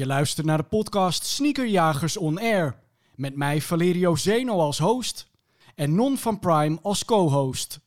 [0.00, 2.78] Je luistert naar de podcast Sneakerjagers On Air.
[3.14, 5.28] Met mij Valerio Zeno als host
[5.74, 7.80] en Non van Prime als co-host.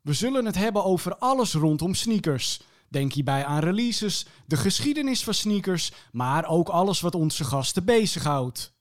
[0.00, 2.60] We zullen het hebben over alles rondom sneakers.
[2.88, 8.72] Denk hierbij aan releases, de geschiedenis van sneakers, maar ook alles wat onze gasten bezighoudt.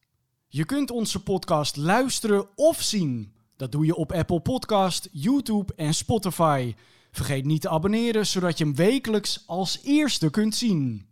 [0.48, 3.34] Je kunt onze podcast luisteren of zien.
[3.56, 6.76] Dat doe je op Apple Podcast, YouTube en Spotify.
[7.12, 11.09] Vergeet niet te abonneren, zodat je hem wekelijks als eerste kunt zien.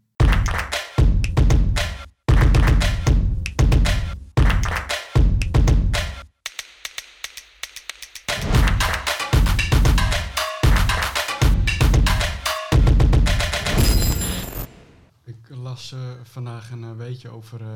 [15.92, 17.68] Las eh, vandaag een uh, weetje over uh,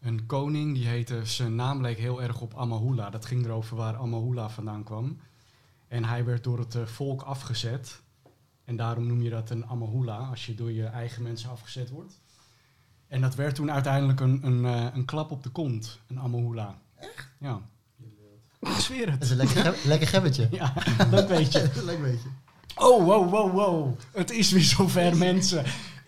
[0.00, 0.74] een koning.
[0.74, 3.10] Die heette, zijn naam leek heel erg op Amahula.
[3.10, 5.20] Dat ging erover waar Amahula vandaan kwam.
[5.88, 8.02] En hij werd door het volk afgezet.
[8.64, 12.20] En daarom noem je dat een Amahula, als je door je eigen mensen afgezet wordt.
[13.08, 14.64] En dat werd toen uiteindelijk een, een,
[14.94, 16.78] een klap op de kont, een Amahula.
[16.96, 17.28] Echt?
[17.38, 17.60] Ja.
[18.60, 19.20] Ik zweer het.
[19.20, 20.48] Dat is een lekker, ge lekker gebbetje.
[20.60, 20.74] Ja,
[21.10, 21.70] dat weet je.
[21.84, 22.28] lekker beetje.
[22.74, 23.98] Oh, wow, wow, wow.
[24.12, 25.64] Het is weer zover, mensen.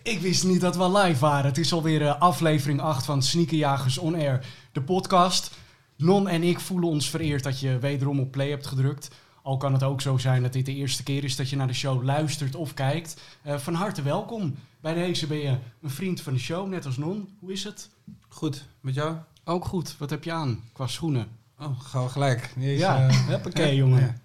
[0.07, 1.45] Ik wist niet dat we live waren.
[1.45, 5.51] Het is alweer uh, aflevering 8 van Sneakerjagers On Air, de podcast.
[5.95, 9.09] Non en ik voelen ons vereerd dat je wederom op play hebt gedrukt.
[9.41, 11.67] Al kan het ook zo zijn dat dit de eerste keer is dat je naar
[11.67, 13.21] de show luistert of kijkt.
[13.45, 14.55] Uh, van harte welkom.
[14.79, 17.29] Bij deze ben je een vriend van de show, net als Non.
[17.39, 17.89] Hoe is het?
[18.27, 19.15] Goed, met jou?
[19.43, 19.95] Ook goed.
[19.97, 21.27] Wat heb je aan qua schoenen?
[21.59, 22.53] Oh, gauw gelijk.
[22.55, 23.09] Deze, ja,
[23.57, 23.99] uh, jongen.
[24.01, 24.15] Ja.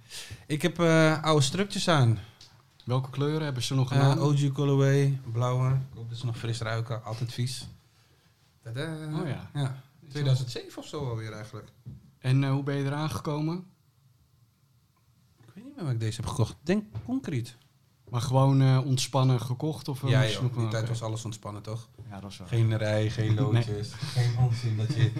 [0.47, 0.81] Ik heb
[1.23, 2.19] oude strukjes aan.
[2.85, 4.17] Welke kleuren hebben ze nog gedaan?
[4.17, 5.69] Uh, OG Colorway, blauwe.
[5.69, 7.05] Ik hoop dat ze nog fris ruiken.
[7.05, 7.69] Altijd vies.
[8.63, 8.95] Tada.
[9.21, 9.51] Oh ja.
[9.55, 9.83] ja.
[10.09, 11.69] 2007 of zo alweer eigenlijk.
[12.19, 13.65] En uh, hoe ben je eraan gekomen?
[15.41, 16.57] Ik weet niet meer waar ik deze heb gekocht.
[16.63, 17.57] Denk concreet.
[18.09, 19.89] Maar gewoon uh, ontspannen gekocht?
[19.89, 21.89] Of ja, joh, die tijd was alles ontspannen, toch?
[22.11, 22.47] Ja, dat is wel.
[22.47, 24.25] Geen rij, geen loodjes, nee.
[24.25, 25.13] geen onzin dat je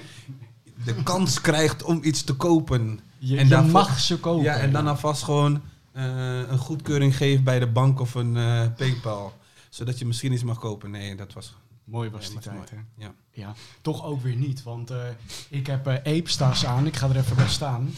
[0.85, 3.01] de kans krijgt om iets te kopen.
[3.19, 4.45] Je, en je mag ze kopen.
[4.45, 9.33] Ja, en dan alvast gewoon een goedkeuring geeft bij de bank of een uh, PayPal.
[9.69, 10.91] Zodat je misschien iets mag kopen.
[10.91, 11.55] Nee, dat was...
[11.85, 12.77] Mooi was die tijd, hè?
[12.97, 13.15] Ja.
[13.31, 13.55] ja.
[13.81, 15.05] Toch ook weer niet, want uh,
[15.49, 16.87] ik heb uh, Ape-stars aan.
[16.87, 17.91] Ik ga er even bij staan.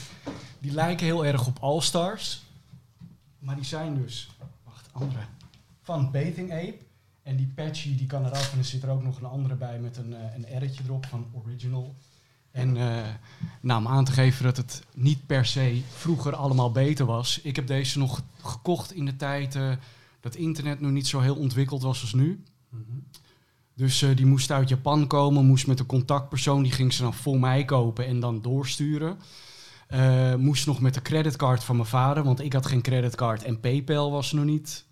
[0.58, 2.42] Die lijken heel erg op All-Stars.
[3.38, 4.30] Maar die zijn dus...
[4.64, 5.24] Wacht, andere.
[5.82, 6.78] Van Bathing Ape.
[7.22, 8.52] En die patchy die kan eraf.
[8.52, 11.26] En er zit er ook nog een andere bij met een, een R'tje erop van
[11.32, 11.94] Original.
[12.54, 13.02] En uh,
[13.60, 17.40] nou, om aan te geven dat het niet per se vroeger allemaal beter was.
[17.42, 19.72] Ik heb deze nog gekocht in de tijd uh,
[20.20, 22.42] dat internet nog niet zo heel ontwikkeld was als nu.
[22.68, 22.80] Mhm.
[22.80, 23.04] Mm -hmm.
[23.74, 27.14] Dus uh, die moest uit Japan komen, moest met een contactpersoon, die ging ze dan
[27.14, 29.18] voor mij kopen en dan doorsturen.
[30.38, 34.10] moest nog met de creditcard van mijn vader, want ik had geen creditcard en PayPal
[34.10, 34.84] was nog niet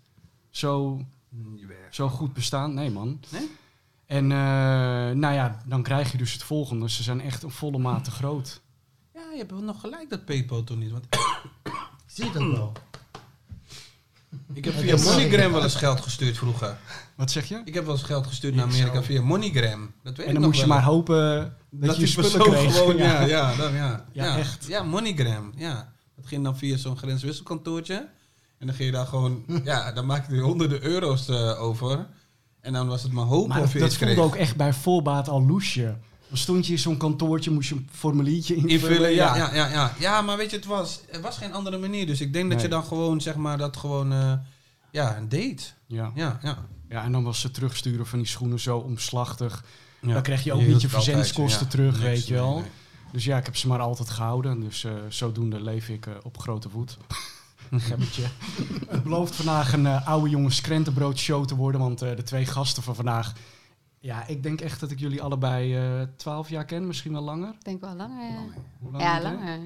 [0.49, 1.01] zo,
[1.91, 2.73] zo goed bestaan.
[2.73, 3.19] Nee man.
[3.29, 3.49] Nee?
[4.05, 4.29] En uh,
[5.11, 6.89] nou ja, dan krijg je dus het volgende.
[6.89, 8.61] Ze zijn echt een volle maat te groot.
[9.13, 10.91] Ja, je hebt wel nog gelijk dat PayPal toen niet.
[10.91, 11.05] Want
[12.13, 12.71] Zie je dat wel?
[14.53, 16.77] Ik heb via MoneyGram wel eens geld gestuurd vroeger.
[17.15, 17.61] Wat zeg je?
[17.65, 19.93] Ik heb wel eens geld gestuurd naar Amerika via MoneyGram.
[20.03, 20.75] Dat weet en ik dan moest je wel.
[20.75, 22.73] maar hopen dat, dat je spullen kreeg.
[22.75, 24.05] Gewoon, ja, ja, dan, ja.
[24.11, 24.65] Ja, ja, echt.
[24.67, 25.51] Ja, MoneyGram.
[25.55, 25.93] Ja.
[26.15, 28.09] Dat ging dan via zo'n grenswisselkantoortje.
[28.57, 29.43] En dan ging je daar gewoon...
[29.63, 32.07] ja, dan maakte je honderden euro's uh, over.
[32.63, 34.25] En dan was het maar hopen maar of je dat iets voelde kreeg.
[34.25, 35.97] ook echt bij voorbaat al loesje.
[36.27, 38.79] Dan stond je in zo'n kantoortje, moest je een formuliertje invullen.
[38.79, 39.93] Invullen, ja, ja, ja, ja.
[39.99, 42.05] Ja, maar weet je, het was, er was geen andere manier.
[42.05, 44.13] Dus ik denk dat je dan gewoon, zeg maar, dat gewoon...
[44.13, 44.33] uh,
[44.91, 45.63] ja, date.
[45.87, 46.11] Ja.
[46.15, 46.65] Ja, ja.
[46.89, 49.63] ja, en dan was ze terugsturen van die schoenen zo omslachtig.
[50.01, 50.13] ja.
[50.13, 51.65] Dan kreeg je ook niet je het ja.
[51.65, 52.55] terug, Niks, weet je wel.
[52.55, 52.69] nee.
[53.11, 54.59] Dus ja, ik heb ze maar altijd gehouden.
[54.59, 56.97] Dus eh, zodoende leef ik eh, op grote voet.
[57.71, 58.27] Gebbetje.
[58.87, 61.81] Het belooft vandaag een eh, oude jongens krentenbrood show te worden.
[61.81, 63.33] Want eh, de twee gasten van vandaag...
[63.99, 66.87] Ja, ik denk echt dat ik jullie allebei eh, twaalf jaar ken.
[66.87, 67.53] Misschien wel langer.
[67.53, 68.45] Ik denk wel langer, ja.
[68.79, 69.59] Hoe lang Ja, langer.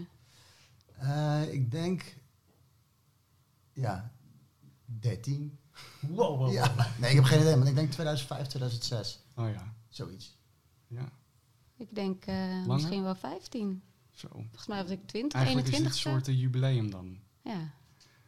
[1.03, 2.15] Uh, ik denk...
[3.73, 4.11] Ja,
[4.85, 5.59] 13.
[5.99, 6.73] Wow, wow, Ja.
[6.99, 9.23] Nee, ik heb geen idee, maar ik denk 2005, 2006.
[9.33, 9.45] wow.
[9.45, 9.73] Oh ja.
[9.89, 10.37] Zoiets.
[10.87, 11.09] ja.
[11.77, 13.81] Ik denk uh, misschien wel 15.
[14.11, 14.27] Zo.
[14.31, 17.17] Volgens mij was ik 20, Eigenlijk is 21 dit een soort jubileum dan.
[17.41, 17.73] Ja.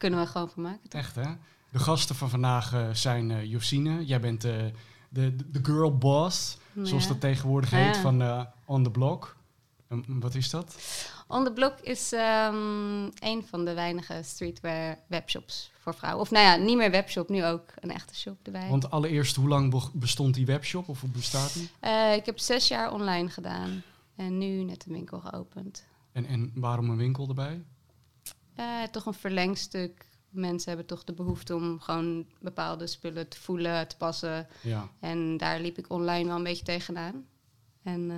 [0.00, 0.88] Kunnen we gewoon van maken.
[0.88, 1.00] toch?
[1.00, 1.24] Echt, hè?
[1.70, 4.04] De gasten van vandaag eh, zijn eh Josine.
[4.04, 4.52] Jij bent eh,
[5.08, 7.76] de, de, girl boss, zoals dat tegenwoordig Ja.
[7.76, 9.36] heet, van On The Block.
[9.88, 10.76] En wat is dat?
[11.28, 16.20] On the Block is ehm, een van de weinige streetwear webshops voor vrouwen.
[16.22, 18.68] Of nou ja, niet meer webshop, nu ook een echte shop erbij.
[18.68, 21.70] Want allereerst, hoe lang be- bestond die webshop of hoe bestaat die?
[22.16, 23.82] Ik heb zes jaar online gedaan.
[24.16, 25.84] En nu net een winkel geopend.
[26.12, 27.62] En, en waarom een winkel erbij?
[28.60, 33.88] Eh, toch een verlengstuk mensen hebben toch de behoefte om gewoon bepaalde spullen te voelen,
[33.88, 34.48] te passen.
[34.62, 34.88] Ja.
[35.00, 37.24] En daar liep ik online wel een beetje tegenaan.
[37.82, 38.10] En,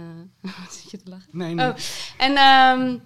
[0.42, 1.28] eh wat zit je te lachen?
[1.30, 1.68] Nee, nee.
[1.68, 1.76] Oh,
[2.18, 2.98] en ehm,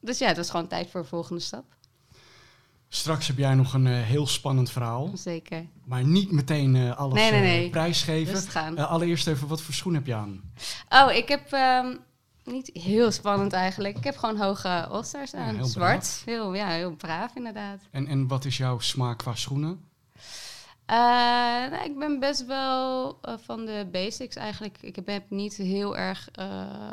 [0.00, 1.64] dus ja, het was gewoon tijd voor een volgende stap.
[2.88, 5.10] Straks heb jij nog een eh, heel spannend verhaal.
[5.14, 5.66] Zeker.
[5.84, 7.70] Maar niet meteen alles Nee, nee, nee.
[7.70, 8.76] prijsgeven.
[8.88, 10.52] Allereerst even, wat voor schoen heb je aan?
[10.88, 11.96] Oh, ik heb ehm,
[12.52, 13.96] niet heel spannend eigenlijk.
[13.96, 14.84] Ik heb gewoon hoge Ja,
[15.32, 15.54] aan.
[15.54, 15.98] heel Zwart.
[15.98, 16.22] braaf.
[16.24, 17.80] Heel, ja, heel braaf inderdaad.
[17.90, 19.80] En, en wat is jouw smaak qua schoenen?
[20.88, 20.96] Eh,
[21.70, 24.78] nou, ik ben best wel eh, van de basics eigenlijk.
[24.80, 26.90] Ik heb, niet heel erg eh,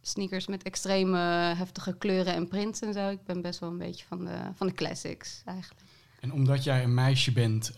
[0.00, 1.18] sneakers met extreme
[1.56, 3.08] heftige kleuren en prints en zo.
[3.08, 5.80] Ik ben best wel een beetje van de, van de classics eigenlijk.
[6.20, 7.72] En omdat jij een meisje bent,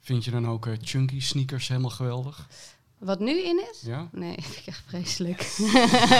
[0.00, 2.48] vind je dan ook chunky sneakers helemaal geweldig?
[2.98, 3.80] Wat nu in is?
[3.82, 4.08] Ja?
[4.12, 5.40] Nee, vind ik echt vreselijk.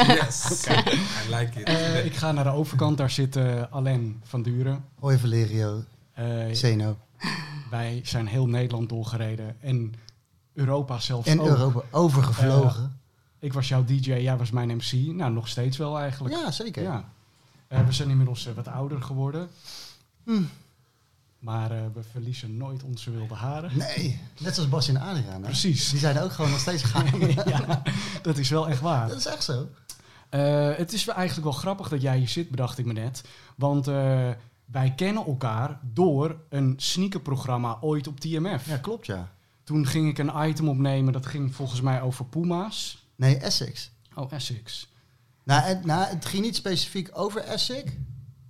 [0.08, 0.67] Yes.
[1.26, 1.67] I like it.
[1.67, 4.84] Eh, ik ga naar de overkant, daar zit eh Alain van Duren.
[4.99, 6.96] Hoi Valerio, Eh, Zeno.
[7.70, 9.94] wij zijn heel Nederland doorgereden en
[10.52, 11.46] Europa zelfs En ook.
[11.46, 13.00] Europa overgevlogen.
[13.38, 14.93] Ik was jouw DJ, jij was mijn MC.
[14.93, 16.34] Nou, nog steeds wel eigenlijk.
[16.34, 16.82] ja, zeker.
[16.82, 17.05] Ja.
[17.69, 19.49] Eh, we zijn inmiddels wat ouder geworden.
[20.25, 20.43] Hm.
[21.38, 23.70] Maar eh, we verliezen nooit onze wilde haren.
[23.78, 25.40] Nee, net zoals Bas en Adriaan.
[25.40, 25.46] Hè?
[25.46, 25.90] Precies.
[25.90, 27.20] Die zijn ook gewoon nog steeds gaan.
[27.46, 27.82] ja,
[28.22, 29.08] dat is wel echt waar.
[29.08, 29.68] Dat is echt zo.
[30.28, 33.24] Eh, het is eigenlijk wel grappig dat jij hier zit, bedacht ik me net.
[33.56, 34.30] Want eh,
[34.64, 38.68] wij kennen elkaar door een sneakerprogramma ooit op TMF.
[38.68, 39.32] Ja, klopt ja.
[39.64, 43.06] Toen ging ik een item opnemen, dat ging volgens mij over Puma's.
[43.16, 43.90] Nee, Essex.
[44.14, 44.88] Oh, Essex.
[45.42, 47.92] Nou het, nou, het ging niet specifiek over Essex.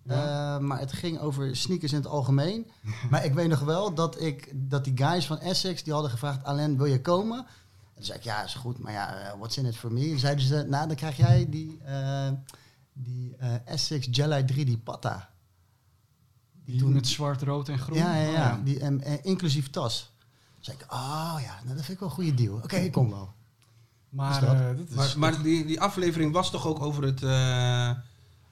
[0.09, 0.55] Ja.
[0.55, 2.71] eh, maar het ging over sneakers in het algemeen.
[3.11, 6.45] maar ik weet nog wel dat, ik, dat die guys van Essex, die hadden gevraagd...
[6.45, 7.39] Alain, wil je komen?
[7.39, 8.79] En toen zei ik, ja, is goed.
[8.79, 10.11] Maar ja, eh, what's in it for me?
[10.11, 12.29] En zeiden ze, nou, dan krijg jij die, eh,
[12.93, 15.31] die eh, Essex Jelly 3, die patta.
[16.65, 17.99] Die toen- met zwart, rood en groen.
[17.99, 18.61] Ja, ja, Oh, ja.
[18.65, 20.13] Die, inclusief tas.
[20.55, 22.55] Toen zei ik, oh ja, nou, dat vind ik wel een goede deal.
[22.57, 23.35] Oké, ik kom wel.
[24.09, 24.49] Maar, Is
[24.89, 24.97] dat?
[24.97, 27.21] Maar, maar die, die aflevering was toch ook over het...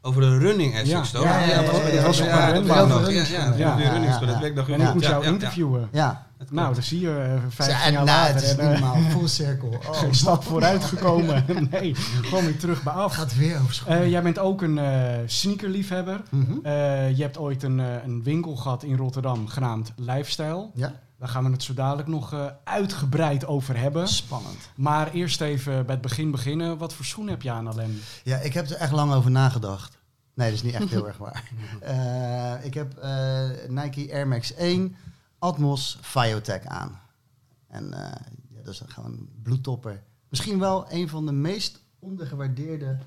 [0.04, 1.24] over de running Essex, Ja, toch?
[1.28, 1.70] ja, ja, dat
[2.02, 3.10] was ja, ja, op ja, een nog.
[3.10, 4.48] Ja, ja, ja, Ja, running ja, dat ja.
[4.54, 5.32] nog en ik moet jou Ja, ja, ja.
[5.32, 5.88] interviewen.
[5.92, 6.26] Ja.
[6.50, 8.96] Nou, dan zie je eh, 15 Ja, jaar nou, later het is normaal.
[9.10, 9.68] Full circle.
[9.88, 11.44] Oh, geen stap vooruit gekomen.
[11.70, 13.14] nee, gewoon weer terug bij af.
[13.14, 13.82] gaat weer over.
[13.86, 16.20] Eh, jij bent ook een eh sneakerliefhebber.
[16.30, 16.52] Mhm.
[16.62, 20.66] Eh, je hebt ooit een, een winkel gehad in Rotterdam genaamd Lifestyle.
[20.74, 24.08] Ja, Daar gaan we het zo dadelijk nog eh, uitgebreid over hebben.
[24.08, 24.70] spannend.
[24.74, 26.78] Maar eerst even bij het begin beginnen.
[26.78, 27.98] Wat voor schoen heb je aan, Alain?
[28.24, 29.98] Ja, ik heb er echt lang over nagedacht.
[30.34, 31.50] Nee, dat is niet echt heel erg waar.
[31.80, 34.96] Eh, ik heb eh, Nike Air Max 1
[35.38, 37.00] Atmos Biotech aan.
[37.68, 38.20] En eh,
[38.54, 40.02] ja, dat is gewoon bloedtopper.
[40.28, 42.98] Misschien wel een van de meest ondergewaardeerde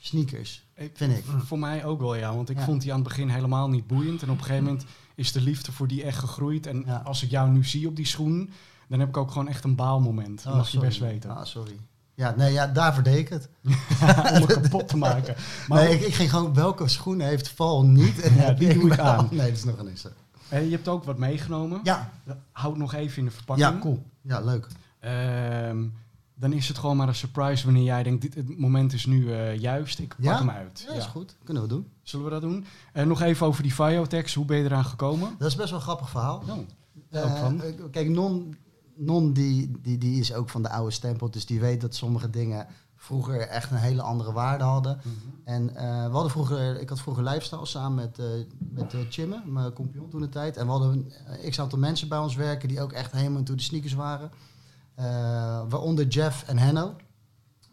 [0.00, 1.24] sneakers, vind ik.
[1.44, 2.34] Voor mij ook wel, ja.
[2.34, 2.64] Want ik Ja.
[2.64, 4.22] vond die aan het begin helemaal niet boeiend.
[4.22, 4.84] En op een gegeven moment
[5.18, 6.66] is de liefde voor die echt gegroeid.
[6.66, 6.96] En Ja.
[7.04, 8.50] als ik jou nu zie op die schoen,
[8.88, 10.42] dan heb ik ook gewoon echt een baalmoment.
[10.42, 11.30] Dat Oh, mag je best weten.
[11.30, 11.76] Ah, sorry.
[12.14, 13.48] Ja, nee, ja, daarvoor deed ik het.
[13.62, 15.34] Om het kapot te maken.
[15.68, 18.20] Maar nee, ik, ik ging gewoon, welke schoenen heeft Val niet?
[18.26, 19.28] En Ja, die doe ik aan.
[19.30, 20.04] Nee, dat is nog een is.
[20.48, 21.80] eh, je hebt ook wat meegenomen.
[21.82, 22.10] Ja,
[22.52, 23.68] Houd nog even in de verpakking.
[23.70, 24.02] ja, cool.
[24.22, 24.66] Ja, leuk.
[25.00, 25.84] Ehm,
[26.38, 29.32] dan is het gewoon maar een surprise wanneer jij denkt, dit, het moment is nu
[29.32, 29.98] eh, juist.
[29.98, 30.38] Ik pak Ja?
[30.38, 30.84] hem uit.
[30.88, 31.36] Ja, is goed.
[31.44, 31.86] Kunnen we doen.
[32.02, 32.64] Zullen we dat doen?
[32.92, 34.34] En nog even over die Viotex.
[34.34, 35.34] Hoe ben je eraan gekomen?
[35.38, 36.42] Dat is best wel een grappig verhaal.
[36.48, 36.64] Ook
[37.10, 37.52] Eh, eh,
[37.90, 38.56] kijk, Non,
[38.96, 42.30] non die, die, die is ook van de oude stempel, dus die weet dat sommige
[42.30, 42.66] dingen
[42.96, 44.96] vroeger echt een hele andere waarde hadden.
[45.02, 45.14] Mhm.
[45.44, 48.26] En eh, we hadden vroeger, ik had vroeger lifestyle samen met, eh
[48.58, 50.56] met eh, Chimme, mijn compagnon toen de tijd.
[50.56, 53.38] En we hadden een eh, x aantal mensen bij ons werken die ook echt helemaal
[53.38, 54.30] into de sneakers waren.
[54.98, 55.04] Eh,
[55.68, 56.96] waaronder Jeff en Henno.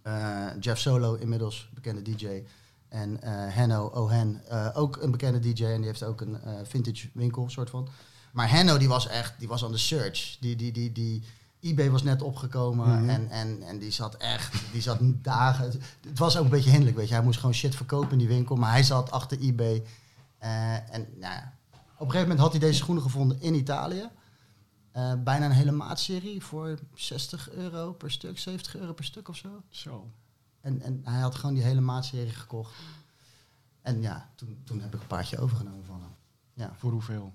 [0.01, 2.44] Eh, Jeff Solo, inmiddels bekende DJ.
[2.89, 4.41] En eh Henno Ohen,
[4.74, 5.65] ook een bekende DJ.
[5.65, 7.88] En die heeft ook een vintage winkel, soort van.
[8.32, 10.38] Maar Henno, die was echt, die was on the search.
[10.39, 11.24] Die, die, die, die,
[11.60, 13.10] eBay was net opgekomen Mhm.
[13.10, 15.65] en, en, en die zat echt, die zat dagen.
[16.08, 17.13] Het, was ook een beetje hinderlijk, weet je.
[17.13, 19.84] Hij moest gewoon shit verkopen in die winkel, maar hij zat achter eBay.
[20.39, 24.10] En nou ja, op een gegeven moment had hij deze schoenen gevonden in Italië.
[24.95, 29.35] Eh, bijna een hele maatserie voor 60 euro per stuk, 70 euro per stuk of
[29.37, 29.63] zo.
[29.69, 30.11] Zo.
[30.61, 32.73] En, en hij had gewoon die hele maatserie gekocht.
[33.81, 36.15] En ja, toen, toen heb ik een paardje overgenomen van hem.
[36.53, 37.33] Ja, Voor hoeveel?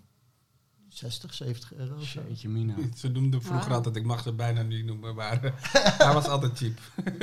[0.89, 1.97] 60, 70 euro.
[1.99, 2.75] Jeetje mina.
[2.97, 3.77] Ze noemden vroeger Wauw.
[3.77, 5.41] altijd, ik mag ze bijna niet noemen, maar
[5.99, 6.79] hij was altijd cheap.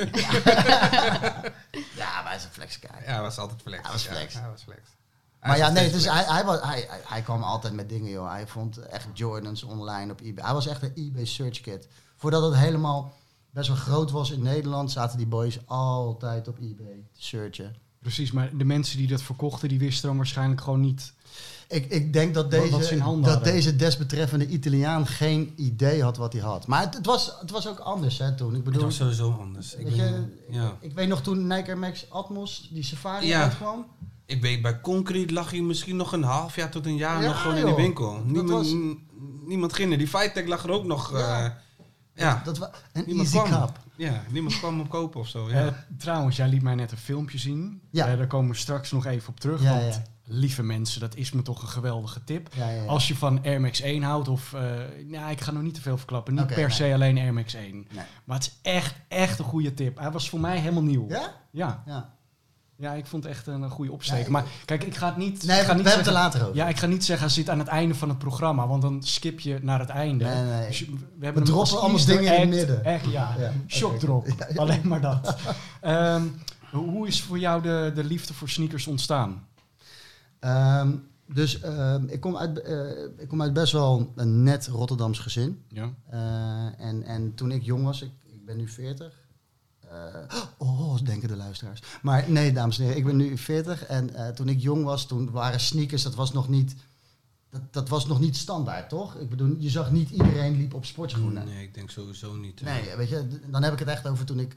[1.96, 3.04] Ja, maar hij is een flexkaart.
[3.04, 3.82] Ja, hij was altijd flex.
[3.82, 4.34] Hij was Ja, flex.
[4.34, 4.80] hij was flex.
[5.42, 8.30] Maar ja, nee, dus hij, hij, was, hij, hij, kwam altijd met dingen, joh.
[8.30, 10.44] Hij vond echt Jordans online op eBay.
[10.44, 11.88] Hij was echt een eBay search kit.
[12.16, 13.12] Voordat het helemaal
[13.50, 17.76] best wel groot was in Nederland, zaten die boys altijd op eBay te searchen.
[17.98, 21.12] Precies, maar de mensen die dat verkochten, die wisten dan waarschijnlijk gewoon niet.
[21.68, 23.52] Ik, ik denk dat deze, in handen dat hadden.
[23.52, 26.66] deze desbetreffende Italiaan geen idee had wat hij had.
[26.66, 28.48] Maar het, het, was, het was ook anders hè, toen.
[28.48, 29.74] Ik Het bedoel, was sowieso anders.
[29.74, 30.76] Ik, weet ben- je, ja.
[30.80, 33.42] ik weet nog toen Nike Air Max Atmos, die Safari Ja.
[33.42, 33.86] uitkwam.
[34.28, 37.28] Ik weet, bij Concrete lag hij misschien nog een half jaar tot een jaar Ja,
[37.28, 38.22] nog gewoon in die winkel.
[38.24, 38.74] Niemand, was-
[39.46, 39.98] niemand ging er.
[39.98, 41.12] Die Fighttech lag er ook nog.
[41.12, 41.18] Ja.
[41.18, 41.58] Ja,
[42.14, 42.40] ja.
[42.44, 43.60] Dat was een Niemand easy kwam.
[43.60, 43.78] cup.
[43.96, 45.50] ja niemand kwam hem kopen of zo.
[45.50, 45.66] Ja.
[45.66, 47.80] Eh, trouwens, jij liet mij net een filmpje zien.
[47.90, 48.06] Ja.
[48.06, 49.62] Eh, daar komen we straks nog even op terug.
[49.62, 50.02] Ja, want ja.
[50.24, 52.48] lieve mensen, dat is me toch een geweldige tip.
[52.54, 52.88] Ja, ja, ja.
[52.88, 54.60] Als je van Air Max 1 houdt, of uh,
[55.06, 56.34] nou, ik ga nog niet te veel verklappen.
[56.34, 56.70] Niet per nee.
[56.70, 57.72] se alleen Air Max 1.
[57.72, 58.04] Nee.
[58.24, 59.98] Maar het is echt, echt een goede tip.
[59.98, 61.08] Hij was voor mij helemaal nieuw.
[61.08, 61.34] Ja?
[61.50, 61.82] Ja,
[62.80, 62.92] Ja.
[62.92, 64.18] ik vond het echt een, goede opsteker.
[64.20, 65.42] Ja, ik- maar kijk, ik ga het niet.
[65.46, 66.56] Nee, ik ga we niet hebben het er zeggen, later over.
[66.56, 69.02] Ja, ik ga niet zeggen, hij zit aan het einde van het programma, want dan
[69.02, 70.24] skip je naar het einde.
[70.24, 70.66] Nee, nee.
[70.66, 70.86] Dus we
[71.18, 72.84] We hebben hem droppen allemaal dingen in het midden.
[72.84, 73.34] Echt, ja.
[73.38, 73.98] Ja, Shock oké.
[73.98, 74.26] drop.
[74.26, 74.60] Ja, ja.
[74.60, 75.36] Alleen maar dat.
[75.80, 76.22] Ehm,
[76.70, 79.46] hoe is voor jou de, de liefde voor sneakers ontstaan?
[80.38, 80.90] Ehm,
[81.26, 82.80] dus ehm, ik, kom uit, eh,
[83.18, 85.62] ik kom uit best wel een net Rotterdams gezin.
[85.68, 85.90] Ja.
[86.10, 89.26] Eh, en, en toen ik jong was, ik, ik ben nu 40.
[89.90, 91.82] Eh, oh, denken de luisteraars.
[92.02, 93.84] Maar nee, dames en heren, ik ben nu 40.
[93.84, 96.74] En eh, toen ik jong was, toen waren sneakers, dat was nog niet,
[97.50, 99.14] dat, dat was nog niet standaard, toch?
[99.14, 101.46] Ik bedoel, je zag niet iedereen liep op sportschoenen.
[101.46, 102.60] Nee, ik denk sowieso niet.
[102.60, 104.54] Nee, weet je, dan heb ik het echt over toen ik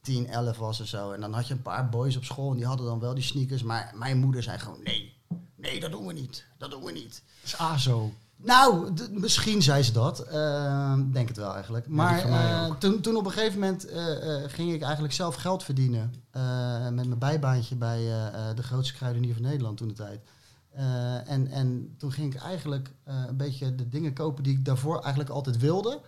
[0.00, 1.12] 10, 11 was of zo.
[1.12, 3.24] En dan had je een paar boys op school en die hadden dan wel die
[3.24, 3.62] sneakers.
[3.62, 5.14] Maar mijn moeder zei gewoon, nee,
[5.54, 6.46] nee, dat doen we niet.
[6.58, 7.22] Dat doen we niet.
[7.40, 8.12] Dat is ASO.
[8.36, 10.20] Nou, misschien zei ze dat.
[10.20, 11.88] Ehm, denk het wel eigenlijk.
[11.88, 15.62] Maar eh, toen, toen op een gegeven moment eh, eh, ging ik eigenlijk zelf geld
[15.62, 16.12] verdienen.
[16.92, 17.98] met mijn bijbaantje bij
[18.54, 20.20] de grootste kruidenier van Nederland toen de tijd.
[21.26, 25.30] En, en toen ging ik eigenlijk een beetje de dingen kopen die ik daarvoor eigenlijk
[25.30, 26.00] altijd wilde.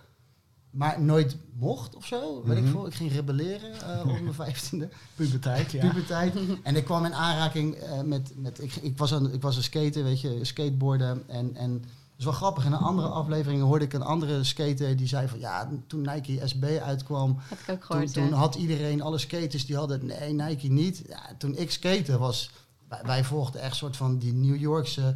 [0.69, 2.43] Maar nooit mocht of zo.
[2.43, 2.71] Weet ik Mhm.
[2.71, 2.85] veel.
[2.87, 5.87] Ik ging rebelleren op mijn vijftiende Puberteit, ja.
[5.87, 6.35] puberteit.
[6.63, 8.31] En ik kwam in aanraking met...
[8.35, 11.23] met ik, ik, was een, ik was een skater, weet je, skateboarden.
[11.27, 11.83] En, en
[12.19, 12.65] is wel grappig.
[12.65, 15.39] In een andere aflevering hoorde ik een andere skater die zei van...
[15.39, 19.65] Ja, toen Nike SB uitkwam, Heb ik ook toen, gehoord, toen had iedereen, alle skaters
[19.65, 20.05] die hadden...
[20.05, 21.03] Nee, Nike niet.
[21.07, 22.51] Ja, toen ik skaten was...
[22.87, 25.15] Wij, wij volgden echt soort van die New Yorkse,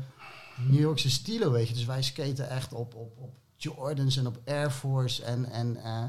[0.67, 1.74] New Yorkse stilo, weet je.
[1.74, 5.24] Dus wij skaten echt op, op, op Jordans en op Air Force.
[5.24, 6.03] En, en eh,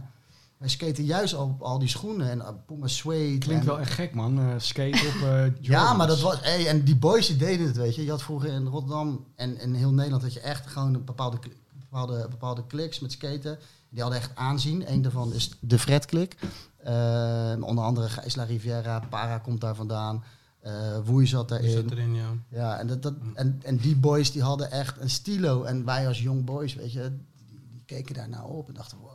[0.70, 2.30] skaten juist op al die schoenen.
[2.30, 3.38] En uh, Puma Suede.
[3.38, 4.38] Klinkt en- wel echt gek, man.
[4.38, 6.38] Eh skate op eh ja, maar dat was.
[6.40, 8.04] Hey, en die boys die deden het, weet je.
[8.04, 11.38] Je had vroeger in Rotterdam en in heel Nederland dat je echt gewoon een bepaalde,
[11.80, 13.58] bepaalde, bepaalde kliks met skaten.
[13.88, 14.92] Die hadden echt aanzien.
[14.92, 16.36] Eén daarvan is de Fred-klik.
[16.76, 20.24] Eh, onder andere Gijsla Riviera, Para komt daar vandaan.
[20.60, 20.72] Eh
[21.04, 21.70] Woei zat daarin.
[21.70, 22.28] zat erin, ja.
[22.48, 25.62] Ja, en, dat, dat, en, en die boys die hadden echt een stilo.
[25.62, 27.12] En wij als jong boys, weet je,
[27.48, 29.13] die, die keken daar nou op en dachten, wow,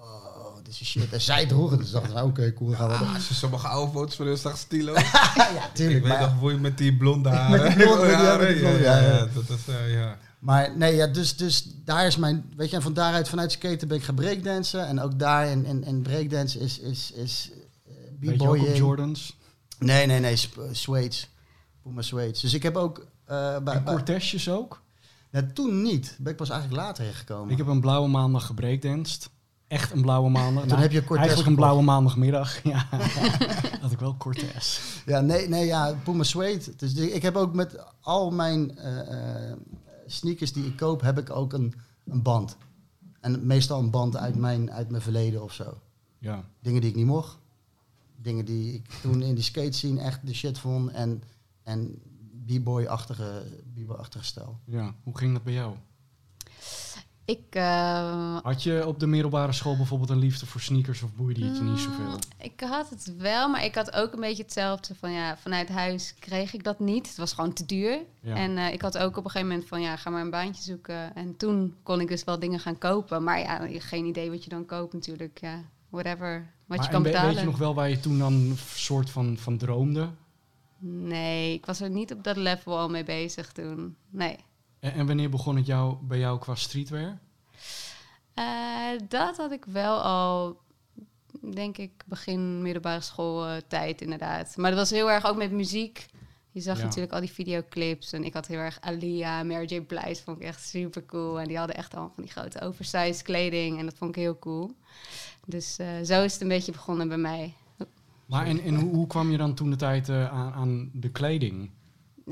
[0.69, 1.13] is shit.
[1.13, 3.67] En zij droegen het, dus dachten, nou, oké, cool, gaan we Ah, als je sommige
[3.67, 4.93] oude foto's van hun zag, stilo.
[5.57, 5.97] ja, tuurlijk.
[6.05, 7.61] ik weet nog hoe je met die blonde haren.
[7.61, 9.13] Met die blonde- haren, met die ja, blonde, ja, ja, ja.
[9.17, 10.17] ja, dat is, eh, ja.
[10.39, 13.87] maar nee, ja, dus, dus daar is mijn, weet je, en van daaruit, vanuit skaten
[13.87, 14.87] ben ik gaan breakdansen.
[14.87, 17.51] En ook daar in, in, in breakdance is, is, is
[18.19, 18.75] Weet je ook.
[18.75, 19.37] Jordans?
[19.79, 21.29] Nee, nee, nee, eh, Suedes.
[21.83, 22.39] Puma Suedes.
[22.39, 24.81] Dus ik heb ook, eh, bij, En Cortesjes ook?
[25.31, 26.15] nou, toen niet.
[26.19, 27.51] Ben ik pas eigenlijk later ingekomen.
[27.51, 29.29] Ik heb een blauwe maandag gebreakdanced.
[29.69, 30.65] Echt een blauwe maandag.
[30.65, 31.55] Toen heb je Cortez Eigenlijk een gekocht.
[31.55, 32.63] blauwe maandagmiddag.
[32.63, 32.87] Ja,
[33.81, 34.79] had ik wel Cortez.
[35.05, 36.75] Ja, nee, nee, ja, Puma Suede.
[36.75, 39.57] Dus ik heb ook met al mijn eh, eh,
[40.07, 41.73] sneakers die ik koop, heb ik ook een,
[42.05, 42.57] een band.
[43.19, 45.77] En meestal een band uit mijn, uit mijn verleden of zo.
[46.17, 46.43] Ja.
[46.59, 47.37] Dingen die ik niet mocht.
[48.21, 50.91] Dingen die ik toen in die skate scene echt de shit vond.
[50.91, 51.23] En,
[51.63, 52.01] en
[52.45, 54.59] b-boy-achtige b-boy-achtige stijl.
[54.65, 54.93] ja.
[55.03, 55.75] Hoe ging dat bij jou?
[57.29, 61.45] Ik, eh, Had je op de middelbare school bijvoorbeeld een liefde voor sneakers of boeide
[61.45, 62.05] het je niet zoveel?
[62.05, 65.69] Mm, Ik had het wel, maar ik had ook een beetje hetzelfde van ja, vanuit
[65.69, 67.07] huis kreeg ik dat niet.
[67.07, 67.99] Het was gewoon te duur.
[68.21, 68.35] Ja.
[68.35, 70.63] En eh, ik had ook op een gegeven moment van ja, ga maar een baantje
[70.63, 71.15] zoeken.
[71.15, 73.23] En toen kon ik dus wel dingen gaan kopen.
[73.23, 75.39] Maar ja, geen idee wat je dan koopt natuurlijk.
[75.41, 76.53] Ja, whatever.
[76.65, 77.29] Wat Maar je kan betalen.
[77.29, 80.09] Weet je nog wel waar je toen dan een soort van, van droomde?
[80.81, 83.95] Nee, ik was er niet op dat level al mee bezig toen.
[84.09, 84.35] Nee.
[84.79, 87.19] En, en wanneer begon het jou, bij jou qua streetwear?
[88.33, 88.45] Eh,
[89.07, 90.61] dat had ik wel al,
[91.51, 94.57] denk ik, begin middelbare schooltijd inderdaad.
[94.57, 96.05] Maar dat was heel erg ook met muziek.
[96.51, 96.83] Je zag Ja.
[96.83, 98.13] natuurlijk al die videoclips.
[98.13, 99.81] En ik had heel erg Alia, Mary J.
[99.81, 101.39] Blige, vond ik echt super cool.
[101.39, 103.79] En die hadden echt al van die grote oversized kleding.
[103.79, 104.71] En dat vond ik heel cool.
[105.45, 107.53] Dus eh, zo is het een beetje begonnen bij mij.
[108.25, 111.09] Maar en, en hoe, hoe kwam je dan toen de tijd eh, aan, aan de
[111.11, 111.69] kleding?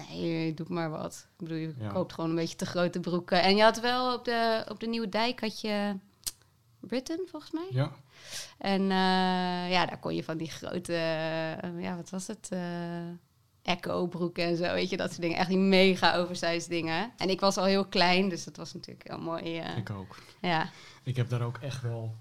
[0.09, 1.27] Nee, doe maar wat.
[1.31, 1.89] Ik bedoel, je Ja.
[1.89, 3.41] koopt gewoon een beetje te grote broeken.
[3.43, 5.95] En je had wel op de, op de Nieuwe Dijk had je
[6.79, 7.67] Britain, volgens mij.
[7.69, 7.91] Ja,
[8.57, 12.47] En eh, ja, daar kon je van die grote, eh, ja, wat was het?
[12.51, 12.59] Eh,
[13.61, 15.37] echo broeken en zo, weet je, dat soort dingen.
[15.37, 17.11] Echt die mega oversized dingen.
[17.17, 19.43] En ik was al heel klein, dus dat was natuurlijk heel mooi.
[19.77, 20.17] Ik ook.
[20.41, 20.69] ja.
[21.03, 22.15] Ik heb daar ook echt wel...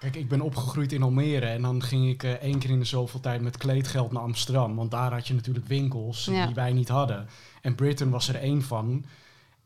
[0.00, 2.84] Kijk, ik ben opgegroeid in Almere en dan ging ik eh, één keer in de
[2.84, 4.76] zoveel tijd met kleedgeld naar Amsterdam.
[4.76, 6.46] Want daar had je natuurlijk winkels Ja.
[6.46, 7.26] die wij niet hadden.
[7.62, 9.04] En Britain was er één van.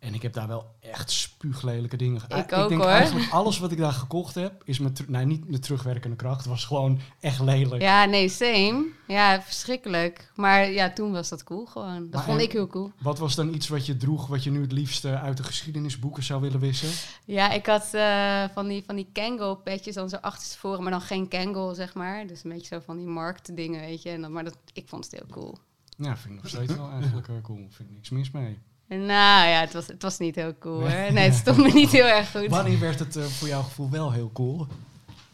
[0.05, 2.39] En ik heb daar wel echt spuuglelijke dingen gedaan.
[2.39, 2.91] Ik ook, denk hoor.
[2.91, 6.39] eigenlijk alles wat ik daar gekocht heb, is met, nou niet met terugwerkende kracht.
[6.39, 7.83] Het was gewoon echt lelijk.
[7.83, 8.87] ja, nee, same.
[9.07, 10.31] Ja, verschrikkelijk.
[10.35, 12.03] Maar ja, toen was dat cool gewoon.
[12.03, 12.93] Dat Maar vond ik heel cool.
[12.99, 15.43] Wat was dan iets wat je droeg, wat je nu het liefst eh, uit de
[15.43, 16.89] geschiedenisboeken zou willen wissen?
[17.25, 21.01] Ja, ik had eh, van die, van die Kangol petjes dan zo achterstevoren, maar dan
[21.01, 22.27] geen Kangol, zeg maar.
[22.27, 24.11] Dus een beetje zo van die marktdingen, weet je.
[24.11, 25.59] En dan, maar dat, ik vond het heel cool.
[25.97, 27.67] Ja, vind ik nog steeds wel eigenlijk eh, cool.
[27.71, 28.59] Vind ik niks mis mee.
[28.89, 31.13] Nou ja, het was, het was niet heel cool hoor.
[31.13, 32.49] Nee, het stond me niet heel erg goed.
[32.49, 34.67] Wanneer werd het eh, voor jouw gevoel wel heel cool?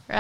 [0.07, 0.19] Eh,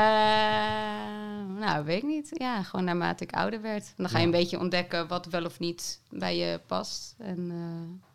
[1.58, 2.28] nou, weet ik niet.
[2.32, 3.92] Ja, gewoon naarmate ik ouder werd.
[3.96, 4.24] Dan ga je Ja.
[4.24, 7.14] een beetje ontdekken wat wel of niet bij je past.
[7.18, 8.06] En eh,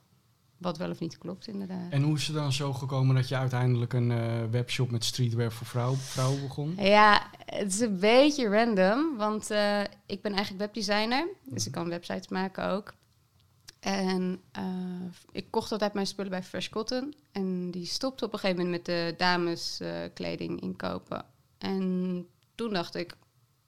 [0.58, 1.90] wat wel of niet klopt, inderdaad.
[1.92, 5.68] En hoe is het dan zo gekomen dat je uiteindelijk een webshop met streetwear voor
[5.68, 6.76] vrouw, vrouwen begon?
[6.80, 9.44] Ja, het is een beetje random, want
[10.06, 12.94] ik ben eigenlijk webdesigner, dus ik kan websites maken ook.
[13.86, 14.64] En eh,
[15.32, 18.76] ik kocht altijd mijn spullen bij Fresh Cotton en die stopte op een gegeven moment
[18.76, 21.26] met de dameskleding inkopen.
[21.58, 22.26] En
[22.56, 23.16] toen dacht ik,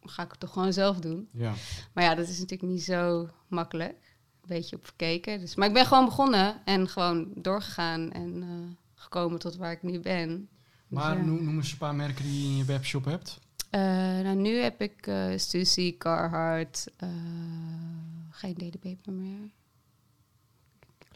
[0.02, 1.30] ga ik het toch gewoon zelf doen.
[1.32, 1.54] Ja.
[1.94, 3.96] Maar ja, dat is natuurlijk niet zo makkelijk.
[4.42, 5.40] Een beetje op verkeken.
[5.40, 9.84] Dus, maar ik ben gewoon begonnen en gewoon doorgegaan en eh, gekomen tot waar ik
[9.84, 10.50] nu ben.
[10.88, 11.24] Dus Maar ja.
[11.24, 13.40] noem, noem eens een paar merken die je in je webshop hebt.
[13.70, 13.82] Eh,
[14.24, 17.10] nou, nu heb ik eh Stussy, Carhartt, eh,
[18.30, 19.56] geen Paper meer.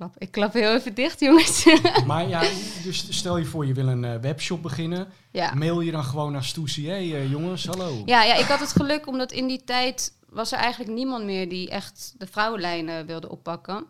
[0.01, 1.65] Ik klap, ik klap heel even dicht, jongens.
[2.05, 2.39] Maar ja,
[2.83, 5.07] dus stel je voor je wil een eh, webshop beginnen.
[5.31, 5.53] ja.
[5.53, 6.89] Mail je dan gewoon naar Stoesie.
[6.89, 8.01] Hé hey, eh, jongens, hallo.
[8.05, 11.49] Ja, ja, ik had het geluk omdat in die tijd was er eigenlijk niemand meer
[11.49, 13.85] die echt de vrouwenlijnen wilde oppakken.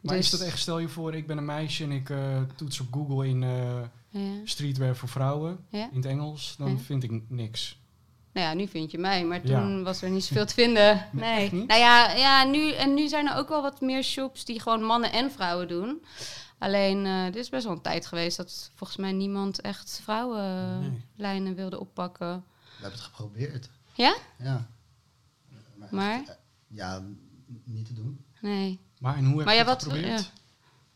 [0.00, 2.18] Maar Dus- is dat echt, stel je voor, ik ben een meisje en ik eh,
[2.56, 3.40] toets op Google in
[4.10, 4.20] Ja.
[4.44, 5.88] streetwear voor vrouwen, Ja.
[5.90, 6.76] in het Engels, dan Ja.
[6.78, 7.78] vind ik niks.
[8.38, 9.60] Nou ja, nu vind je mij, maar Ja.
[9.60, 11.06] toen was er niet zoveel te vinden.
[11.12, 11.64] Nee, Nee.
[11.66, 14.82] Nou ja, ja nu, en nu zijn er ook wel wat meer shops die gewoon
[14.82, 16.04] mannen en vrouwen doen.
[16.58, 21.54] Alleen, eh er is best wel een tijd geweest dat volgens mij niemand echt vrouwenlijnen
[21.54, 22.28] wilde oppakken.
[22.28, 23.70] We hebben het geprobeerd.
[23.94, 24.16] Ja?
[24.38, 24.66] Ja.
[25.90, 26.12] Maar?
[26.20, 26.34] echt, eh,
[26.68, 27.02] Ja,
[27.64, 28.24] niet te doen.
[28.40, 28.80] Nee.
[28.98, 30.30] Maar en hoe heb Maar je ja, het wat- geprobeerd?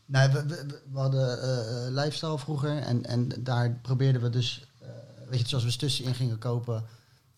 [0.05, 0.45] Nee, we,
[0.91, 4.87] we, hadden eh, lifestyle vroeger en, en daar probeerden we dus, eh,
[5.29, 6.85] weet je, dus als we stussen in gingen kopen,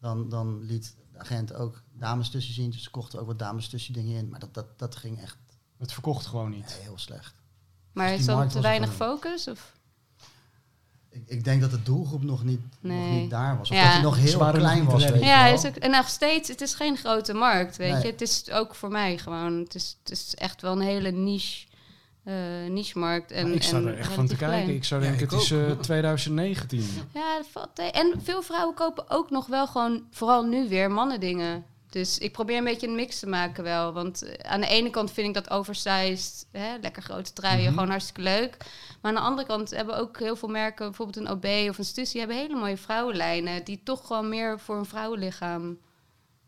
[0.06, 2.70] dan, dan liet de agent ook dames tussen zien.
[2.70, 4.30] Dus ze kochten ook wat dames tussen dingen in.
[4.30, 5.38] Maar dat, dat, dat ging echt
[5.78, 6.74] Het verkocht gewoon niet.
[6.82, 7.34] heel slecht.
[7.94, 9.48] Maar Dus is dan te weinig focus?
[9.48, 9.74] Of?
[11.10, 13.70] Ik, ik denk dat de doelgroep nog niet, nog niet daar was.
[13.70, 13.84] Of Ja.
[13.84, 15.54] dat hij nog heel nog klein was, weet je Ja, wel.
[15.54, 18.02] is ook, en nog steeds, het is geen grote markt, weet Nee.
[18.02, 18.08] je.
[18.12, 21.65] Het is ook voor mij gewoon, het is, het is echt wel een hele niche,
[22.26, 22.34] eh
[22.70, 23.32] niche-markt.
[23.32, 24.74] En, ik sta en er echt van te kijken.
[24.76, 25.68] Ik zou Ja, denken, ik het is ook.
[25.70, 26.84] eh, 2019.
[27.14, 27.94] Ja, dat valt tegen.
[27.94, 31.66] En veel vrouwen kopen ook nog wel gewoon, vooral nu weer, mannendingen.
[31.90, 33.94] Dus ik probeer een beetje een mix te maken wel.
[33.94, 37.74] Want eh, aan de ene kant vind ik dat oversized, hè, lekker grote truien, Mhm.
[37.74, 38.58] gewoon hartstikke leuk.
[39.02, 41.86] Maar aan de andere kant hebben ook heel veel merken, bijvoorbeeld een OB of een
[41.86, 43.64] Stussy, hebben hele mooie vrouwenlijnen.
[43.64, 45.78] Die toch gewoon meer voor een vrouwenlichaam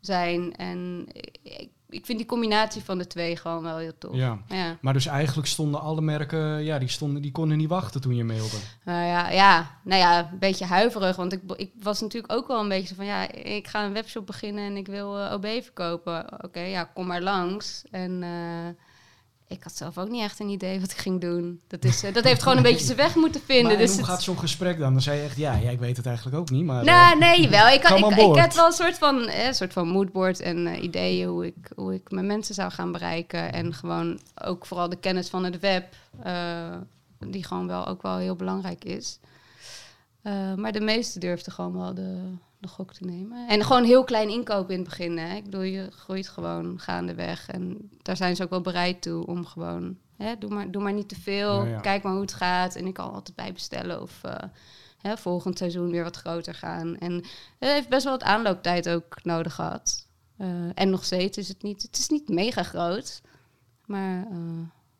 [0.00, 0.56] zijn.
[0.56, 1.06] En
[1.42, 4.14] ik, ik vind die combinatie van de twee gewoon wel heel tof.
[4.14, 4.38] Ja.
[4.48, 4.76] Ja.
[4.80, 8.24] Maar dus eigenlijk stonden alle merken, ja, die, stonden, die konden niet wachten toen je
[8.24, 8.56] mailde.
[8.84, 11.16] Nou ja, ja, nou ja, een beetje huiverig.
[11.16, 13.04] Want ik, ik was natuurlijk ook wel een beetje van...
[13.04, 16.44] ja, ik ga een webshop beginnen en ik wil eh, OB verkopen.
[16.44, 17.82] Oké, ja, kom maar langs.
[17.90, 18.84] En eh,
[19.48, 21.60] ik had zelf ook niet echt een idee wat ik ging doen.
[21.66, 23.66] Dat, is, eh, dat heeft gewoon een beetje zijn weg moeten vinden.
[23.66, 24.92] maar dus hoe het- gaat zo'n gesprek dan?
[24.92, 26.80] Dan zei je echt, ja, ja, ik weet het eigenlijk ook niet, maar...
[26.80, 27.68] eh, Nou, nee, wel.
[27.68, 30.82] Ik, had- ik, ik, had wel een soort van, eh, soort van moodboard en eh,
[30.82, 33.52] ideeën hoe ik, hoe ik mijn mensen zou gaan bereiken.
[33.52, 36.76] En gewoon ook vooral de kennis van het web, eh,
[37.18, 39.18] die gewoon wel ook wel heel belangrijk is.
[40.22, 42.18] Eh, maar de meesten durfden gewoon wel de,
[42.58, 43.48] de gok te nemen.
[43.48, 45.18] En gewoon heel klein inkopen in het begin.
[45.18, 45.34] Hè.
[45.36, 47.48] Ik bedoel, je groeit gewoon gaandeweg.
[47.48, 49.96] En daar zijn ze ook wel bereid toe om gewoon...
[50.16, 51.80] Hè, doe, maar, doe maar niet te veel, Ja, ja.
[51.80, 52.74] kijk maar hoe het gaat.
[52.76, 54.18] En ik kan altijd bijbestellen of...
[54.24, 54.34] eh,
[54.98, 56.96] hè, volgend seizoen weer wat groter gaan.
[56.96, 57.12] En
[57.58, 60.06] het heeft best wel wat aanlooptijd ook nodig gehad.
[60.36, 63.20] Eh, en nog steeds is het niet, het is niet mega groot,
[63.86, 64.38] maar eh,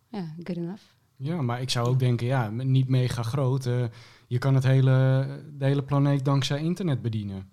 [0.09, 0.83] ja, good enough.
[1.17, 3.67] Ja, maar ik zou ook denken, ja, niet mega groot.
[3.67, 3.85] eh,
[4.29, 5.27] je kan het hele,
[5.59, 7.49] de hele planeet dankzij internet bedienen.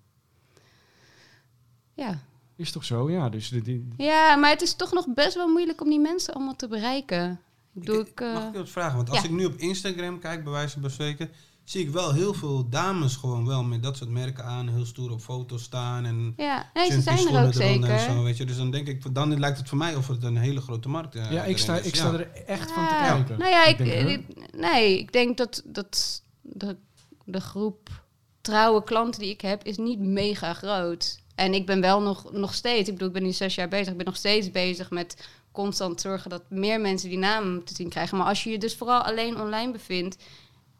[1.94, 2.18] Ja.
[2.56, 3.10] Is toch zo?
[3.10, 6.00] Ja, dus de, die- ja, maar het is toch nog best wel moeilijk om die
[6.00, 7.30] mensen allemaal te bereiken.
[7.74, 8.96] Ik bedoel, ik, eh, Mag ik je wat vragen?
[8.96, 9.24] Want als ja.
[9.24, 11.30] ik nu op Instagram kijk, bij wijze van spreken,
[11.64, 15.10] zie ik wel heel veel dames gewoon wel met dat soort merken aan, heel stoer
[15.10, 17.98] op foto's staan en Ja, nee, ze zijn er ook eronder en zeker.
[18.14, 18.44] zo, weet je.
[18.44, 21.14] Dus dan denk ik, dan lijkt het voor mij of het een hele grote markt
[21.14, 21.86] eh, Ja, ik sta, is.
[21.86, 22.00] ik Ja.
[22.08, 23.38] sta er echt van te Ja, kijken.
[23.38, 26.22] Nou ja, ik, denk, ik- nee, ik denk dat, dat
[26.58, 26.76] de,
[27.24, 28.04] de groep
[28.40, 31.18] trouwe klanten die ik heb, is niet mega groot.
[31.34, 33.88] En ik ben wel nog, nog steeds, ik bedoel, ik ben nu zes jaar bezig,
[33.88, 37.88] ik ben nog steeds bezig met constant zorgen dat meer mensen die naam te zien
[37.88, 38.16] krijgen.
[38.18, 40.16] Maar als je je dus vooral alleen online bevindt,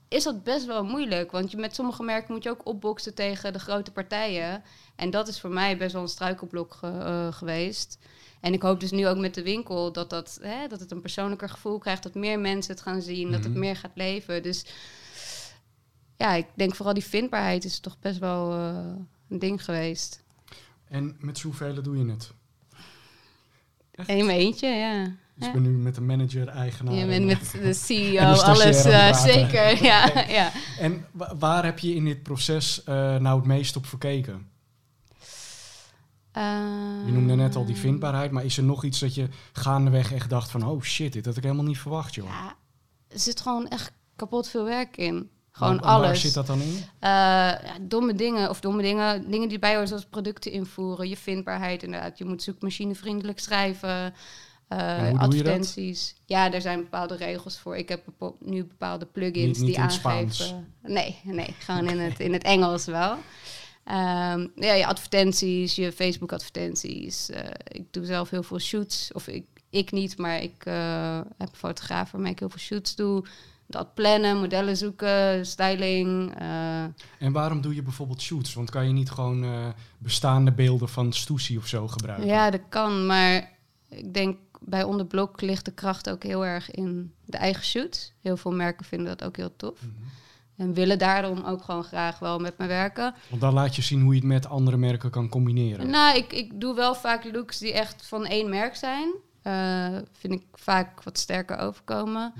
[0.08, 1.30] is dat best wel moeilijk.
[1.30, 4.62] Want je, met sommige merken moet je ook opboksen tegen de grote partijen.
[4.96, 7.98] En dat is voor mij best wel een struikelblok eh, geweest.
[8.40, 11.00] En ik hoop dus nu ook met de winkel dat, dat, hè, dat het een
[11.00, 12.02] persoonlijker gevoel krijgt.
[12.02, 13.60] Dat meer mensen het gaan zien, dat het Mhm.
[13.60, 14.42] meer gaat leven.
[14.42, 14.64] Dus
[16.16, 18.76] ja, ik denk vooral die vindbaarheid is toch best wel eh,
[19.28, 20.24] een ding geweest.
[20.88, 22.32] En met zoveel doe je het?
[24.06, 25.04] Mijn eentje, ja.
[25.04, 25.46] Dus Ja.
[25.46, 26.94] ik ben nu met de manager, eigenaar.
[26.94, 29.82] Je en- bent met de CEO, En de alles eh, zeker.
[29.84, 30.52] Ja, ja.
[30.78, 34.48] En wa- waar heb je in dit proces eh, nou het meest op verkeken?
[37.06, 40.12] Je noemde net al die Ehm, vindbaarheid, maar is er nog iets dat je gaandeweg
[40.12, 40.66] echt dacht van...
[40.66, 42.28] oh shit, dit had ik helemaal niet verwacht, joh.
[42.28, 42.54] Ja,
[43.08, 45.30] er zit gewoon echt kapot veel werk in.
[45.56, 46.20] Gewoon Waar- Waar alles.
[46.20, 46.74] zit dat dan in?
[46.98, 51.16] Eh, ja, domme dingen, of domme dingen, dingen die bij horen, zoals producten invoeren, je
[51.16, 52.18] vindbaarheid inderdaad.
[52.18, 54.14] Je moet zoekmachinevriendelijk schrijven,
[54.68, 55.18] dat?
[55.18, 56.14] advertenties.
[56.24, 57.76] Ja, er zijn bepaalde regels voor.
[57.76, 58.02] Ik heb
[58.40, 60.00] nu bepaalde plugins Niet- niet die aangeven.
[60.00, 60.54] Spaans?
[60.82, 63.16] Nee, nee, gewoon in het, in het Engels wel.
[63.84, 67.30] Ehm, ja, je advertenties, je Facebook-advertenties.
[67.30, 69.12] Eh, ik doe zelf heel veel shoots.
[69.12, 70.62] Of ik, ik niet, maar ik
[71.38, 73.24] heb een fotograaf waarmee ik heel veel shoots doe.
[73.66, 76.34] Dat plannen, modellen zoeken, styling.
[76.38, 76.82] eh,
[77.18, 78.54] En waarom doe je bijvoorbeeld shoots?
[78.54, 79.66] Want kan je niet gewoon eh,
[79.98, 82.26] bestaande beelden van Stussy of zo gebruiken?
[82.26, 83.06] Ja, dat kan.
[83.06, 83.50] Maar
[83.88, 88.12] ik denk bij onderblok ligt de kracht ook heel erg in de eigen shoot.
[88.22, 89.80] Heel veel merken vinden dat ook heel tof.
[89.82, 89.90] Mhm.
[90.56, 93.14] En willen daarom ook gewoon graag wel met me werken.
[93.28, 95.90] Want dan laat je zien hoe je het met andere merken kan combineren.
[95.90, 99.14] Nou, ik, ik doe wel vaak looks die echt van één merk zijn.
[99.42, 102.32] Eh, vind ik vaak wat sterker overkomen.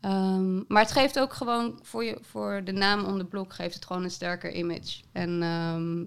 [0.00, 3.84] Ehm, maar het geeft ook gewoon voor, je, voor de naam the blok geeft het
[3.84, 5.00] gewoon een sterker image.
[5.12, 6.00] En ehm,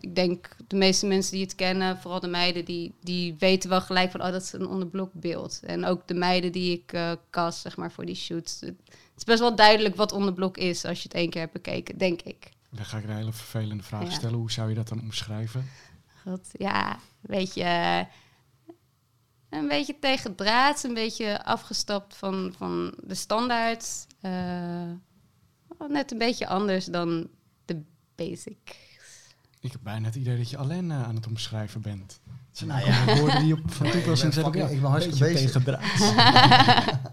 [0.00, 3.80] ik denk de meeste mensen die het kennen, vooral de meiden, die, die weten wel
[3.80, 5.60] gelijk van oh, dat is een on the blok beeld.
[5.64, 8.60] En ook de meiden die ik eh cast, zeg maar, voor die shoots.
[8.60, 8.76] Het
[9.16, 11.52] is best wel duidelijk wat on the blok is als je het één keer hebt
[11.52, 12.50] bekeken, denk ik.
[12.70, 14.10] Dan ga ik een hele vervelende vraag Ja.
[14.10, 14.38] stellen.
[14.38, 15.68] Hoe zou je dat dan omschrijven?
[16.22, 18.06] God, ja, een beetje,
[19.54, 24.06] een beetje tegen draad, een beetje afgestapt van, van de standaard.
[24.20, 24.30] eh,
[25.88, 27.28] net een beetje anders dan
[27.64, 27.82] de
[28.14, 28.76] basic.
[29.60, 32.20] Ik heb bijna het idee dat je alleen eh, aan het omschrijven bent.
[32.48, 34.70] Het zijn Nou allemaal woorden die op van toepassing ik zijn.
[34.70, 35.62] ik ben hartstikke bezig.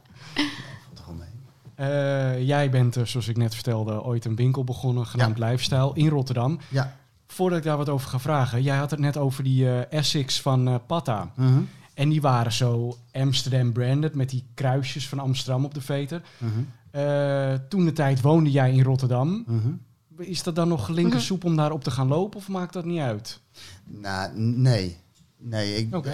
[1.82, 6.08] Eh, jij bent, eh, zoals ik net vertelde, ooit een winkel begonnen, genaamd Lifestyle, in
[6.08, 6.60] Rotterdam.
[6.69, 6.95] Ja.
[7.27, 10.41] Voordat ik daar wat over ga vragen, jij had het net over die eh, Essex
[10.41, 11.32] van eh Pata.
[11.36, 11.62] Mhm,
[11.93, 16.21] En die waren zo Amsterdam branded met die kruisjes van Amsterdam op de veter.
[16.38, 16.51] mhm,
[16.91, 19.43] Eh, toen de tijd woonde jij in Rotterdam.
[19.47, 19.69] mhm.
[20.17, 22.99] Is dat dan nog linkersoep om daar op te gaan lopen of maakt dat niet
[22.99, 23.39] uit?
[23.84, 24.97] Nou, nee.
[25.38, 26.13] Nee, ik, op, nee,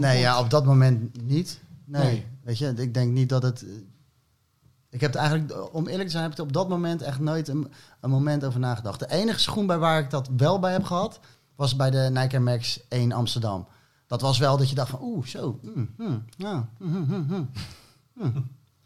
[0.00, 1.60] nee ja, op dat moment niet.
[1.84, 2.02] Nee.
[2.04, 2.26] Nee.
[2.42, 3.62] Weet je, ik denk niet dat het...
[3.64, 3.68] eh,
[4.90, 7.18] Ik heb er eigenlijk, om eerlijk te zijn, heb ik er op dat moment echt
[7.20, 7.68] nooit een,
[8.00, 8.98] een moment over nagedacht.
[8.98, 11.20] De enige schoen bij waar ik dat wel bij heb gehad,
[11.56, 13.66] was bij de Nike Air Max 1 Amsterdam.
[14.06, 15.58] Dat was wel dat je dacht van, oeh, zo.
[15.62, 17.48] mm, mm, ja, mm.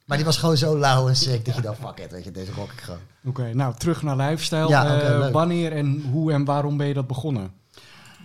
[0.06, 2.30] Maar die was gewoon zo lauw en sick dat je dacht, fuck it, weet je,
[2.30, 3.00] deze rock ik gewoon.
[3.24, 4.68] Oké, nou terug naar Lifestyle.
[4.68, 7.52] Ja, Eh, wanneer en hoe en waarom ben je dat begonnen?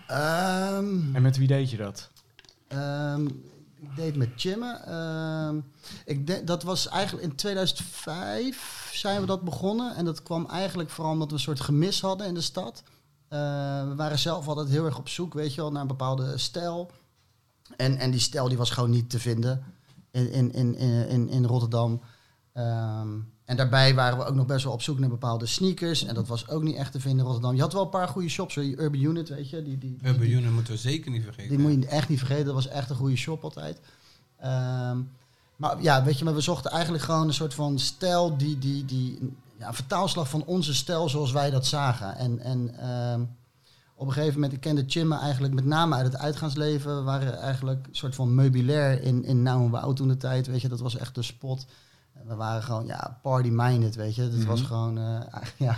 [0.08, 2.10] Ehm, En met wie deed je dat?
[2.68, 3.26] Ehm,
[3.76, 4.86] ik deed met Chimmen.
[4.86, 5.56] Ehm,
[6.06, 9.96] ik de- dat was eigenlijk in 2005 zijn we dat begonnen.
[9.96, 12.84] En dat kwam eigenlijk vooral omdat we een soort gemis hadden in de stad.
[13.34, 16.38] Eh, we waren zelf altijd heel erg op zoek, weet je wel, naar een bepaalde
[16.38, 16.91] stijl.
[17.78, 19.63] En, en die stijl die was gewoon niet te vinden
[20.12, 20.76] in, in, in,
[21.08, 22.02] in, in, Rotterdam.
[22.54, 23.10] Ehm,
[23.46, 26.04] en daarbij waren we ook nog best wel op zoek naar bepaalde sneakers.
[26.04, 27.56] En dat was ook niet echt te vinden in Rotterdam.
[27.56, 28.56] Je had wel een paar goede shops.
[28.56, 29.63] Die Urban Unit, weet je.
[29.63, 31.50] Die, die, die, Urban Unit moeten we zeker niet vergeten.
[31.50, 32.46] die moet je echt niet vergeten.
[32.46, 33.80] Dat was echt een goede shop altijd.
[34.38, 34.98] Ehm,
[35.56, 38.86] maar ja, weet je, maar we zochten eigenlijk gewoon een soort van stijl die, die,
[38.86, 42.16] die ja, vertaalslag van onze stijl zoals wij dat zagen.
[42.16, 43.22] En, en ehm,
[43.96, 46.98] op een gegeven moment, ik kende Chimma eigenlijk met name uit het uitgaansleven.
[46.98, 50.48] We waren eigenlijk een soort van meubilair in, in Nou en Wouw toen de tijd,
[50.48, 50.68] weet je.
[50.68, 51.66] Dat was echt de spot.
[52.28, 54.30] We waren gewoon, ja, party-minded, weet je.
[54.30, 54.68] Dat was Mhm.
[54.68, 55.76] gewoon, eh, ja,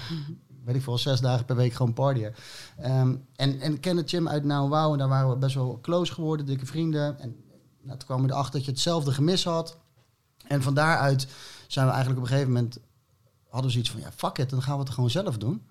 [0.66, 2.34] weet ik veel, zes dagen per week gewoon partyen.
[2.78, 5.80] Ehm, en, en ik kende Jim uit Nou Wauw en daar waren we best wel
[5.82, 7.20] close geworden, dikke vrienden.
[7.20, 7.36] En
[7.82, 9.78] nou, toen kwam we erachter dat je hetzelfde gemis had.
[10.48, 11.28] En van daaruit
[11.68, 12.80] zijn we eigenlijk op een gegeven moment
[13.56, 15.62] hadden we zoiets van, ja, fuck it, dan gaan we het gewoon zelf doen.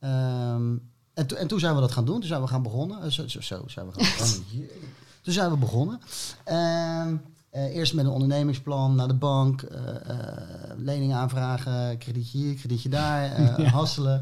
[0.00, 0.76] Ehm,
[1.14, 2.18] en, to- en toen zijn we dat gaan doen.
[2.18, 3.02] Toen zijn we gaan begonnen.
[3.02, 4.44] Eh, zo, zo, zo zijn we gaan begonnen.
[5.22, 6.00] Toen zijn we begonnen.
[6.44, 7.16] Ehm,
[7.50, 9.62] eh, eerst met een ondernemingsplan naar de bank.
[9.62, 10.36] eh eh,
[10.76, 11.98] lening aanvragen.
[11.98, 13.22] Kredietje hier, kredietje daar.
[13.62, 13.68] Ja.
[13.68, 14.20] Hasselen.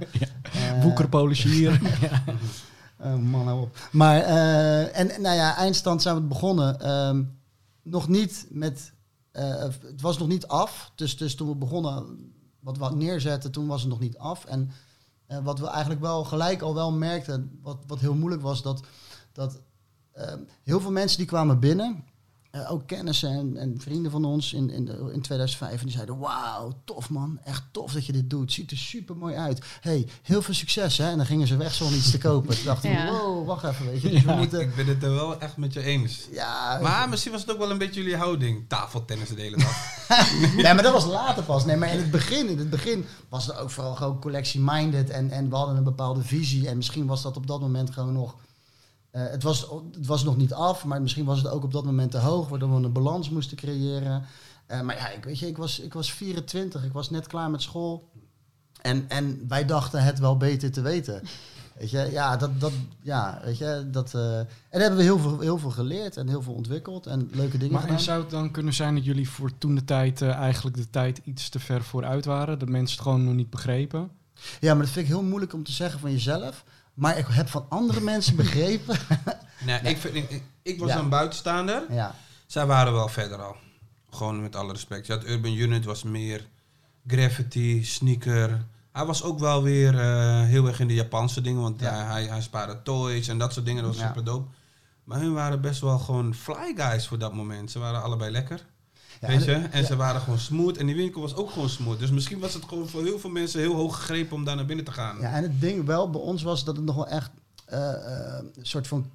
[0.83, 1.81] Boekerpolis hier.
[2.01, 2.23] ja.
[3.01, 3.77] Oh man, hou op.
[3.93, 4.21] Maar,
[4.91, 6.81] en nou ja, eindstand zijn we begonnen.
[6.81, 7.23] Ehm,
[7.83, 8.93] nog niet met,
[9.33, 10.93] het was nog niet af.
[10.95, 12.32] Dus, dus toen we begonnen,
[12.63, 14.45] wat we neerzetten, toen was het nog niet af.
[14.45, 14.71] En
[15.27, 18.85] eh, wat we eigenlijk wel gelijk al wel merkten, wat, wat heel moeilijk was, dat,
[19.33, 19.63] dat
[20.13, 22.05] ehm, heel veel mensen die kwamen binnen,
[22.53, 25.95] eh, ook kennissen en, en vrienden van ons in, in, de- in 2005, en die
[25.95, 29.65] zeiden, wauw, tof man, echt tof dat je dit doet, ziet er super mooi uit.
[29.81, 31.11] hey, heel veel succes hè.
[31.11, 32.55] En dan gingen ze weg zonder iets te kopen.
[32.57, 33.11] Toen dachten we, Ja.
[33.11, 34.11] wow, wacht even, weet je.
[34.11, 34.37] Dus we Ja.
[34.37, 36.29] moeten, Ik ben het er wel echt met je eens.
[36.33, 38.65] ja, Maar misschien was het ook wel een beetje jullie houding.
[38.69, 40.07] Tafeltennis de hele dag.
[40.57, 41.65] nee, maar dat was later pas.
[41.65, 45.11] Nee, maar in het begin, in het begin was het ook vooral gewoon collectie-minded.
[45.11, 46.69] En, en we hadden een bepaalde visie.
[46.69, 48.37] En misschien was dat op dat moment gewoon nog...
[49.13, 49.61] eh, het, was,
[49.93, 52.49] het was nog niet af, maar misschien was het ook op dat moment te hoog.
[52.49, 54.25] Waardoor we een balans moesten creëren.
[54.67, 56.85] Eh, maar ja, ik, weet je, ik, was, ik was 24.
[56.85, 58.09] Ik was net klaar met school.
[58.83, 61.23] En, en wij dachten het wel beter te weten.
[61.79, 62.73] Weet je, ja, dat, dat,
[63.03, 64.15] ja, weet je, dat...
[64.15, 67.07] eh, en daar hebben we heel veel, heel veel geleerd en heel veel ontwikkeld.
[67.07, 67.97] En leuke dingen Maar gedaan.
[67.97, 71.21] en zou het dan kunnen zijn dat jullie voor toen de tijd eigenlijk de tijd
[71.25, 72.59] iets te ver vooruit waren?
[72.59, 74.11] Dat mensen het gewoon nog niet begrepen?
[74.61, 76.65] Ja, maar dat vind ik heel moeilijk om te zeggen van jezelf.
[76.95, 78.97] Maar ik heb van andere mensen begrepen.
[79.67, 80.99] Nee, ik, vind, ik, ik was Ja.
[80.99, 81.83] een buitenstaander.
[81.91, 82.15] ja,
[82.47, 83.57] Zij waren wel verder al.
[84.11, 85.09] Gewoon met alle respect.
[85.09, 86.47] Had Urban Unit was meer
[87.07, 88.65] graffiti, sneaker.
[88.93, 91.63] Hij was ook wel weer eh, heel erg in de Japanse dingen.
[91.63, 92.05] Want Ja.
[92.07, 93.83] hij, hij, spaarde toys en dat soort dingen.
[93.83, 94.07] Dat was Ja.
[94.09, 94.49] super dope.
[95.05, 97.71] Maar hun waren best wel gewoon fly guys voor dat moment.
[97.71, 98.67] Ze waren allebei lekker.
[99.29, 99.53] Weet je?
[99.53, 100.77] en- ze waren gewoon smooth.
[100.77, 101.99] En die winkel was ook gewoon smooth.
[101.99, 104.65] Dus misschien was het gewoon voor heel veel mensen heel hoog gegrepen om daar naar
[104.67, 105.17] binnen te gaan.
[105.21, 107.31] ja, en het ding wel bij ons was dat het nog wel echt
[107.67, 109.11] eh, eh, een soort van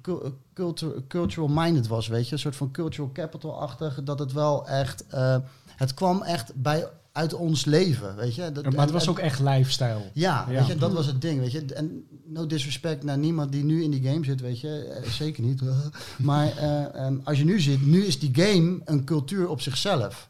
[0.54, 2.32] cultu- cultural minded was, weet je.
[2.32, 4.02] Een soort van cultural capital-achtig.
[4.02, 5.06] Dat het wel echt...
[5.06, 5.36] eh,
[5.76, 6.86] het kwam echt bij,
[7.18, 8.52] uit ons leven, weet je.
[8.52, 10.00] Dat, maar het en- was ook echt lifestyle.
[10.12, 10.58] Ja, Ja.
[10.58, 11.64] Weet je, dat was het ding, weet je.
[11.64, 14.84] En no disrespect naar niemand die nu in die game zit, weet je.
[14.84, 15.62] Eh, zeker niet.
[16.16, 20.28] maar eh, ehm, als je nu zit, nu is die game een cultuur op zichzelf.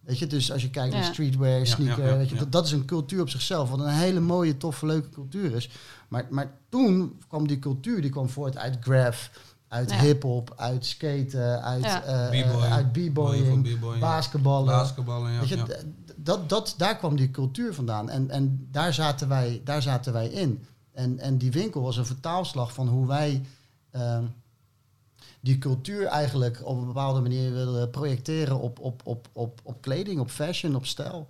[0.00, 1.12] Weet je, dus als je kijkt naar Ja.
[1.12, 2.40] streetwear, sneaker, ja, ja, weet je, ja.
[2.40, 3.70] Dat, dat is een cultuur op zichzelf.
[3.70, 5.70] Wat een hele mooie, toffe, leuke cultuur is.
[6.08, 9.28] Maar, maar toen kwam die cultuur, die kwam voort uit graph,
[9.68, 9.98] uit Ja.
[9.98, 12.02] hip-hop, uit skaten, uit, Ja.
[12.02, 12.62] eh, B-boy.
[12.62, 14.00] uit b-boying, b-boying.
[14.00, 14.66] basketballen.
[14.66, 15.40] Basketballen, ja.
[15.40, 15.64] Weet je, ja.
[15.64, 15.84] d-
[16.22, 18.10] dat, dat, daar kwam die cultuur vandaan.
[18.10, 20.64] En, en daar, zaten wij, daar zaten wij in.
[20.92, 23.42] En, en die winkel was een vertaalslag van hoe wij
[23.90, 24.24] ehm,
[25.40, 30.20] die cultuur eigenlijk op een bepaalde manier willen projecteren op, op, op, op, op kleding,
[30.20, 31.28] op fashion, op stijl.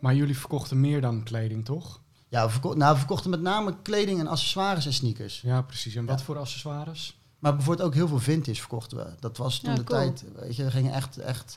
[0.00, 2.00] Maar jullie verkochten meer dan kleding, toch?
[2.28, 5.40] Ja, we, verko- nou, we verkochten met name kleding en accessoires en sneakers.
[5.40, 5.94] Ja, precies.
[5.94, 6.24] En wat Ja.
[6.24, 7.18] voor accessoires?
[7.38, 9.06] Maar bijvoorbeeld ook heel veel vintage verkochten we.
[9.20, 9.98] Dat was toen Ja, de cool.
[9.98, 10.24] tijd.
[10.34, 11.56] Weet je, we gingen echt, echt,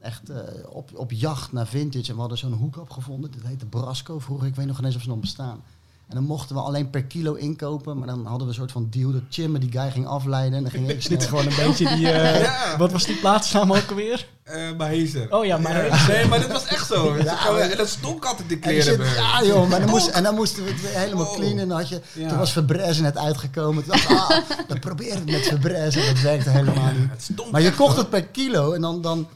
[0.00, 2.08] echt eh, op, op jacht naar vintage.
[2.08, 3.30] En we hadden zo'n hoek opgevonden.
[3.30, 4.46] Dat heette Brasco vroeger.
[4.46, 5.62] Ik weet nog niet eens of ze nog bestaan.
[6.08, 7.98] En dan mochten we alleen per kilo inkopen.
[7.98, 10.54] Maar dan hadden we een soort van deal dat Chim die guy ging afleiden.
[10.56, 11.28] En dan ging ik dit snel...
[11.28, 12.10] gewoon een beetje die...
[12.10, 12.76] eh, Ja.
[12.78, 14.28] Wat was die plaatsnaam ook alweer?
[14.42, 15.32] Eh, Mahezer.
[15.34, 16.08] Oh ja, Mahezer.
[16.14, 17.16] Nee, maar dit was echt zo.
[17.16, 18.82] Ja, en dat stonk altijd de kleren.
[18.84, 21.34] zit- ja joh, maar dan, moest, en dan moesten we het weer helemaal Oh.
[21.34, 21.58] clean.
[21.58, 22.28] En dan had je, Ja.
[22.28, 23.82] toen was Febreze net uitgekomen.
[23.84, 24.30] Toen dacht ik, ah,
[24.68, 26.00] dan probeer het met Febreze.
[26.00, 27.50] En dat werkte helemaal niet.
[27.52, 27.98] Maar je kocht hoor.
[27.98, 29.28] het per kilo en dan, dan,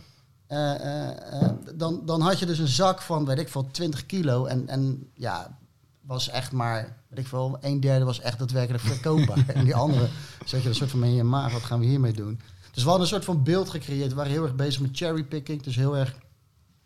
[1.75, 4.45] dan, dan had je dus een zak van, weet ik veel, 20 kilo.
[4.45, 5.59] En, en ja,
[6.01, 9.49] was echt maar, weet ik veel, een derde was echt daadwerkelijk verkoopbaar.
[9.55, 10.09] en die andere
[10.45, 12.41] zet je een soort van in je maag, wat gaan we hiermee doen?
[12.73, 14.09] Dus we hadden een soort van beeld gecreëerd.
[14.09, 15.63] We waren heel erg bezig met cherrypicking.
[15.63, 16.15] Dus heel erg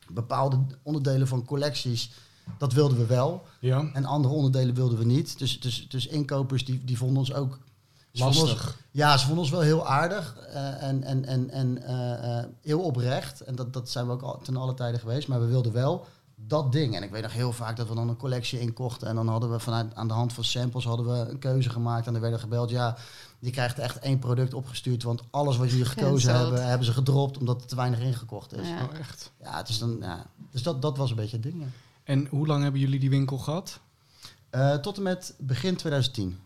[0.09, 2.11] bepaalde onderdelen van collecties,
[2.59, 3.47] dat wilden we wel.
[3.61, 5.39] Ja, En andere onderdelen wilden we niet.
[5.39, 7.59] Dus, dus, dus inkopers die, die vonden ons ook...
[8.19, 8.79] lastig.
[8.91, 12.81] ja, ze vonden ons wel heel aardig eh, en, en, en, en eh, eh, heel
[12.81, 13.41] oprecht.
[13.41, 15.29] En dat, dat zijn we ook al, ten alle tijden geweest.
[15.29, 16.97] Maar we wilden wel dat ding.
[16.97, 19.09] En ik weet nog heel vaak dat we dan een collectie inkochten.
[19.09, 22.07] En dan hadden we vanuit aan de hand van samples hadden we een keuze gemaakt.
[22.07, 22.71] En dan werden gebeld.
[22.71, 22.97] Ja,
[23.39, 25.03] je krijgt echt één product opgestuurd.
[25.03, 28.69] Want alles wat jullie gekozen hebben, hebben ze gedropt omdat er te weinig ingekocht is.
[28.69, 28.85] Ja, Ja.
[28.85, 29.31] Oh, echt.
[29.39, 30.27] het is dan, ja.
[30.51, 31.61] Dus dat, dat was een beetje het ding.
[31.61, 31.67] ja.
[32.05, 33.81] En hoe lang hebben jullie die winkel gehad?
[34.51, 36.39] Eh, tot en met begin 2010.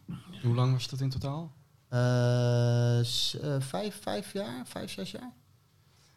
[0.43, 1.53] Hoe lang was dat in totaal?
[1.89, 5.33] Eh, eh, vijf, vijf jaar, vijf, zes jaar.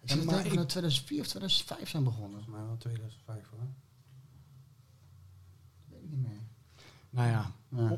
[0.01, 2.31] Ik zit maar ik- in 2004 of 2005 zijn begonnen.
[2.43, 3.67] Volgens mij wel 2005 hoor.
[5.89, 6.39] Weet ik niet meer.
[7.09, 7.51] Nou ja,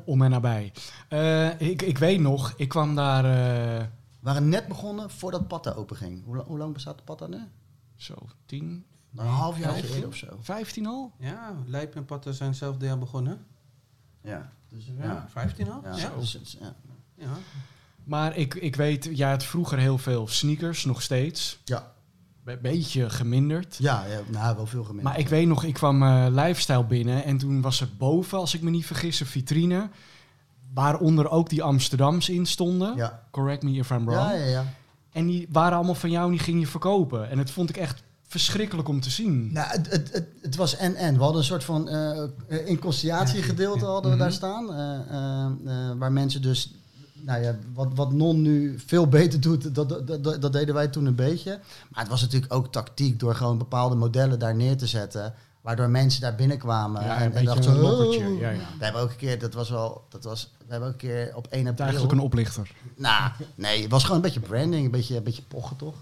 [0.06, 0.74] om en nabij.
[1.10, 3.26] Eh, ik, ik weet nog, ik kwam daar...
[3.26, 3.86] eh,
[4.20, 6.26] We waren net begonnen voordat Patta open ging.
[6.26, 7.40] Hoe, hoe lang bestaat Patta nu?
[7.96, 10.38] zo, tien, Een half jaar eerder of zo.
[10.40, 11.12] 15 al?
[11.20, 13.46] Ja, Lijp en Patta zijn zelf jaar begonnen.
[14.22, 14.52] Ja.
[14.70, 15.26] Dus, Ja, ja.
[15.30, 15.82] 15 al?
[15.84, 16.16] Ja, Ja.
[16.16, 16.76] dus het- ja.
[17.24, 17.38] Ja.
[18.04, 21.60] Maar ik, ik weet, jij had vroeger heel veel sneakers, nog steeds.
[21.64, 21.92] Ja.
[22.46, 23.76] Een beetje geminderd.
[23.80, 25.04] Ja, ja, nou, wel veel gemeen.
[25.04, 28.54] Maar ik weet nog, ik kwam eh Lifestyle binnen en toen was er boven, als
[28.54, 29.90] ik me niet vergis, een vitrine.
[30.74, 32.96] Waaronder ook die Amsterdams in stonden.
[32.96, 33.24] Ja.
[33.32, 34.20] Correct me if I'm wrong.
[34.22, 34.74] Ja, ja, ja.
[35.12, 37.30] En die waren allemaal van jou en die ging je verkopen.
[37.30, 39.52] En dat vond ik echt verschrikkelijk om te zien.
[39.54, 41.14] Nou, het, het, het, het was en-en.
[41.16, 44.36] We hadden een soort van eh eh, inconciliatiegedeelte hadden we daar Mhm.
[44.38, 44.74] staan.
[44.74, 46.74] eh, eh, waar mensen dus...
[47.26, 50.88] Nou ja, wat, wat Non nu veel beter doet, dat, dat, dat, dat deden wij
[50.88, 51.60] toen een beetje.
[51.90, 55.34] Maar het was natuurlijk ook tactiek door gewoon bepaalde modellen daar neer te zetten.
[55.62, 57.04] Waardoor mensen daar binnenkwamen.
[57.04, 58.28] Ja, en, en dachten, een lokkertje.
[58.28, 58.58] "Oh." Ja, ja.
[58.78, 61.32] We hebben ook een keer, dat was wel, dat was, we hebben ook een keer
[61.36, 61.86] op 1 Het april...
[61.86, 62.72] eigenlijk een oplichter.
[62.96, 65.96] Nou, nee, het was gewoon een beetje branding, een beetje, een beetje pochen toch.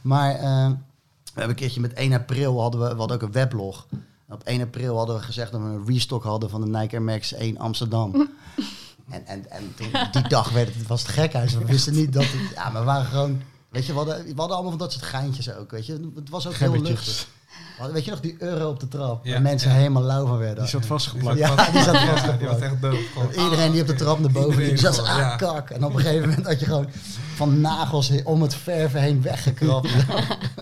[0.00, 3.32] Maar eh, we hebben een keertje met 1 april hadden we, we hadden ook een
[3.32, 3.86] weblog.
[4.28, 7.02] Op 1 april hadden we gezegd dat we een restock hadden van de Nike Air
[7.02, 8.28] Max 1 Amsterdam.
[9.10, 11.54] En en, en toen, die dag werd het, was het gekhuis.
[11.54, 14.32] We wisten niet dat het, ja, maar we waren gewoon, weet je, we hadden, we
[14.36, 16.12] hadden allemaal van dat soort geintjes ook, weet je.
[16.14, 17.26] Het was ook heel luchtig.
[17.54, 19.76] We hadden- Weet je nog, die euro op de trap, Ja, waar mensen ja.
[19.76, 20.58] helemaal lauw van werden.
[20.62, 21.38] Die zat vastgeplakt.
[21.38, 22.38] Ja, die zat Ja, vastgeplakt.
[22.38, 22.98] die was echt doof.
[23.12, 25.70] Gewoon, Iedereen die op de trap naar boven liep, Iedereen zat gewoon, ah, kak.
[25.70, 26.88] En op een gegeven moment had je gewoon
[27.34, 29.88] van nagels om het verven heen weggekrapt.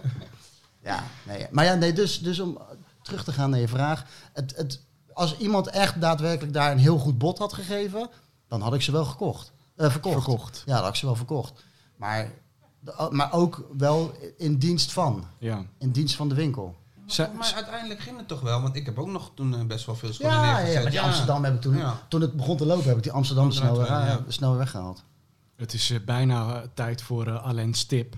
[0.90, 1.46] ja, nee.
[1.50, 2.59] Maar ja, nee, dus, dus om
[3.02, 4.05] terug te gaan naar je vraag.
[4.33, 4.81] Het, het,
[5.12, 8.09] als iemand echt daadwerkelijk daar een heel goed bod had gegeven,
[8.53, 9.53] dan had ik ze wel gekocht.
[9.77, 10.15] Eh, verkocht.
[10.15, 10.62] Verkocht.
[10.67, 11.65] Ja, dan had ik ze wel verkocht.
[11.97, 12.31] Maar,
[12.81, 15.25] de- maar ook wel in dienst van.
[15.38, 15.65] Ja.
[15.79, 16.77] In dienst van de winkel.
[17.07, 19.87] Ze- Maar uiteindelijk ging het toch wel, want ik heb ook nog toen eh, best
[19.87, 20.83] wel veel schoenen Ja, ja, neergezet.
[20.83, 22.01] maar die Amsterdam heb ik toen, Ja.
[22.09, 24.25] toen het begon te lopen, heb ik die Amsterdam snel, ja.
[24.29, 25.05] snel weggehaald.
[25.57, 28.17] Het is eh, bijna tijd voor eh Alain's tip.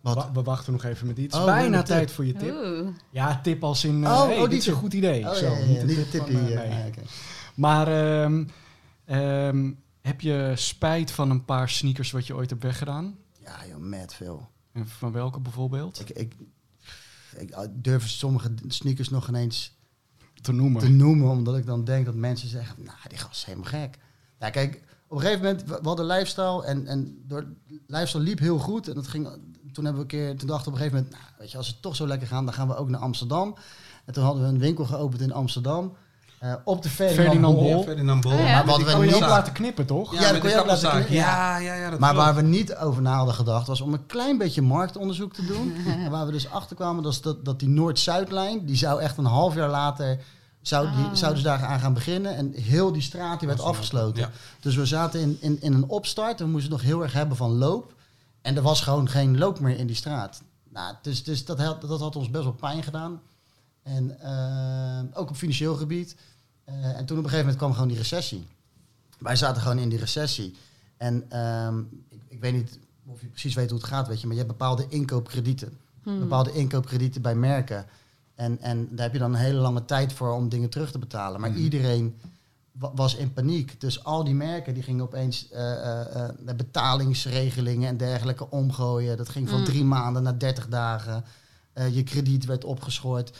[0.00, 0.14] Wat?
[0.14, 2.54] Wa- we wachten nog even met is Oh, bijna tijd voor je tip.
[2.54, 2.88] Oeh.
[3.10, 5.24] Ja, tip als in, Oh, hey, oh, dit is een goed idee.
[5.28, 5.86] Oh, Zo, ja, ja, ja, niet een
[6.60, 6.86] eh, nee.
[6.88, 7.00] oké.
[7.54, 7.86] Maar
[8.22, 8.44] ehm,
[9.08, 13.16] ehm, heb je spijt van een paar sneakers wat je ooit hebt weggedaan?
[13.40, 14.48] Ja, joh, mad veel.
[14.72, 16.00] En van welke bijvoorbeeld?
[16.00, 16.34] Ik, ik,
[17.38, 19.76] ik durf sommige sneakers nog ineens
[20.42, 20.80] Te noemen.
[20.80, 23.98] te noemen, omdat ik dan denk dat mensen zeggen, nou, die gast is helemaal gek.
[24.38, 27.46] Ja, kijk, op een gegeven moment, we we hadden lifestyle en, en door
[27.86, 28.88] lifestyle liep heel goed.
[28.88, 29.28] En dat ging,
[29.72, 31.56] toen hebben we een keer, toen dachten we op een gegeven moment, nou, weet je,
[31.56, 33.56] als het toch zo lekker gaat, dan gaan we ook naar Amsterdam.
[34.04, 35.96] En toen hadden we een winkel geopend in Amsterdam,
[36.38, 37.82] eh, op de Ferdinand, Ferdinand Bol.
[37.82, 38.24] Ferdinand.
[38.24, 38.38] Oh, ja.
[38.38, 40.14] Maar wat we Kon je niet ook laten knippen, toch?
[40.14, 41.14] Ja, Ja, dat kon je ook laten knippen.
[41.14, 42.24] Ja, ja, ja, dat Maar klopt.
[42.24, 45.74] waar we niet over na hadden gedacht, was om een klein beetje marktonderzoek te doen.
[46.04, 49.24] en waar we dus achter kwamen, dat, dat, dat die Noord-Zuidlijn, die zou echt een
[49.24, 50.18] half jaar later,
[50.62, 51.14] zou die, Ah.
[51.14, 52.36] zouden ze daar aan gaan beginnen.
[52.36, 54.20] En heel die straat die werd afgesloten.
[54.22, 54.30] Ja.
[54.60, 57.36] Dus we zaten in, in, in een opstart en we moesten nog heel erg hebben
[57.36, 57.92] van loop.
[58.42, 60.42] En er was gewoon geen loop meer in die straat.
[60.72, 63.20] Nou, dus, dus dat, had, dat had ons best wel pijn gedaan.
[63.88, 66.16] En eh, ook op financieel gebied.
[66.64, 68.46] Eh, en toen op een gegeven moment kwam gewoon die recessie.
[69.18, 70.56] Wij zaten gewoon in die recessie.
[70.96, 74.26] En ehm, ik, ik weet niet of je precies weet hoe het gaat, weet je,
[74.26, 75.78] maar je hebt bepaalde inkoopkredieten.
[76.02, 76.18] Hmm.
[76.18, 77.86] Bepaalde inkoopkredieten bij merken.
[78.34, 80.98] En, en daar heb je dan een hele lange tijd voor om dingen terug te
[80.98, 81.40] betalen.
[81.40, 81.58] Maar Mhm.
[81.58, 82.16] iedereen
[82.72, 83.80] wa- was in paniek.
[83.80, 89.16] Dus al die merken die gingen opeens eh, eh, eh, de betalingsregelingen en dergelijke omgooien.
[89.16, 89.64] Dat ging van Mm.
[89.64, 91.24] drie maanden naar 30 dagen.
[91.72, 93.38] Eh, je krediet werd opgeschort.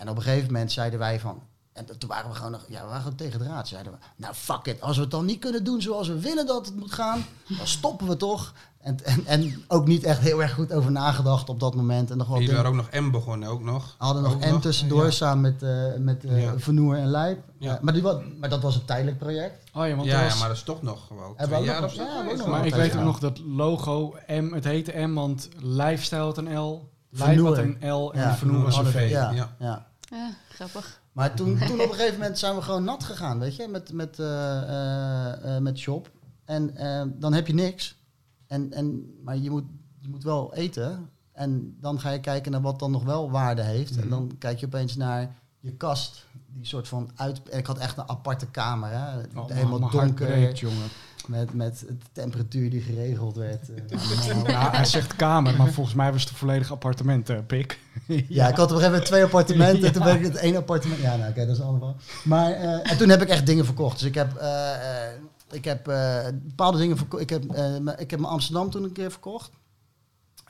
[0.00, 1.42] En op een gegeven moment zeiden wij van...
[1.72, 3.68] En toen waren we gewoon nog, ja, we waren gewoon tegen de raad.
[3.68, 6.46] Zeiden we, nou fuck it, als we het dan niet kunnen doen zoals we willen
[6.46, 7.24] dat het moet gaan,
[7.58, 8.52] dan stoppen we toch.
[8.80, 12.10] En, en, en ook niet echt heel erg goed over nagedacht op dat moment.
[12.10, 13.94] En nog wel Jullie waren ook nog M begonnen, ook nog.
[13.98, 15.10] hadden nog en tussendoor ja.
[15.10, 16.58] samen met, eh met eh, Ja.
[16.58, 17.38] Vernoer en Lijp.
[17.58, 17.76] Ja.
[17.76, 18.02] Eh, maar, die,
[18.38, 19.64] maar dat was een tijdelijk project.
[19.74, 21.96] Oh ja, want Ja, was- maar dat is toch nog we twee jaar nog- of
[22.38, 22.46] zo.
[22.48, 26.58] maar ik weet ook nog dat logo M, het heette M, want Lifestyle had een
[26.58, 29.10] L, Lijp had een L en Ja, Vernoer was een V.
[29.10, 30.30] Ja, Ja.
[30.48, 31.00] grappig.
[31.12, 33.92] Maar toen, toen op een gegeven moment zijn we gewoon nat gegaan, weet je, met,
[33.92, 36.10] met, eh, eh, eh, met shop.
[36.44, 37.98] En eh, dan heb je niks.
[38.46, 39.64] En, en, maar je moet,
[39.98, 41.10] je moet wel eten.
[41.32, 43.96] En dan ga je kijken naar wat dan nog wel waarde heeft.
[43.96, 46.26] En dan kijk je opeens naar je kast.
[46.46, 47.42] Die soort van uit...
[47.48, 49.18] En ik had echt een aparte kamer, hè.
[49.34, 50.26] Oh, Helemaal donker.
[50.26, 50.88] breekt, jongen.
[51.26, 53.68] Met, met de temperatuur die geregeld werd.
[53.74, 54.44] eh.
[54.46, 57.78] Ja, hij zegt kamer, maar volgens mij was het een volledig appartement, pik.
[58.28, 59.82] Ja, ik had op een gegeven moment twee appartementen.
[59.86, 59.90] Ja.
[59.90, 61.00] Toen ben ik het één appartement.
[61.00, 61.96] Ja, nou oké, dat is allemaal.
[62.24, 63.98] Maar eh, en toen heb ik echt dingen verkocht.
[63.98, 64.42] Dus ik heb,
[65.50, 65.84] ik heb
[66.42, 67.22] bepaalde dingen verkocht.
[67.22, 67.44] Ik heb,
[67.98, 69.50] ik heb mijn Amsterdam toen een keer verkocht.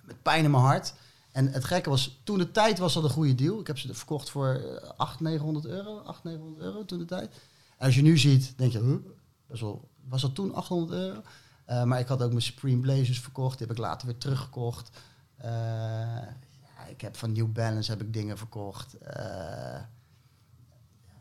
[0.04, 0.94] Met pijn in mijn hart.
[1.32, 3.60] En het gekke was, toen de tijd was dat een goede deal.
[3.60, 4.48] Ik heb ze verkocht voor
[4.82, 5.96] eh, 800, 900 euro.
[5.98, 7.30] 800, 900 euro toen de tijd.
[7.78, 8.96] En als je nu ziet, denk je, huh?
[9.46, 11.22] Best wel, was dat toen 800 euro?
[11.64, 13.58] Eh, maar ik had ook mijn Supreme Blazers verkocht.
[13.58, 14.90] Die heb ik later weer teruggekocht.
[15.36, 18.94] Eh, ja, ik heb van New Balance heb ik dingen verkocht.
[18.98, 19.80] Eh,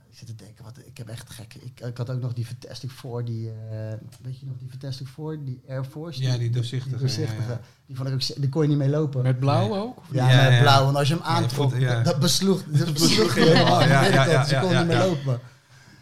[0.10, 1.54] ik zit te denken, wat, ik heb echt gek.
[1.54, 5.08] Ik, ik had ook nog die Fantastic Four, die, eh, weet je nog, die Fantastic
[5.08, 6.22] Four, die Air Force.
[6.22, 7.42] Ja, die doorzichtige, doorzichtige.
[7.42, 7.60] ja, ja.
[7.86, 9.24] Die vond ik ook, die kon je niet mee lopen.
[9.24, 9.78] Met blauw Nee.
[9.78, 10.04] ook?
[10.12, 10.62] ja, Ja, met ja.
[10.62, 10.88] blauw.
[10.90, 12.04] En als je hem aantrok, ja.
[12.04, 13.82] dat, besloeg, dat besloeg je helemaal.
[13.82, 15.40] ja, Ja, ja, ja, Ze ja, kon ja, niet meer ja.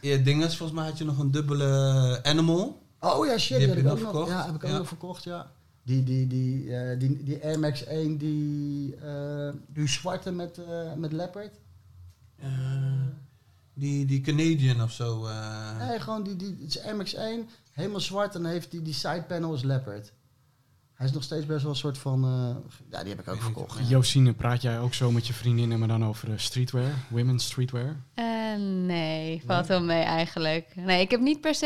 [0.07, 0.17] Lopen.
[0.19, 2.81] Ja, dinges, volgens mij had je nog een dubbele Animal.
[2.99, 4.27] Oh ja, shit, Die die, heb je ik ook nog?
[4.27, 4.77] Ja, heb ik ook Ja.
[4.77, 5.51] nog verkocht, ja.
[5.83, 10.93] Die, die, die, eh, die, die Air Max 1, die, eh, die zwarte met, eh,
[10.93, 11.51] met leopard.
[13.73, 15.27] Die, die Canadian of zo.
[15.79, 18.93] Nee, gewoon die, die, het is Air Max 1, helemaal zwart en heeft die, die
[18.93, 20.11] side panel is leopard.
[20.97, 22.55] Hij is nog steeds best wel een soort van, eh,
[22.91, 23.79] ja, die heb ik ook verkocht.
[23.79, 23.85] ja.
[23.85, 26.91] Josine, praat jij ook zo met je vriendinnen, maar dan over eh, streetwear?
[27.09, 27.95] Women's streetwear?
[28.13, 28.25] Eh,
[28.85, 30.71] nee, valt wel mee eigenlijk.
[30.75, 31.65] Nee, ik heb niet per se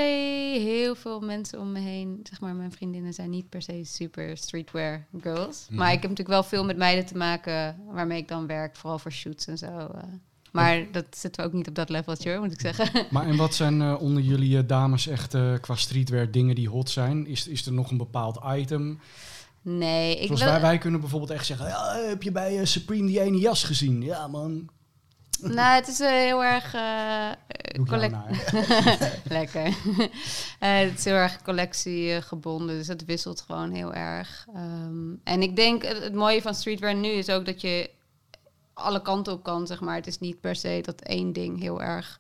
[0.62, 2.20] heel veel mensen om me heen.
[2.24, 5.66] Zeg maar, mijn vriendinnen zijn niet per se super streetwear girls.
[5.70, 5.78] Mhm.
[5.78, 9.00] Maar ik heb natuurlijk wel veel met meiden te maken waarmee ik dan werk, vooral
[9.00, 9.66] voor shoots en zo.
[9.68, 10.04] eh.
[10.52, 13.06] Maar dat zitten we ook niet op dat leveltje, hoor, moet ik zeggen.
[13.12, 16.70] Maar en wat zijn eh, onder jullie eh, dames echt eh, qua streetwear dingen die
[16.70, 17.28] hot zijn?
[17.28, 19.00] Is, is er nog een bepaald item?
[19.62, 23.08] Nee, ik Zoals wil- wij, wij kunnen bijvoorbeeld echt zeggen, ja, heb je bij Supreme
[23.08, 24.02] die ene jas gezien?
[24.02, 24.70] Ja man,
[25.42, 26.72] Nou, het is heel erg...
[27.88, 28.16] collect-.
[29.30, 29.74] Lekker.
[30.60, 34.48] Het is heel erg collectiegebonden, dus het wisselt gewoon heel erg.
[34.56, 37.90] Ehm, en ik denk, het, het mooie van streetwear nu is ook dat je
[38.82, 39.96] alle kanten op kan, zeg maar.
[39.96, 42.20] Het is niet per se dat één ding heel erg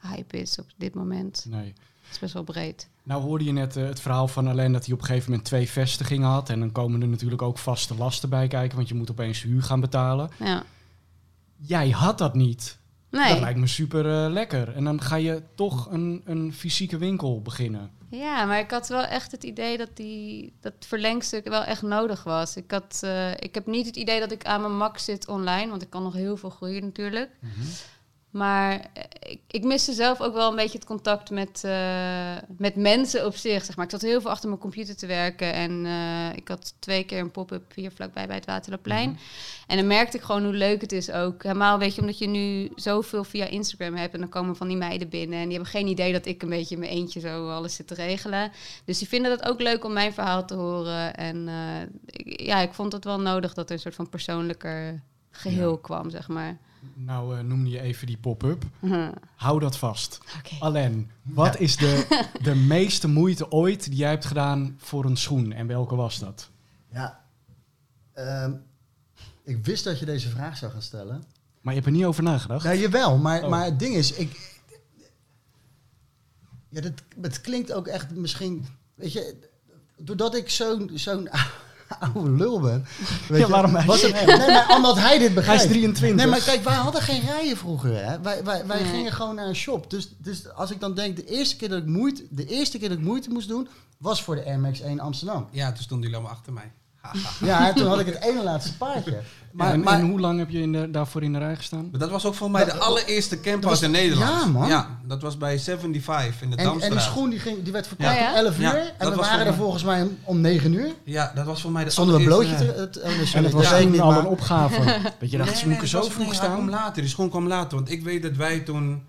[0.00, 1.46] hype is op dit moment.
[1.48, 1.66] Nee.
[2.02, 2.88] Het is best wel breed.
[3.02, 5.48] Nou hoorde je net eh, het verhaal van Alain dat hij op een gegeven moment
[5.48, 6.48] twee vestigingen had.
[6.48, 9.62] En dan komen er natuurlijk ook vaste lasten bij kijken, want je moet opeens huur
[9.62, 10.30] gaan betalen.
[10.38, 10.64] Ja.
[11.56, 12.78] Jij had dat niet.
[13.10, 13.40] Dat Nee.
[13.40, 14.74] lijkt me super eh, lekker.
[14.74, 17.90] En dan ga je toch een, een fysieke winkel beginnen.
[18.10, 22.24] Ja, maar ik had wel echt het idee dat die, dat verlengstuk wel echt nodig
[22.24, 22.56] was.
[22.56, 25.70] Ik, had, eh, ik heb niet het idee dat ik aan mijn max zit online,
[25.70, 27.30] want ik kan nog heel veel groeien natuurlijk.
[28.30, 32.76] Maar eh, ik, ik miste zelf ook wel een beetje het contact met, eh, met
[32.76, 33.64] mensen op zich.
[33.64, 33.84] Zeg maar.
[33.84, 35.52] Ik zat heel veel achter mijn computer te werken.
[35.52, 39.18] En eh, ik had twee keer een pop-up hier vlakbij bij het Waterloopplein.
[39.66, 41.42] En dan merkte ik gewoon hoe leuk het is ook.
[41.42, 44.14] Helemaal, weet je, omdat je nu zoveel via Instagram hebt.
[44.14, 45.38] En dan komen van die meiden binnen.
[45.38, 47.86] En die hebben geen idee dat ik een beetje in mijn eentje zo alles zit
[47.86, 48.52] te regelen.
[48.84, 51.14] Dus die vinden dat ook leuk om mijn verhaal te horen.
[51.14, 51.48] En
[52.06, 55.78] ik- ja, ik vond het wel nodig dat er een soort van persoonlijker geheel Ja.
[55.82, 56.58] kwam, zeg maar.
[56.94, 58.64] Nou eh, noemde je even die pop-up.
[58.80, 59.12] Oké.
[59.34, 60.18] Hou dat vast.
[60.60, 62.06] Alain, wat is de,
[62.42, 65.52] de meeste moeite ooit die jij hebt gedaan voor een schoen?
[65.52, 66.50] En welke was dat?
[66.92, 67.24] Ja,
[68.12, 68.52] ehm,
[69.42, 71.24] ik wist dat je deze vraag zou gaan stellen.
[71.60, 72.64] Maar je hebt er niet over nagedacht.
[72.64, 73.50] Nou, jawel, maar, Oh.
[73.50, 74.56] maar het ding is, ik...
[76.68, 78.66] Ja, dat, het klinkt ook echt misschien...
[78.94, 79.36] Weet je,
[79.96, 81.28] doordat ik zo'n zo'n
[82.14, 82.84] oude lul ben...
[83.28, 85.62] Weet Ja, je, waarom hij- was het, Nee, maar omdat hij dit Hij begrijpt.
[85.62, 86.16] is 23.
[86.18, 88.04] Nee, maar kijk, wij hadden geen rijen vroeger.
[88.06, 88.20] Hè?
[88.20, 88.90] Wij, wij, wij Nee.
[88.90, 89.90] gingen gewoon naar een shop.
[89.90, 92.88] Dus, dus als ik dan denk, de eerste, keer dat ik moeite, de eerste keer
[92.88, 93.68] dat ik moeite moest doen...
[93.98, 95.48] was voor de Air Max 1 Amsterdam.
[95.50, 96.72] Ja, toen stonden jullie allemaal achter mij.
[97.40, 99.18] Ja, toen had ik het ene laatste paardje.
[99.52, 101.88] Maar, en, maar, en hoe lang heb je in de, daarvoor in de rij gestaan?
[101.90, 104.40] Maar dat was ook volgens mij de allereerste dat campus was- in Nederland.
[104.42, 104.68] Ja, man.
[104.68, 106.90] Ja, dat was bij 75 in de en, Damstraat.
[106.90, 108.62] en die schoen die, ging, die werd verkocht Ja, om 11 uur.
[108.62, 110.90] Ja, en dat we was waren voor er volgens mij om, om 9 uur.
[111.04, 112.64] Ja, dat was voor mij de Zonder een blootje te...
[112.64, 114.76] Het, oh, En was dat toen niet, al een opgave.
[115.20, 116.70] Dat je dacht, Nee, ze moeten nee, zo was- vroeg kwam staan.
[116.70, 117.02] later.
[117.02, 117.76] Die schoen kwam later.
[117.76, 119.02] Want ik weet dat wij toen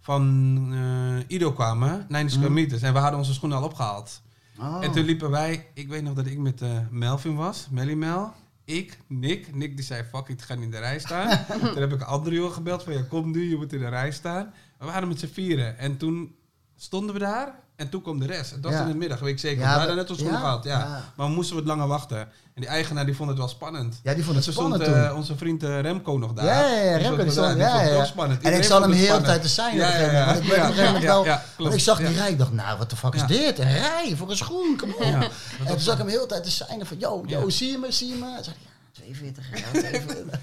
[0.00, 2.60] van eh, Ido kwamen, 90 square Mhm.
[2.62, 2.82] meters.
[2.82, 4.20] En we hadden onze schoenen al opgehaald.
[4.60, 4.84] Oh.
[4.84, 8.32] En toen liepen wij, ik weet nog dat ik met eh, Melvin was, Melly Mel.
[8.64, 9.54] Ik, Nick.
[9.54, 11.46] Nick die zei, fuck it, ga niet in de rij staan.
[11.60, 13.88] toen heb ik een andere jongen gebeld van, ja kom nu, je moet in de
[13.88, 14.54] rij staan.
[14.78, 15.78] We waren met z'n vieren.
[15.78, 16.36] En toen
[16.76, 18.62] stonden we daar en toen kwam de rest.
[18.62, 19.60] Dat was in de middag, weet ik zeker.
[19.62, 21.02] Ja, we hadden net ons schoenen ja, gehad, ja.
[21.16, 22.18] Maar we moesten wat langer wachten.
[22.18, 24.00] En die eigenaar die vond het wel spannend.
[24.02, 25.06] Ja, die vond het spannend stond toen.
[25.06, 26.44] eh, onze vriend eh, Remco nog daar.
[26.44, 28.04] Ja, ja, Remco, die stond- ja, ja.
[28.04, 28.42] spannend.
[28.42, 30.46] En ik zat hem heel de tijd te zijn op Ja, een gegeven ja, moment.
[30.48, 31.38] Want ik op een gegeven moment wel...
[31.58, 33.58] want ik zag die rij, ik dacht, nou, wat de fuck is dit?
[33.58, 35.00] Een rij voor een schoen, kom op.
[35.02, 37.78] En toen zag ik hem heel de tijd te zijn van, yo, yo, zie je
[37.78, 38.34] me, zie je me?
[38.34, 39.00] Toen zei hij, ja,
[39.32, 39.80] 42 graden.
[39.80, 40.40] 42.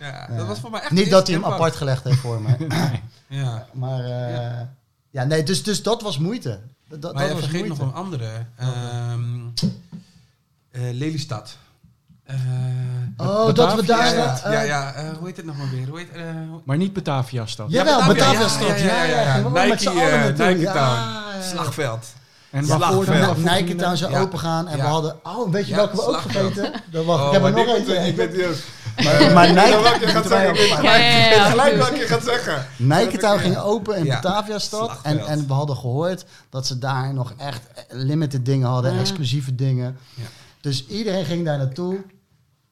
[0.00, 2.56] ja, dat was voor mij echt Niet dat hij hem apart gelegd heeft voor me.
[3.28, 3.66] Ja.
[3.72, 4.60] Maar eh,
[5.10, 5.24] Ja.
[5.24, 6.58] nee, dus, dus dat was moeite.
[6.88, 7.84] Dat, dat Maar je was vergeet moeite.
[7.84, 8.28] nog een andere.
[8.56, 9.20] Ehm
[10.70, 11.56] eh, Lelystad.
[12.24, 12.36] Eh,
[13.16, 15.88] Oh, dat we daar ja, ja, ja, eh, hoe heet het nog maar weer?
[15.88, 17.70] Hoe heet, eh, hoe- Maar niet Batavia-stad.
[17.70, 18.80] Jawel, Batavia, Batavia ja, stad.
[18.80, 21.42] ja, ja, Nike, eh, Town.
[21.42, 22.06] Slagveld.
[22.50, 25.16] En waarvoor Waarvoor Nike Town zou open gaan en we hadden...
[25.22, 26.72] Oh, weet je welke we ook vergeten?
[26.90, 27.94] Dat wacht, Oh, ik heb er maar nog eentje.
[27.94, 28.64] Ik weet of-
[29.04, 30.50] Maar, maar Ik weet Nike, welke je gaat zeggen.
[30.50, 31.78] Ik weet Ja, gelijk- ja, ja, ik weet gelijk absoluut.
[31.78, 32.66] welke je gaat zeggen.
[32.76, 34.20] Nike Town ging open in Ja.
[34.20, 34.98] Batavia-stad.
[35.02, 39.00] En, en we hadden gehoord dat ze daar nog echt limited dingen hadden, Ja.
[39.00, 39.98] exclusieve dingen.
[40.14, 40.22] Ja.
[40.60, 41.96] Dus iedereen ging daar naartoe.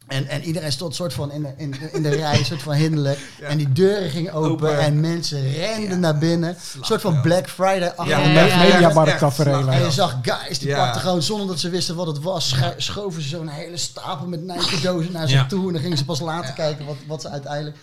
[0.08, 3.18] En, en iedereen stond soort van in de, in, in de rij, soort van hinderlijk.
[3.42, 4.78] En die deuren gingen open, Open.
[4.78, 6.48] en mensen renden naar binnen.
[6.48, 7.20] Een soort van.
[7.20, 9.22] Black Friday achter Ja, Ja, mediamarkt.
[9.68, 10.84] En je zag guys, die Ja.
[10.84, 14.26] pakten gewoon zonder dat ze wisten wat het was, scho- schoven ze zo'n hele stapel
[14.26, 15.46] met Nike-dozen naar zich Ja.
[15.46, 15.66] toe.
[15.66, 17.76] En dan gingen ze pas later kijken wat, wat ze uiteindelijk...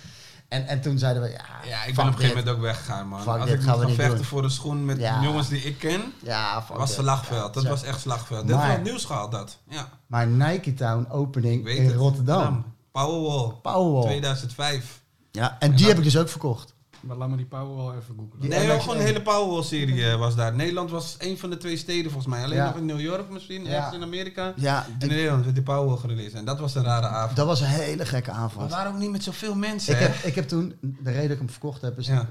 [0.47, 3.07] En, en toen zeiden we, ja, Ja, ik ben op een gegeven moment ook weggegaan,
[3.07, 3.27] man.
[3.27, 4.25] Als dit, ik gaan we niet vechten doen.
[4.25, 5.21] voor een schoen met Ja.
[5.21, 7.53] jongens die ik ken, Ja, was slagveld.
[7.53, 8.47] Dat was echt slagveld.
[8.47, 9.57] Dit was het nieuws gehaald, dat.
[9.69, 11.95] Ja, Maar Nike Town opening in het.
[11.95, 12.73] Rotterdam.
[12.91, 13.51] Powerwall.
[13.61, 14.01] Powerwall.
[14.03, 15.01] 2005.
[15.31, 16.73] Ja, en die heb ik dus ook verkocht.
[17.06, 18.49] Maar laat me die Power wel even googlen.
[18.49, 18.68] Nee, MX1.
[18.68, 20.56] joh, gewoon een hele Powerwall-serie eh, was daar.
[20.56, 22.43] Nederland was een van de twee steden volgens mij.
[22.43, 22.66] Alleen Ja.
[22.66, 23.70] nog in New York misschien, Ja.
[23.76, 24.53] ergens in Amerika.
[24.56, 26.34] Ja, En in Nederland werd die Powerwall gereleased.
[26.34, 27.36] En dat was een rare avond.
[27.38, 28.72] dat was een hele gekke We avond.
[28.72, 30.06] waren ook niet met zoveel mensen, Ik hè?
[30.06, 32.08] heb, ik heb toen, de reden dat ik hem verkocht heb, is...
[32.08, 32.28] Ja.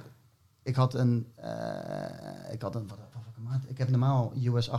[0.62, 1.26] Ik had een...
[1.36, 2.90] eh, ik had een...
[3.38, 3.58] Wat?
[3.66, 4.74] Ik heb normaal US 8,5.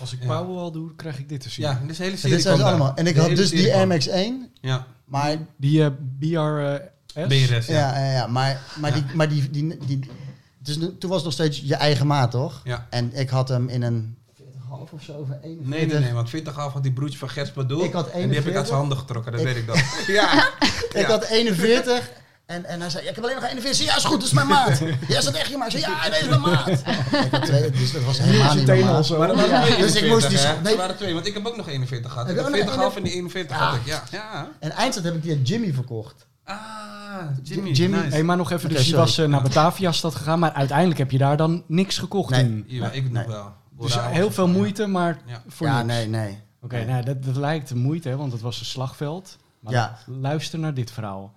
[0.00, 0.26] Als ik Ja.
[0.40, 1.64] Power al doe, krijg ik dit te zien.
[1.64, 2.94] Ja, deze hele En serie dit zijn allemaal.
[2.94, 4.46] En ik De had hele dus die serie kwam.
[4.48, 5.36] MX-1, Ja, maar...
[5.56, 6.80] Die eh, BRS?
[7.28, 7.74] BRS, ja.
[7.78, 10.10] Ja, ja, ja, maar, maar, Die, maar die, die, die,
[10.58, 12.60] dus nu- toen was het nog steeds je eigen maat, toch?
[12.64, 12.86] Ja.
[12.90, 15.66] En ik had hem in een 40,5 of zo, of een 41.
[15.78, 17.28] Nee, nee, nee, want 40 af had die broertje van.
[17.28, 18.54] Ik had En die heb ik 41.
[18.56, 19.76] uit zijn handen getrokken, dat Ik- weet ik nog.
[20.06, 20.48] ja.
[20.92, 21.06] Ik Ja.
[21.06, 22.10] had 41.
[22.46, 23.86] En, en hij zei, ja, ik heb alleen nog 41.
[23.86, 24.78] Ja, is goed, dat is mijn maat.
[25.08, 25.72] Ja, is dat echt je maat?
[25.74, 26.68] Ik zei, ja, nee, is mijn maat.
[27.24, 29.06] Ik had twee, dus dat was helemaal niet mijn maat.
[29.06, 29.18] zo.
[29.18, 30.62] Maar er waren twee dus ik moest die 41, scho- hè?
[30.62, 30.72] nee.
[30.72, 32.28] Er waren twee, want ik heb ook nog 41 gehad.
[32.28, 33.64] Ik heb ook nog 40 half en die 41 Ja.
[33.66, 34.02] had ik, ja.
[34.10, 34.48] ja.
[34.60, 36.26] En eindstand heb ik die aan Jimmy verkocht.
[36.48, 37.96] Ah, Jimmy, Jimmy.
[37.96, 38.08] nice.
[38.08, 41.18] Hey, maar nog even, dus je was eh, naar Bataviastad gegaan, maar uiteindelijk heb je
[41.18, 42.44] daar dan niks gekocht Nee.
[42.44, 42.64] in.
[42.66, 43.12] Ja, ik Nee.
[43.12, 43.52] nog wel.
[43.78, 44.52] Dus heel veel ja.
[44.52, 45.42] moeite, maar Ja.
[45.48, 45.94] voor ja, niks.
[45.98, 46.38] nee, nee.
[46.60, 49.36] Oké, nou, dat, dat lijkt moeite, hè, want het was een slagveld.
[49.60, 49.98] Maar Ja.
[50.06, 51.32] luister naar dit verhaal.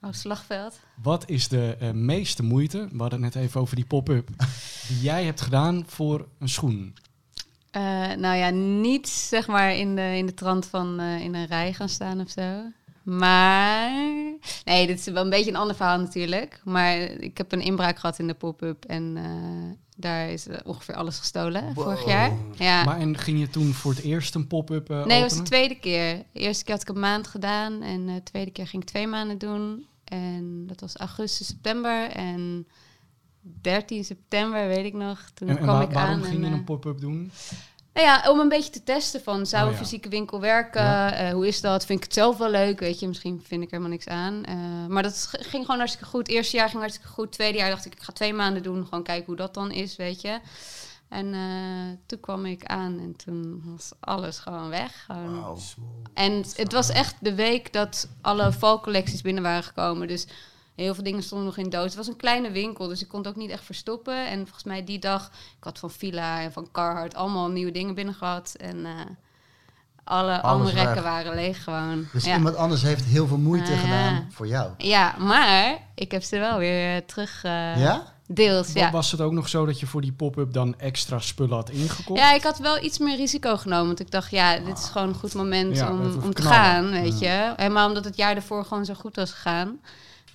[0.00, 0.78] Oh, slagveld.
[1.02, 4.28] Wat is de eh, meeste moeite, we hadden het net even over die pop-up,
[4.88, 6.94] die jij hebt gedaan voor een schoen?
[7.70, 7.82] Eh,
[8.16, 8.50] nou ja,
[8.80, 12.20] niet zeg maar in de, in de trant van eh, in een rij gaan staan
[12.20, 12.62] of zo.
[13.04, 13.90] Maar,
[14.64, 16.60] nee, dit is wel een beetje een ander verhaal natuurlijk.
[16.64, 20.94] Maar ik heb een inbraak gehad in de pop-up en eh, daar is eh, ongeveer
[20.94, 22.32] alles gestolen vorig jaar.
[22.54, 22.84] Ja.
[22.84, 25.44] Maar en ging je toen voor het eerst een pop-up eh Nee, dat was de
[25.44, 26.16] tweede keer.
[26.32, 29.06] De eerste keer had ik een maand gedaan en de tweede keer ging ik twee
[29.06, 29.86] maanden doen.
[30.04, 32.66] En dat was augustus, september en
[33.60, 35.20] 13 september, weet ik nog.
[35.34, 36.24] Toen En, en kwam waar- ik waarom aan.
[36.24, 37.30] ging je en, een pop-up doen?
[37.94, 39.82] Nou ja, om een beetje te testen van, zou Oh, een ja.
[39.82, 40.82] fysieke winkel werken?
[40.82, 41.12] Ja.
[41.12, 41.86] Eh, hoe is dat?
[41.86, 42.80] Vind ik het zelf wel leuk?
[42.80, 44.44] Weet je, misschien vind ik er helemaal niks aan.
[44.44, 46.28] Eh, maar dat ging gewoon hartstikke goed.
[46.28, 47.32] Eerste jaar ging hartstikke goed.
[47.32, 48.84] Tweede jaar dacht ik, ik ga twee maanden doen.
[48.84, 50.38] Gewoon kijken hoe dat dan is, weet je.
[51.08, 55.04] En eh, toen kwam ik aan en toen was alles gewoon weg.
[55.06, 55.58] Gewoon.
[56.14, 60.08] En het- het was echt de week dat alle valcollecties binnen waren gekomen.
[60.08, 60.26] Dus
[60.74, 61.84] heel veel dingen stonden nog in doos.
[61.84, 64.26] Het was een kleine winkel, dus ik kon het ook niet echt verstoppen.
[64.28, 67.94] En volgens mij die dag, ik had van Fila en van Carhartt allemaal nieuwe dingen
[67.94, 68.54] binnen gehad.
[68.60, 68.92] En eh,
[70.04, 72.08] alle, alle Alles rekken waren leeg gewoon.
[72.12, 72.36] Dus ja.
[72.36, 73.80] iemand anders heeft heel veel moeite Ah.
[73.80, 74.70] gedaan voor jou.
[74.78, 77.44] ja, maar ik heb ze wel weer eh, terug...
[77.44, 78.12] eh, Ja?
[78.28, 78.90] Deels, ja.
[78.90, 82.18] Was het ook nog zo dat je voor die pop-up dan extra spullen had ingekocht?
[82.20, 83.86] Ja, ik had wel iets meer risico genomen.
[83.86, 86.90] Want ik dacht, ja, dit is gewoon een goed moment Ja, om, om te gaan,
[86.90, 87.52] weet je.
[87.56, 89.80] Helemaal omdat het jaar ervoor gewoon zo goed was gegaan.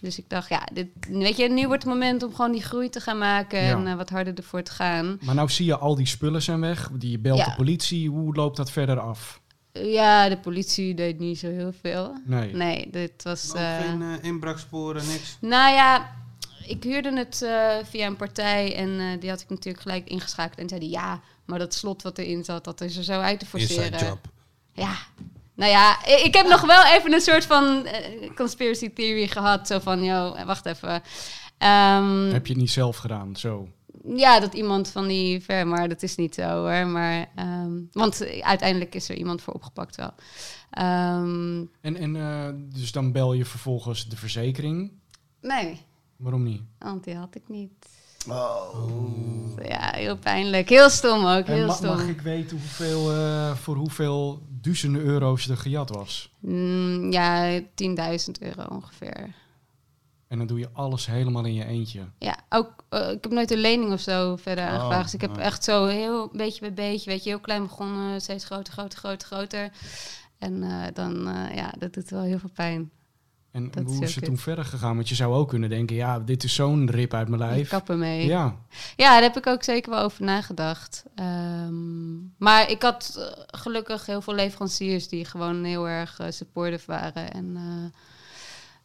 [0.01, 2.89] Dus ik dacht, ja, dit, weet je, nu wordt het moment om gewoon die groei
[2.89, 3.71] te gaan maken Ja.
[3.77, 5.17] en eh, wat harder ervoor te gaan.
[5.21, 6.89] Maar nou zie je al die spullen zijn weg.
[6.93, 7.45] Die belt Ja.
[7.45, 8.09] de politie.
[8.09, 9.41] Hoe loopt dat verder af?
[9.71, 12.17] Ja, de politie deed niet zo heel veel.
[12.25, 12.53] Nee.
[12.55, 13.51] Nee, dit was...
[13.53, 15.37] Eh, geen eh, inbraaksporen, niks.
[15.41, 16.11] Nou ja,
[16.67, 20.59] ik huurde het eh, via een partij en eh, die had ik natuurlijk gelijk ingeschakeld.
[20.59, 23.39] En zei die, ja, maar dat slot wat erin zat, dat is er zo uit
[23.39, 23.91] te forceren.
[23.91, 24.19] Inside job.
[24.73, 24.95] Ja.
[25.59, 29.67] Nou ja, ik heb nog wel even een soort van eh, conspiracy theory gehad.
[29.67, 31.01] Zo van, joh, wacht even.
[31.57, 33.35] Ehm, Heb je het niet zelf gedaan?
[33.35, 33.67] Zo.
[34.15, 36.87] ja, dat iemand van die ver, maar dat is niet zo hoor.
[36.87, 40.11] Maar, ehm, want eh, uiteindelijk is er iemand voor opgepakt wel.
[40.69, 42.49] Ehm, En, en eh,
[42.79, 44.91] dus dan bel je vervolgens de verzekering.
[45.41, 45.81] nee,
[46.15, 46.61] Waarom niet?
[46.79, 47.71] want die had ik niet.
[48.29, 48.73] Oh.
[49.67, 50.69] Ja, heel pijnlijk.
[50.69, 51.89] Heel stom ook, En heel ma- stom.
[51.95, 56.33] mag ik weten hoeveel, eh, voor hoeveel duizenden euro's er gejat was?
[56.39, 57.65] Mm, ja, 10.000
[58.39, 59.35] euro ongeveer.
[60.27, 62.01] En dan doe je alles helemaal in je eentje.
[62.19, 65.03] Ja, ook, eh, ik heb nooit een lening of zo verder Oh, aangevraagd.
[65.03, 68.45] Dus ik heb echt zo heel beetje bij beetje, weet je, heel klein begonnen, steeds
[68.45, 69.71] groter, groter, groter, groter.
[70.37, 72.91] En eh, dan, eh, ja, dat doet wel heel veel pijn.
[73.51, 74.95] En Dat hoe is het toen verder gegaan?
[74.95, 77.69] Want je zou ook kunnen denken, ja, dit is zo'n rip uit mijn Ik lijf.
[77.69, 78.25] kap ermee.
[78.25, 78.55] Ja.
[78.95, 81.03] Ja, daar heb ik ook zeker wel over nagedacht.
[81.15, 86.83] Ehm, maar ik had eh, gelukkig heel veel leveranciers die gewoon heel erg eh, supportive
[86.91, 87.31] waren.
[87.31, 87.99] En eh,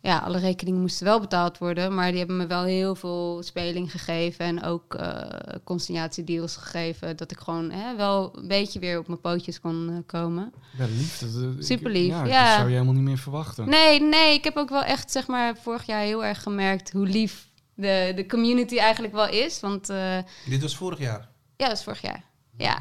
[0.05, 1.95] ja, alle rekeningen moesten wel betaald worden.
[1.95, 4.45] Maar die hebben me wel heel veel speling gegeven.
[4.45, 5.23] En ook eh
[5.65, 7.17] consignatiedeals gegeven.
[7.17, 10.53] Dat ik gewoon hè, wel een beetje weer op mijn pootjes kon eh, komen.
[10.79, 11.19] Ja, lief.
[11.19, 12.45] Dat, eh, Super lief, Ja, ja.
[12.47, 13.69] dat zou je helemaal niet meer verwachten.
[13.69, 17.07] Nee, nee, ik heb ook wel echt, zeg maar, vorig jaar heel erg gemerkt hoe
[17.07, 19.61] lief de, de community eigenlijk wel is.
[19.61, 21.29] Want eh, Dit was vorig jaar.
[21.57, 22.25] ja, dat is vorig jaar.
[22.57, 22.79] Ja,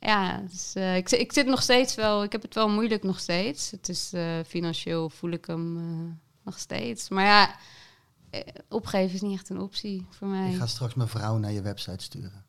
[0.00, 3.18] ja dus, eh, ik, ik zit nog steeds wel, ik heb het wel moeilijk nog
[3.20, 3.70] steeds.
[3.70, 7.08] Het is eh, financieel voel ik hem eh, nog steeds.
[7.08, 7.54] Maar ja,
[8.30, 10.50] eh, opgeven is niet echt een optie voor mij.
[10.50, 12.44] Ik ga straks mijn vrouw naar je website sturen.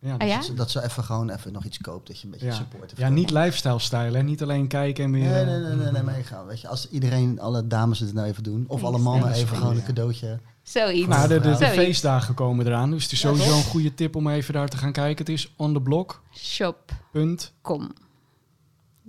[0.00, 0.36] Ja, Ah, ja?
[0.36, 2.06] Dat ze- Dat ze even gewoon even nog iets koopt.
[2.06, 2.52] Dat je een beetje Ja.
[2.52, 4.22] support ja, niet lifestyle style, hè?
[4.22, 5.22] Niet alleen kijken en weer...
[5.22, 7.98] Nee, eh, nee, nee, nee, nee, maar ik ga, weet je, als iedereen, alle dames
[7.98, 10.40] het nou even doen, of alle mannen even gewoon een cadeautje.
[10.62, 11.08] Zoiets.
[11.08, 14.54] Nou, de, de, feestdagen komen eraan, dus het is sowieso een goede tip om even
[14.54, 15.18] daar te gaan kijken.
[15.24, 16.22] Het is on the block.
[16.34, 17.52] Shop, Punt.
[17.60, 17.92] kom.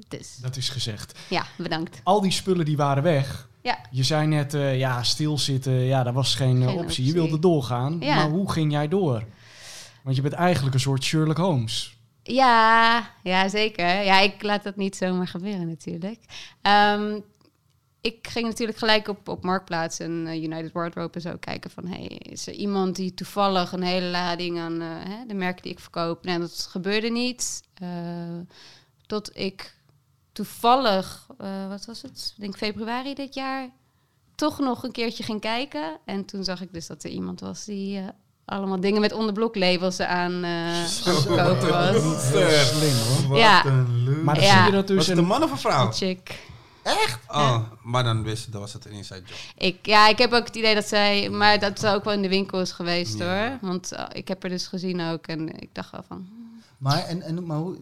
[0.07, 1.19] Dus, Dat is gezegd.
[1.30, 1.99] ja, bedankt.
[2.03, 3.48] Al die spullen die waren weg.
[3.62, 3.80] Ja.
[3.91, 6.84] Je zei net, eh, ja, stilzitten, ja, dat was geen, eh, Geen optie.
[6.84, 7.05] optie.
[7.05, 8.16] Je wilde doorgaan, Ja.
[8.16, 9.24] maar hoe ging jij door?
[10.03, 11.97] Want je bent eigenlijk een soort Sherlock Holmes.
[12.24, 14.03] Ja, ja, zeker.
[14.03, 16.20] Ja, ik laat dat niet zomaar gebeuren natuurlijk.
[16.62, 17.20] Ehm,
[18.01, 21.88] ik ging natuurlijk gelijk op, op Marktplaats en eh, United Wardrobe en zo kijken van...
[21.88, 25.80] Hey, is er iemand die toevallig een hele lading aan hè, de merken die ik
[25.80, 26.24] verkoop...
[26.24, 27.62] Nee, dat gebeurde niet.
[29.05, 29.76] Tot ik
[30.43, 32.33] toevallig, eh, wat was het?
[32.35, 33.69] Ik denk februari dit jaar...
[34.35, 35.97] toch nog een keertje ging kijken.
[36.05, 37.97] En toen zag ik dus dat er iemand was die...
[37.97, 38.03] eh,
[38.45, 42.29] allemaal dingen met onderblok labels aan eh aan het verkopen was.
[42.67, 43.37] Slim hoor.
[43.37, 43.63] Ja.
[44.23, 44.63] Maar dan Ja.
[44.63, 45.07] zie je dat Was dus...
[45.07, 45.85] het en- een man of een vrouw?
[45.87, 46.47] Een chick.
[47.27, 49.37] Oh, maar dan wist dan was het een inside job.
[49.57, 51.29] Ik, ja, ik heb ook het idee dat zij...
[51.29, 53.25] Maar dat ze ook wel in de winkel is geweest, Ja.
[53.49, 53.57] hoor.
[53.69, 55.27] Want ik heb er dus gezien ook.
[55.27, 56.27] En ik dacht wel van...
[56.77, 57.77] Maar, en, en, maar hoe,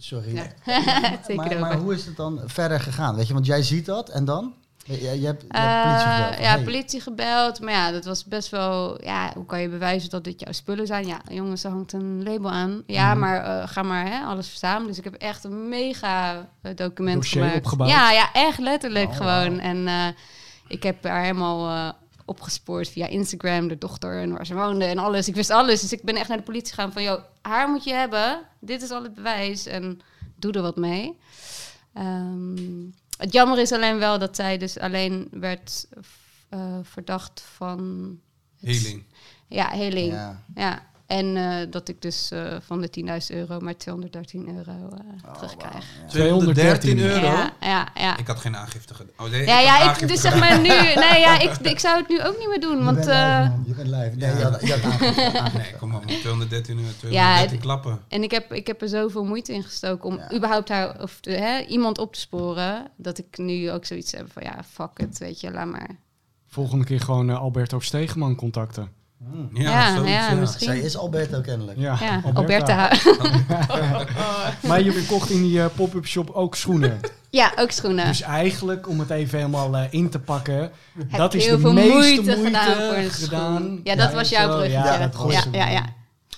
[0.00, 0.46] sorry, Ja.
[0.66, 3.14] maar, Zeker maar, hoe is het dan verder gegaan?
[3.16, 4.54] Weet je, want jij ziet dat en dan?
[4.84, 6.40] Je, je, hebt, je Eh, hebt politie gebeld.
[6.40, 7.60] ja, hey, politie gebeld.
[7.60, 9.04] Maar ja, dat was best wel...
[9.04, 11.06] Ja, hoe kan je bewijzen dat dit jouw spullen zijn?
[11.06, 12.82] Ja, jongens, er hangt een label aan.
[12.86, 13.18] Ja, Mhm.
[13.18, 14.86] maar eh, ga maar hè, alles verzamelen.
[14.86, 17.58] Dus ik heb echt een mega eh, document Dossier gemaakt.
[17.64, 17.90] opgebouwd.
[17.90, 19.58] Ja, ja, echt letterlijk Oh, gewoon.
[19.60, 20.06] En eh,
[20.68, 21.88] ik heb haar helemaal eh,
[22.30, 25.28] opgespoord via Instagram, de dochter en waar ze woonde en alles.
[25.28, 25.80] Ik wist alles.
[25.80, 27.02] Dus ik ben echt naar de politie gegaan van...
[27.02, 28.40] joh, haar moet je hebben.
[28.60, 29.66] Dit is al het bewijs.
[29.66, 30.00] En
[30.36, 31.18] doe er wat mee.
[31.94, 32.56] Ehm,
[33.18, 35.86] het jammer is alleen wel dat zij dus alleen werd
[36.48, 37.78] eh, verdacht van...
[38.60, 39.04] het- Healing.
[39.46, 40.12] Ja, heling.
[40.12, 40.42] Ja.
[40.54, 40.88] Ja.
[41.10, 42.90] En eh, dat ik dus eh, van de
[43.30, 45.72] 10.000 euro maar 213 euro eh, Oh, terugkrijg.
[45.72, 46.08] wauw, ja.
[46.08, 47.24] 213 euro?
[47.26, 48.16] Ja, ja, ja.
[48.18, 49.12] Ik had geen aangifte gedaan.
[49.26, 50.68] Oh, nee, Ja, ik ja, ik, dus zeg maar nu...
[51.04, 52.96] Nee, ja, ik, ik zou het nu ook niet meer doen, Je want...
[52.96, 53.68] bent eh, live.
[53.68, 54.16] Je bent live.
[54.16, 54.36] Nee,
[54.68, 54.74] Ja.
[54.84, 55.58] aangifte.
[55.58, 56.06] Nee, kom op.
[56.06, 56.88] 213 euro.
[56.88, 58.00] Ja, 213 het- klappen.
[58.08, 60.32] En ik heb, ik heb er zoveel moeite in gestoken om Ja.
[60.34, 62.86] überhaupt haar, of, de- hè, iemand op te sporen.
[62.96, 65.90] Dat ik nu ook zoiets heb van, ja, fuck it, weet je, laat maar.
[66.46, 68.98] Volgende keer gewoon Alberto Stegeman contacten.
[69.28, 69.48] Hmm.
[69.52, 70.34] Ja, Ja, zoiets, ja, ja.
[70.34, 70.66] misschien.
[70.66, 71.78] Zij is Alberto kennelijk.
[71.78, 72.90] Ja, Ja, Alberta.
[73.18, 74.04] Alberta.
[74.68, 77.00] Maar je kocht in die eh, pop-up shop ook schoenen.
[77.30, 78.06] ja, ook schoenen.
[78.06, 80.56] Dus eigenlijk, om het even helemaal eh, in te pakken,
[80.98, 83.56] Heb dat is heel de veel meeste moeite, moeite gedaan voor een gedaan.
[83.62, 83.80] schoen.
[83.84, 84.72] Ja, dat was jouw bruggetje.
[84.78, 85.84] Ja, Ja, dat was ja, ja, ja.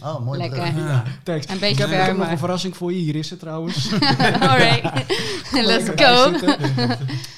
[0.05, 0.59] Oh, mooi Lekker.
[0.59, 0.77] brug.
[0.77, 1.03] Ja.
[1.23, 1.47] Thanks.
[1.49, 2.99] Een Ik beetje heb, ik heb nog een verrassing voor je.
[2.99, 3.93] Hier is het trouwens.
[4.51, 5.05] Alright,
[5.53, 6.33] let's go.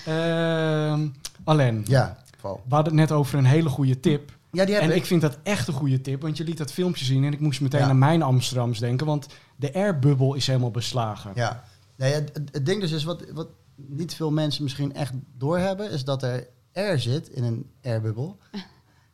[0.04, 1.06] Ehm,
[1.44, 4.30] Alain, Ja, we hadden het net over een hele goede tip.
[4.54, 4.96] Ja, die heb En ik.
[4.96, 7.40] ik vind dat echt een goede tip, want je liet dat filmpje zien en ik
[7.40, 7.88] moest meteen Ja.
[7.88, 9.26] aan mijn Amsterdams denken, want
[9.56, 11.32] de airbubbel is helemaal beslagen.
[11.34, 11.64] Ja.
[11.96, 15.90] Nee, ja, het, het ding dus is, wat, wat niet veel mensen misschien echt doorhebben,
[15.90, 18.36] is dat er air zit in een airbubbel.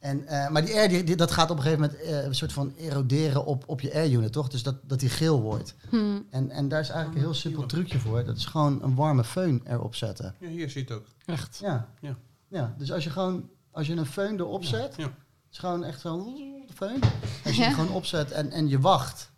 [0.01, 2.34] En, eh, maar die air, die, die- dat gaat op een gegeven moment eh, een
[2.34, 4.49] soort van eroderen op, op je air unit, toch?
[4.49, 5.74] Dus dat, dat die geel wordt.
[5.91, 5.97] Hm.
[6.30, 8.24] En, en daar is eigenlijk een heel simpel trucje voor.
[8.24, 10.34] Dat is gewoon een warme föhn erop zetten.
[10.38, 11.07] Ja, hier zie je het ook.
[11.26, 11.59] Echt.
[11.62, 11.88] Ja.
[12.01, 12.16] Ja.
[12.49, 12.74] ja.
[12.78, 15.11] Dus als je gewoon, als je een föhn erop zet, Ja.
[15.53, 16.36] Is gewoon echt zo'n
[16.74, 17.01] föhn.
[17.44, 17.66] Als je Ja.
[17.66, 19.30] die gewoon opzet en, en je wacht,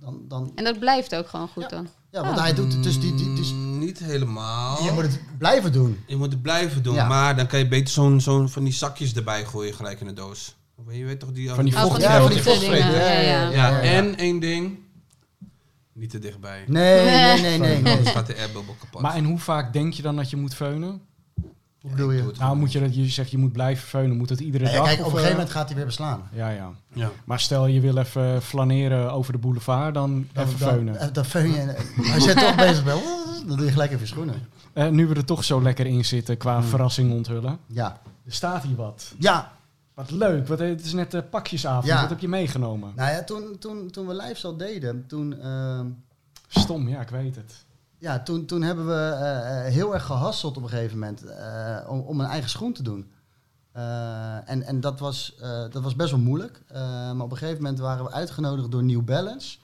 [0.00, 1.68] dan, dan En dat blijft ook gewoon goed Ja.
[1.68, 1.88] dan.
[2.10, 2.42] ja, want Oh.
[2.42, 4.84] hij doet het dus die, die dus, Niet helemaal.
[4.84, 6.04] je moet het blijven doen.
[6.06, 7.06] Je moet het blijven doen, Ja.
[7.08, 10.12] maar dan kan je beter zo'n zo'n van die zakjes erbij gooien gelijk in de
[10.12, 10.56] doos.
[10.76, 11.48] Of Je weet toch die...
[11.48, 12.86] Van die die Ja, van die vochtige vochtvreter.
[12.90, 13.04] dingen.
[13.04, 13.80] Ja, ja, Ja, Ja, ja.
[13.80, 14.78] en één ding.
[15.92, 16.64] Niet te dichtbij.
[16.66, 17.82] Nee, nee, nee, nee.
[17.82, 17.92] nee.
[17.92, 19.00] Anders gaat de airbubbel kapot.
[19.00, 21.02] Maar en hoe vaak denk je dan dat je moet feunen?
[21.88, 22.32] Hoe bedoel je?
[22.38, 24.84] Nou, moet je dat je zegt je moet blijven feunen, moet dat iedere Ja, dag?
[24.84, 26.28] kijk, op of, een gegeven eh, moment gaat hij weer beslaan.
[26.32, 26.70] Ja, ja.
[26.92, 27.10] Ja.
[27.24, 30.98] Maar stel je wil even flaneren over de boulevard, dan even feunen.
[30.98, 31.76] Dan, dan feun je.
[32.14, 33.02] Als je toch bezig bent,
[33.46, 34.34] dan doe je gelijk even je schoenen.
[34.72, 36.68] Eh, nu we er toch zo lekker in zitten qua Hmm.
[36.68, 37.58] verrassing onthullen.
[37.66, 38.00] Ja.
[38.26, 39.12] Er staat hier wat.
[39.18, 39.52] Ja.
[39.94, 40.48] Wat leuk.
[40.48, 41.86] Wat, het is net eh, pakjesavond.
[41.86, 42.00] Ja.
[42.00, 42.92] Wat heb je meegenomen?
[42.96, 45.40] Nou ja, toen, toen, toen we live al deden, toen...
[45.40, 45.86] ehm,
[46.50, 47.64] Stom, ja, ik weet het.
[47.98, 51.78] Ja, toen, toen hebben we eh, eh, heel erg gehasseld op een gegeven moment eh,
[51.88, 53.10] om, om een eigen schoen te doen.
[54.44, 55.36] En en dat, was,
[55.70, 56.62] dat was best wel moeilijk.
[56.72, 59.58] Maar op een gegeven moment waren we uitgenodigd door New Balance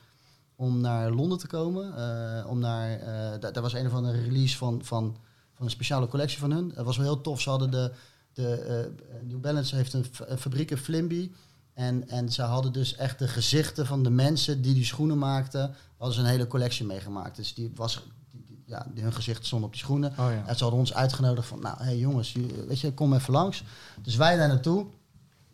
[0.56, 1.86] om naar Londen te komen.
[2.46, 5.16] om naar, eh, da- daar was een of andere release van, van,
[5.54, 6.72] van een speciale collectie van hun.
[6.74, 7.40] Dat was wel heel tof.
[7.40, 7.92] Ze hadden de,
[8.32, 10.06] de New Balance heeft een,
[10.38, 11.30] fabriek in Flimby.
[11.72, 15.74] En, en ze hadden dus echt de gezichten van de mensen die die schoenen maakten.
[15.96, 17.36] Hadden ze een hele collectie meegemaakt.
[17.36, 18.02] Dus die was,
[18.64, 20.10] ja, hun gezicht stond op die schoenen.
[20.10, 20.42] Oh ja.
[20.46, 22.36] En ze hadden ons uitgenodigd van, nou, hé hey jongens,
[22.68, 23.64] weet je, kom even langs.
[24.02, 24.86] Dus wij daar naartoe.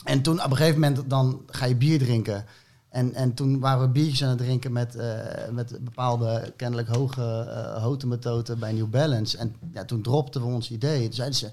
[0.05, 2.45] En toen op een gegeven moment dan ga je bier drinken.
[2.89, 7.47] En, en toen waren we biertjes aan het drinken met, eh, met bepaalde kennelijk hoge
[7.49, 9.39] uh, hotemetoten bij New Balance.
[9.39, 11.05] En ja, toen dropten we ons idee.
[11.05, 11.53] Toen zeiden ze,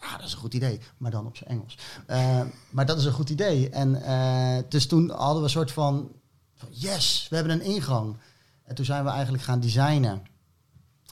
[0.00, 1.78] ja, dat is een goed idee, maar dan op zijn Engels.
[2.06, 2.40] Eh,
[2.70, 3.70] maar dat is een goed idee.
[3.70, 6.10] En eh, dus toen hadden we een soort van,
[6.54, 8.16] van, yes, we hebben een ingang.
[8.64, 10.22] En toen zijn we eigenlijk gaan designen.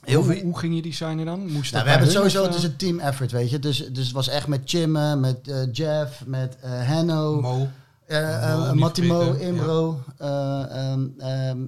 [0.05, 1.53] Heel hoe, ging je designen dan?
[1.53, 2.71] Moest nou, we hebben het sowieso, of, het is eh?
[2.71, 3.59] een team effort, weet je.
[3.59, 7.69] Dus, dus het was echt met Chimme, met eh, Jeff, met Hanno, Mo.
[8.07, 10.01] eh Mo, vergeten, Imbro.
[10.19, 11.59] eh, ehm, ehm,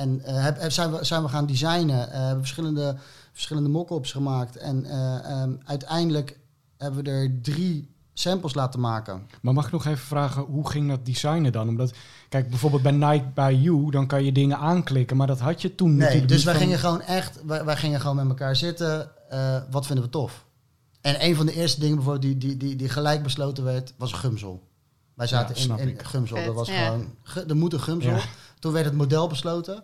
[0.00, 2.96] en heb, zijn, we, zijn we gaan designen, eh, hebben verschillende,
[3.32, 4.56] verschillende mock-ups gemaakt.
[4.56, 6.38] En eh, ehm, uiteindelijk
[6.76, 7.89] hebben we er drie
[8.20, 9.26] samples laten maken.
[9.42, 11.68] Maar mag ik nog even vragen, hoe ging dat designen dan?
[11.68, 11.92] Omdat,
[12.28, 15.74] kijk, bijvoorbeeld bij Night by You, dan kan je dingen aanklikken, maar dat had je
[15.74, 18.28] toen Nee, natuurlijk dus niet wij van- gingen gewoon echt, wij, wij gingen gewoon met
[18.28, 19.10] elkaar zitten.
[19.30, 20.44] eh, wat vinden we tof?
[21.00, 24.12] En een van de eerste dingen bijvoorbeeld die, die, die, die gelijk besloten werd, was
[24.12, 24.62] gumsel.
[25.14, 26.02] Wij zaten Ja, in, in ik.
[26.02, 26.44] gumsel.
[26.44, 26.84] Dat was ja.
[26.84, 28.10] gewoon, ge- er moet een gumsel.
[28.10, 28.20] Ja.
[28.58, 29.82] Toen werd het model besloten.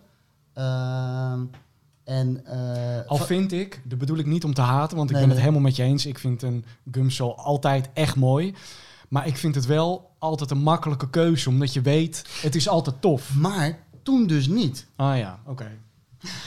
[0.53, 1.39] Ehm,
[2.07, 5.25] en, eh, Al vind ik, dat bedoel ik niet om te haten, want ik Nee,
[5.25, 5.47] ben het nee.
[5.53, 6.05] helemaal met je eens.
[6.05, 8.53] Ik vind een gumsel altijd echt mooi.
[9.09, 13.01] Maar ik vind het wel altijd een makkelijke keuze, omdat je weet, het is altijd
[13.01, 13.35] tof.
[13.35, 14.87] maar toen dus niet.
[14.95, 15.71] Ah ja, oké.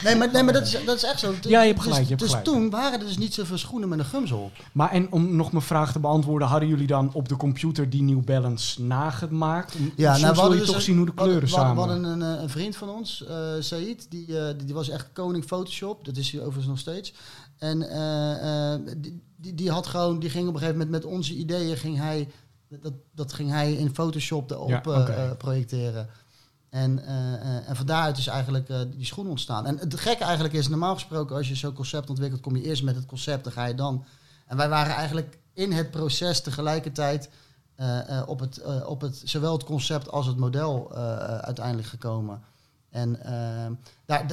[0.04, 1.34] Nee, maar, nee, maar dat, is, dat is echt zo.
[1.42, 2.44] Ja, je hebt Dus- gelijk, je hebt dus gelijk.
[2.46, 4.50] toen waren er dus niet zoveel schoenen met een gumsel.
[4.72, 8.02] Maar en om nog mijn vraag te beantwoorden, hadden jullie dan op de computer die
[8.02, 9.74] New Balance nagemaakt?
[9.74, 11.66] Om- Ja, nou, we hadden je dus toch een- zien hoe de kleuren we hadden-
[11.74, 11.84] samen...
[11.84, 14.88] We hadden een, eh, een vriend van ons, eh Said, die, eh, die, die was
[14.88, 16.04] echt koning Photoshop.
[16.04, 17.12] Dat is hij overigens nog steeds.
[17.58, 17.78] En
[18.98, 21.96] die, die, die had gewoon, die ging op een gegeven moment met onze ideeën, ging
[21.98, 22.28] hij,
[22.80, 26.08] dat, dat ging hij in Photoshop erop Ja, projecteren.
[26.70, 29.66] En, eh, eh, en van daaruit is eigenlijk eh, die schoen ontstaan.
[29.66, 32.82] En het gekke eigenlijk is, normaal gesproken, als je zo'n concept ontwikkelt, kom je eerst
[32.82, 34.04] met het concept, dan ga je dan.
[34.46, 37.30] En wij waren eigenlijk in het proces tegelijkertijd
[38.26, 40.94] op, het, op het, zowel het concept als het model
[41.42, 42.42] uiteindelijk gekomen.
[42.90, 43.18] En
[44.04, 44.26] daar,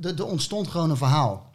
[0.00, 1.50] er ontstond gewoon een verhaal.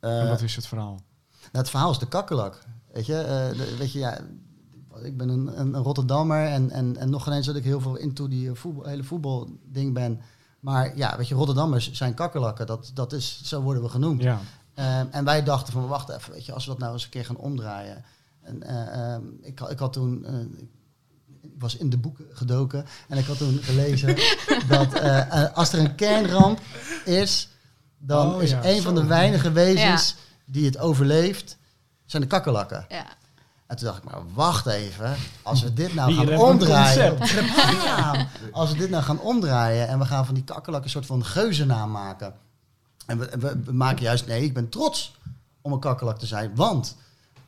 [0.00, 1.00] En wat is het verhaal?
[1.40, 2.62] nou, het verhaal is de kakkelak.
[2.92, 4.18] Weet je, de- weet je ja,
[5.02, 7.96] ik ben een, een, een Rotterdammer en, en, en nog eens dat ik heel veel
[7.96, 10.20] into die eh, voetbal, hele voetbalding ben.
[10.60, 12.66] Maar ja, weet je, Rotterdammers zijn kakkelakken.
[12.66, 14.22] Dat, dat is, zo worden we genoemd.
[14.22, 14.40] Ja.
[14.74, 17.10] Eh, en wij dachten van, wacht even, weet je, als we dat nou eens een
[17.10, 18.04] keer gaan omdraaien.
[18.42, 20.34] En eh, ehm, ik, had- ik had toen, eh,
[21.42, 24.16] ik was in de boeken gedoken en ik had toen gelezen
[24.68, 25.00] dat
[25.54, 26.60] als er een kernramp
[27.04, 27.48] is,
[27.98, 28.82] dan Oh is ja, een zo.
[28.82, 31.56] van de weinige wezens die het overleeft,
[32.04, 32.86] zijn de kakkelakken.
[32.88, 33.06] Ja.
[33.70, 37.18] En toen dacht ik, maar wacht even, als we dit nou Hier gaan omdraaien.
[37.84, 41.06] Ja, als we dit nou gaan omdraaien en we gaan van die kakkelakken een soort
[41.06, 42.34] van geuzennaam maken.
[43.06, 45.14] En we, we, we maken juist, nee, ik ben trots
[45.60, 46.96] om een kakkelak te zijn, want...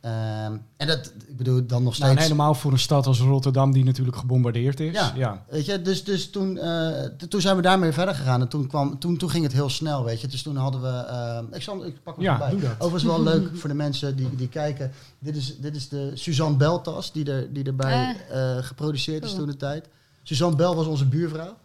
[0.03, 2.21] ehm, en dat, ik bedoel, dan nog Nou, en steeds...
[2.31, 4.93] helemaal voor een stad als Rotterdam die natuurlijk gebombardeerd is.
[4.93, 5.11] Ja.
[5.15, 5.43] ja.
[5.49, 8.41] Weet je, dus, dus toen, eh, toen zijn we daarmee verder gegaan.
[8.41, 10.27] En toen, kwam, toen, toen ging het heel snel, weet je.
[10.27, 10.87] Dus toen hadden we...
[10.87, 12.69] eh, ik, zal, ik pak hem Ja, erbij.
[12.73, 14.91] Overigens wel leuk voor de mensen die, die kijken.
[15.19, 19.33] Dit is, dit is de Suzanne Bell tas die, er, die erbij eh, geproduceerd is
[19.33, 19.87] toen de tijd.
[20.23, 21.55] Suzanne Bell was onze buurvrouw.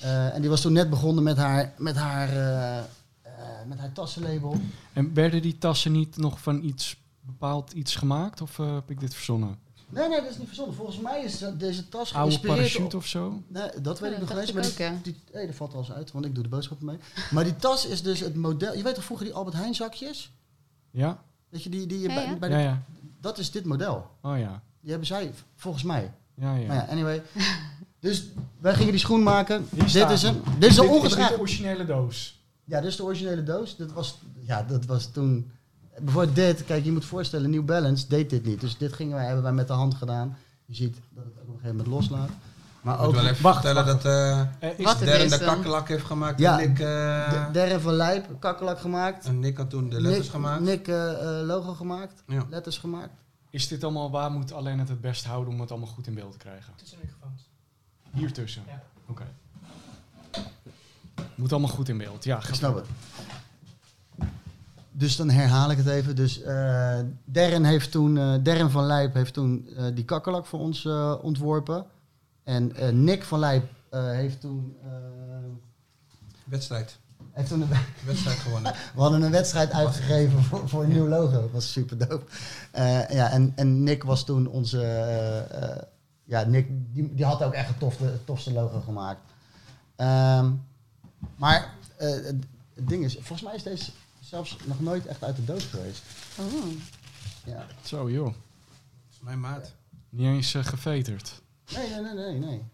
[0.00, 2.84] Eh, en die was toen net begonnen met haar, met haar, eh, eh,
[3.66, 4.60] met haar tassenlabel.
[4.92, 6.96] En werden die tassen niet nog van iets
[7.26, 8.40] bepaald iets gemaakt?
[8.40, 9.58] Of eh, heb ik dit verzonnen?
[9.88, 10.74] Nee, nee, dat is niet verzonnen.
[10.74, 13.42] Volgens mij is eh, deze tas Oude geïnspireerd parachute op- of zo?
[13.48, 15.78] Nee, dat weet Ja, ik nog dat niet Maar die, die, hey, dat valt al
[15.78, 16.98] eens uit, want ik doe de boodschappen mee.
[17.30, 18.76] Maar die tas is dus het model.
[18.76, 20.32] Je weet toch vroeger die Albert Heijn zakjes?
[20.90, 21.22] Ja?
[21.48, 22.36] Weet je, die, die je Ja, bij, ja.
[22.36, 22.82] bij de- Ja, ja.
[23.20, 24.10] Dat is dit model.
[24.22, 24.62] Oh ja.
[24.80, 26.12] Die hebben zij, volgens mij.
[26.34, 26.66] Ja, ja.
[26.66, 27.22] Maar ja, anyway.
[28.00, 28.24] Dus
[28.60, 29.66] wij gingen die schoen maken.
[29.70, 29.92] Dit is.
[29.92, 32.40] Dit is een Dit is de originele doos.
[32.64, 33.76] Ja, dit is de originele doos.
[33.76, 35.50] Dat was, ja, dat was toen...
[36.00, 38.60] Bijvoorbeeld dit, kijk, je moet voorstellen, New Balance deed dit niet.
[38.60, 40.36] Dus dit gingen wij, hebben wij met de hand gedaan.
[40.66, 42.28] Je ziet dat het ook op een gegeven moment loslaat.
[42.80, 44.02] Maar Ik moet ook wel even wacht, vertellen wacht.
[44.02, 46.38] dat eh Eh, is Darren is de kakkelak heeft gemaakt.
[46.38, 49.26] Ja, en Nick, eh, de, Derren van Lijp, kakkelak gemaakt.
[49.26, 50.60] en Nick had toen de letters Nick, gemaakt.
[50.62, 52.46] Nick eh, eh, logo gemaakt, Ja.
[52.50, 53.12] letters gemaakt.
[53.50, 56.14] Is dit allemaal waar moet alleen het het best houden om het allemaal goed in
[56.14, 56.72] beeld te krijgen?
[56.76, 57.48] Tussen de microfoons.
[58.10, 58.62] Hier tussen?
[58.66, 58.82] Ja.
[59.06, 59.24] Oké.
[61.34, 62.24] Moet allemaal goed in beeld.
[62.24, 62.86] Ja, Ik snap het.
[64.92, 66.16] Dus dan herhaal ik het even.
[66.16, 70.88] Dus eh Darren, heeft toen, Darren van Lijp heeft toen eh, die kakkerlak voor ons
[71.22, 71.86] ontworpen.
[72.44, 72.72] En
[73.04, 74.76] Nick van Lijp heeft toen...
[76.44, 76.98] Wedstrijd.
[77.32, 77.68] heeft toen een,
[78.04, 78.72] Wedstrijd gewonnen.
[78.94, 81.40] we hadden een wedstrijd uitgegeven voor, voor een nieuw logo.
[81.40, 82.24] Dat was super dope.
[83.14, 84.78] Ja, en, en Nick was toen onze...
[86.24, 89.20] ja, Nick die, die had ook echt het tofste, tofste logo gemaakt.
[89.96, 90.50] Ehm,
[91.36, 91.74] maar
[92.74, 93.90] het ding is, volgens mij is deze
[94.32, 96.02] zelfs nog nooit echt uit de doos geweest.
[96.38, 96.72] Oh.
[97.44, 97.66] Ja.
[97.84, 98.24] Zo joh.
[98.24, 98.34] Dat
[99.10, 99.72] is mijn maat.
[100.08, 101.42] Niet eens eh, geveterd.
[101.74, 102.64] Nee, nee, nee, nee, nee.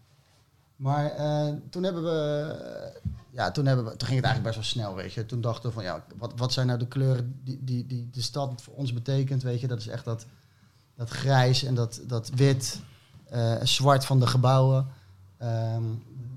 [0.76, 4.74] Maar eh, toen hebben we, eh, ja, toen hebben we, toen ging het eigenlijk best
[4.74, 5.26] wel snel, weet je.
[5.26, 8.22] Toen dachten we van, ja, wat, wat zijn nou de kleuren die, die, die de
[8.22, 9.66] stad voor ons betekent, weet je.
[9.66, 10.26] Dat is echt dat,
[10.94, 12.80] dat grijs en dat, dat wit,
[13.24, 14.86] eh, zwart van de gebouwen.
[15.38, 15.84] Ehm,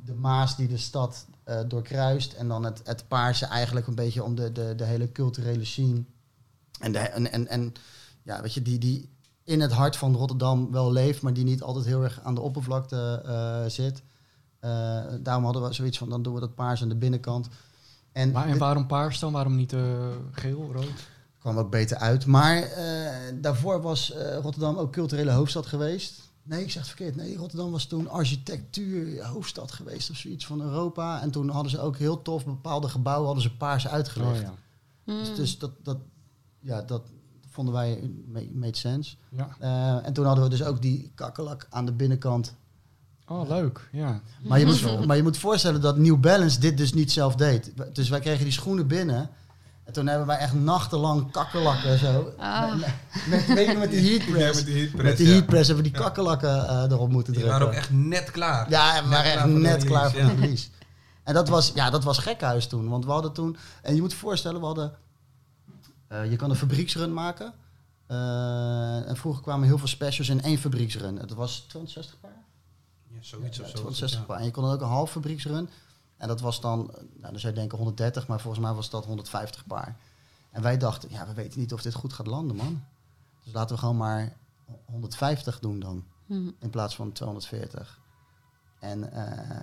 [0.06, 2.34] de Maas die de stad eh, doorkruist.
[2.34, 6.04] En dan het, het paarse eigenlijk een beetje om de, de, de hele culturele scene.
[6.80, 7.74] En, de, en, en, en
[8.24, 9.10] ja, weet je, die, die
[9.44, 12.42] in het hart van Rotterdam wel leeft, maar die niet altijd heel erg aan de
[12.42, 14.02] oppervlakte eh, zit.
[14.60, 17.48] Eh, daarom hadden we zoiets van, dan doen we dat paars aan de binnenkant.
[18.12, 19.32] En, Maar, en waarom paars dan?
[19.32, 19.76] Waarom niet
[20.32, 21.10] geel, rood?
[21.40, 22.26] kwam ook beter uit.
[22.26, 22.70] Maar
[23.42, 26.21] daarvoor was Rotterdam ook culturele hoofdstad geweest.
[26.44, 27.16] Nee, ik zeg het verkeerd.
[27.16, 31.22] Nee, Rotterdam was toen architectuur hoofdstad geweest of zoiets van Europa.
[31.22, 34.32] En toen hadden ze ook heel tof bepaalde gebouwen hadden ze paars uitgelegd.
[34.40, 34.54] Oh ja.
[35.04, 35.18] Hmm.
[35.20, 35.98] Dus, dus dat, dat,
[36.60, 37.02] ja, dat
[37.50, 39.16] vonden wij ma- made sense.
[39.30, 39.56] ja.
[39.60, 42.56] Eh, en toen hadden we dus ook die kakkelak aan de binnenkant.
[43.28, 43.90] Oh, leuk.
[43.92, 44.22] Ja.
[44.44, 47.72] Maar je, moet, maar je moet voorstellen dat New Balance dit dus niet zelf deed.
[47.94, 49.30] Dus wij kregen die schoenen binnen.
[49.84, 52.34] En toen hebben wij echt nachtenlang kakkelakken zo.
[52.38, 52.74] Ah.
[53.30, 54.56] Met, met, je, met die heat Ja, press.
[54.56, 55.34] met die heatpress, Met die ja.
[55.34, 57.60] heat press hebben we die kakkelakken eh, erop moeten Die drukken.
[57.62, 58.70] waren ook echt net klaar.
[58.70, 60.68] Ja, we waren echt net klaar voor de release.
[61.24, 62.90] En dat was, ja, dat was gekhuis toen.
[62.90, 63.58] Want we hadden toen...
[63.82, 64.94] En je moet je voorstellen, we hadden...
[66.08, 67.54] eh, je kan een fabrieksrun maken.
[68.08, 71.18] Eh, en vroeger kwamen heel veel specials in één fabrieksrun.
[71.18, 72.32] Het was 260 paar.
[73.10, 73.76] Ja, zoiets Ja, of zo.
[73.76, 74.26] 260 ja.
[74.26, 74.38] paar.
[74.40, 75.70] En je kon dan ook een half fabrieksrun.
[76.22, 79.06] En dat was dan, nou, dan zou je denken 130, maar volgens mij was dat
[79.06, 79.96] 150 paar.
[80.52, 82.84] En wij dachten, ja, we weten niet of dit goed gaat landen, man.
[83.44, 84.34] Dus laten we gewoon maar
[84.86, 86.56] 150 doen dan Hmm.
[86.60, 88.00] in plaats van 240.
[88.80, 89.60] En eh,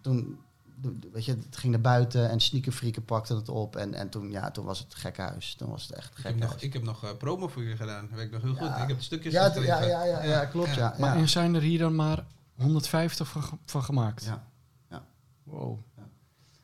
[0.00, 0.38] toen,
[1.12, 3.76] weet je, het ging naar buiten en sneakerfrieken pakten het op.
[3.76, 5.54] En, en toen, ja, toen was het gek huis.
[5.54, 7.76] Toen was het echt Ik heb gek nog, ik heb nog eh, promo voor jullie
[7.76, 8.06] gedaan.
[8.08, 8.72] Dat weet ik nog heel Ja.
[8.72, 8.82] goed.
[8.82, 10.94] Ik heb de stukjes Ja, ja, ja, ja, ja, klopt, ja.
[10.98, 11.20] Maar ja.
[11.20, 12.24] en zijn er hier dan maar
[12.56, 14.24] 150 van, van gemaakt?
[14.24, 14.44] Ja.
[15.44, 15.78] Wow.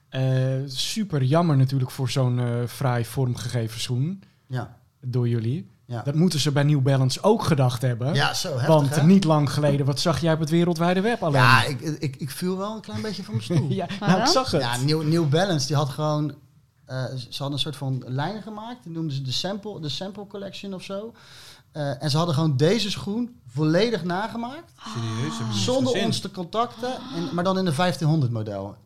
[0.08, 0.22] Eh,
[0.66, 5.70] super jammer natuurlijk voor zo'n eh fraai vormgegeven schoen Ja, door jullie.
[5.84, 6.02] ja.
[6.02, 8.14] Dat moeten ze bij New Balance ook gedacht hebben.
[8.14, 9.02] ja zo heftig, Want hè?
[9.06, 11.40] niet lang geleden, wat zag jij op het wereldwijde web alleen?
[11.40, 13.70] Ja, ik, ik, ik viel wel een klein beetje van mijn stoel.
[13.82, 14.60] ja nou, ik zag het.
[14.62, 16.34] Ja, New, New Balance die had gewoon.
[16.84, 18.82] eh, ze hadden een soort van lijn gemaakt.
[18.82, 21.14] Die noemden ze de sample, de sample collection of zo.
[21.72, 24.72] Eh, en ze hadden gewoon deze schoen volledig nagemaakt.
[24.94, 25.38] Serieus?
[25.38, 26.92] Heb je niet Zonder ons te contacten.
[27.14, 28.76] En, maar dan in de 1500 model.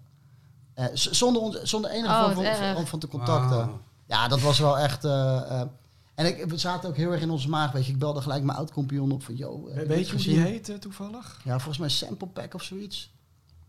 [0.74, 3.70] Eh, zonder, ons, zonder enige Oh, vorm van, van, van te contacten.
[4.06, 5.04] Ja, dat was wel echt.
[5.04, 5.66] eh, eh,
[6.14, 7.72] en ik, we zaten ook heel erg in onze maag.
[7.72, 9.36] Weet je, ik belde gelijk mijn oud-compagnon op van.
[9.36, 11.40] Yo, We- heb Weet je hoe die heet toevallig?
[11.44, 13.12] Ja, volgens mij Sample Pack of zoiets.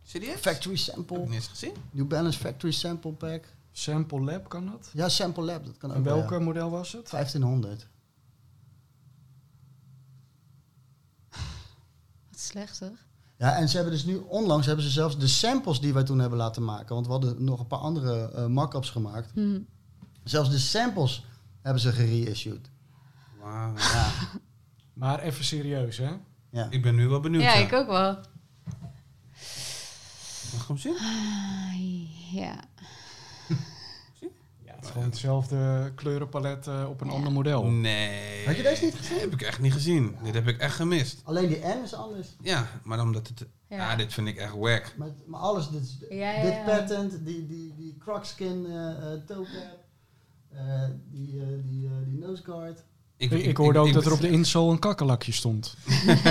[0.04, 0.40] Serieus?
[0.40, 1.18] Factory Heb Sample.
[1.18, 1.74] ik niet eens gezien.
[1.92, 3.44] New Balance Factory Sample Pack.
[3.72, 4.90] Sample Lab kan dat?
[4.94, 6.40] Ja, Sample Lab, dat kan ook En wel, welk ja.
[6.40, 7.10] model was het?
[7.10, 7.88] 1500.
[12.46, 13.06] Wat slecht zeg.
[13.38, 16.20] Ja, en ze hebben dus nu onlangs hebben ze zelfs de samples die wij toen
[16.20, 19.32] hebben laten maken, want we hadden nog een paar andere eh mock-ups gemaakt.
[19.34, 19.66] Hmm.
[20.24, 21.26] Zelfs de samples
[21.62, 22.70] hebben ze gereissued.
[23.42, 23.74] Wauw.
[23.94, 24.12] Ja,
[24.94, 26.12] Maar even serieus, hè?
[26.50, 26.68] ja.
[26.70, 27.44] Ik ben nu wel benieuwd.
[27.44, 28.14] Ja, ik ook wel.
[30.54, 30.98] Mag ik hem zien?
[30.98, 32.56] Ah, ja.
[34.94, 37.64] Ja, het is gewoon hetzelfde kleurenpalet eh, op een ander model.
[37.64, 38.46] Nee.
[38.46, 39.20] Had je deze niet gezien?
[39.20, 40.16] Heb ik echt niet gezien.
[40.24, 41.22] Dit heb ik echt gemist.
[41.24, 42.28] Alleen die N is anders.
[42.42, 43.46] Ja, maar omdat het...
[43.70, 43.96] Ja, Ja.
[43.96, 44.94] dit vind ik echt wack.
[44.98, 46.64] Maar, maar alles, dit, is- Ja, ja, dit ja.
[46.66, 48.76] patent, die, die, die crocskin uh,
[49.26, 49.80] toe cap,
[50.52, 52.84] eh, die, eh, die, eh, die nose guard.
[53.18, 55.76] Ik, ik hoorde ook dat er op de insole een kakkelakje stond.
[55.88, 56.22] Ik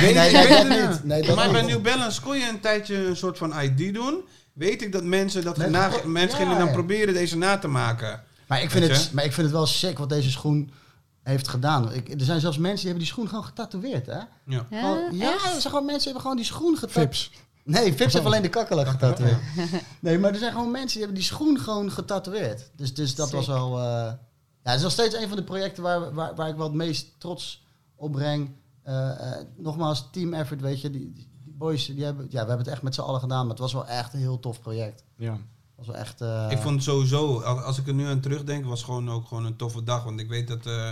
[0.00, 1.04] weet, nee, ik nee, weet dat het niet.
[1.04, 1.62] Nee, dat maar bij.
[1.62, 4.20] New Balance kon je een tijdje een soort van ID doen.
[4.60, 6.72] Weet ik dat mensen dat Met- na, ja, mensen gingen dan ja.
[6.72, 8.22] proberen deze na te maken.
[8.46, 9.14] Maar ik, vind Weet het, je?
[9.14, 10.70] maar ik vind het wel sick wat deze schoen
[11.22, 11.92] heeft gedaan.
[11.92, 14.12] Ik, er zijn zelfs mensen die hebben die schoen gewoon getatoeëerd, hè?
[14.12, 14.26] Ja.
[14.44, 15.44] Ja, Gewoon- ja, echt?
[15.44, 17.16] er zijn gewoon mensen die hebben gewoon die schoen getatoeëerd.
[17.16, 17.30] Fips.
[17.64, 19.38] Nee, Vips heeft alleen de kakkelak getatoeëerd.
[20.00, 22.70] Nee, maar er zijn gewoon mensen die hebben die schoen gewoon getatoeëerd.
[22.76, 23.36] Dus, dus dat Sick.
[23.36, 23.78] was wel...
[23.78, 26.66] eh, ja, het is nog steeds een van de projecten waar, waar, waar ik wel
[26.66, 27.64] het meest trots
[27.96, 28.50] op breng.
[28.82, 30.90] Eh, eh, nogmaals, team effort, weet je.
[30.90, 31.28] Die
[31.60, 33.40] boys, die hebben, ja, we hebben het echt met z'n allen gedaan.
[33.40, 35.02] Maar het was wel echt een heel tof project.
[35.16, 35.38] Ja.
[35.76, 36.20] was wel echt...
[36.20, 39.26] eh, Ik vond het sowieso, al- als ik er nu aan terugdenk, was gewoon ook
[39.26, 40.04] gewoon een toffe dag.
[40.04, 40.90] Want ik weet dat eh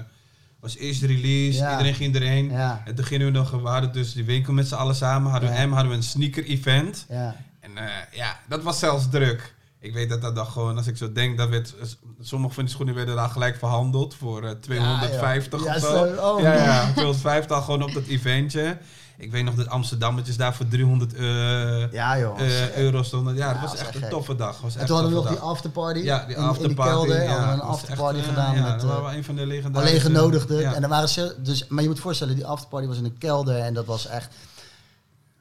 [0.61, 1.71] was eerst release, Ja.
[1.71, 2.51] iedereen ging erheen.
[2.51, 5.31] Ja, En toen gingen we nog, we hadden dus die winkel met z'n allen samen,
[5.31, 5.67] hadden we Ja.
[5.67, 7.07] M, hadden we een sneaker event.
[7.09, 7.37] ja.
[7.61, 9.55] En eh, ja, dat was zelfs druk.
[9.81, 11.75] Ik weet dat dat dan gewoon, als ik zo denk, dat werd,
[12.21, 15.89] sommige van die schoenen werden daar gelijk verhandeld voor eh, 250 ja, of zo.
[15.89, 16.33] zo.
[16.33, 16.63] Oh, ja, man.
[16.63, 18.79] ja, 250 al gewoon op dat eventje.
[19.19, 22.41] Ik weet nog dat Amsterdammetjes daar voor 300 eh, Ja, joh.
[22.41, 23.35] eh, euro stonden.
[23.35, 24.11] Ja, dat Ja, was was echt een gek.
[24.11, 24.61] toffe dag.
[24.61, 26.01] Was en echt toen hadden we nog die afterparty.
[26.01, 26.91] Ja, die in, in afterparty.
[26.91, 28.81] die kelder ja, hadden we een afterparty gedaan ja, met...
[28.81, 29.95] dat waren wel een van de legendarische...
[29.97, 30.61] alleen genodigden.
[30.61, 33.19] Ja, En dan waren ze, dus, maar je moet voorstellen, die afterparty was in een
[33.19, 34.35] kelder en dat was echt,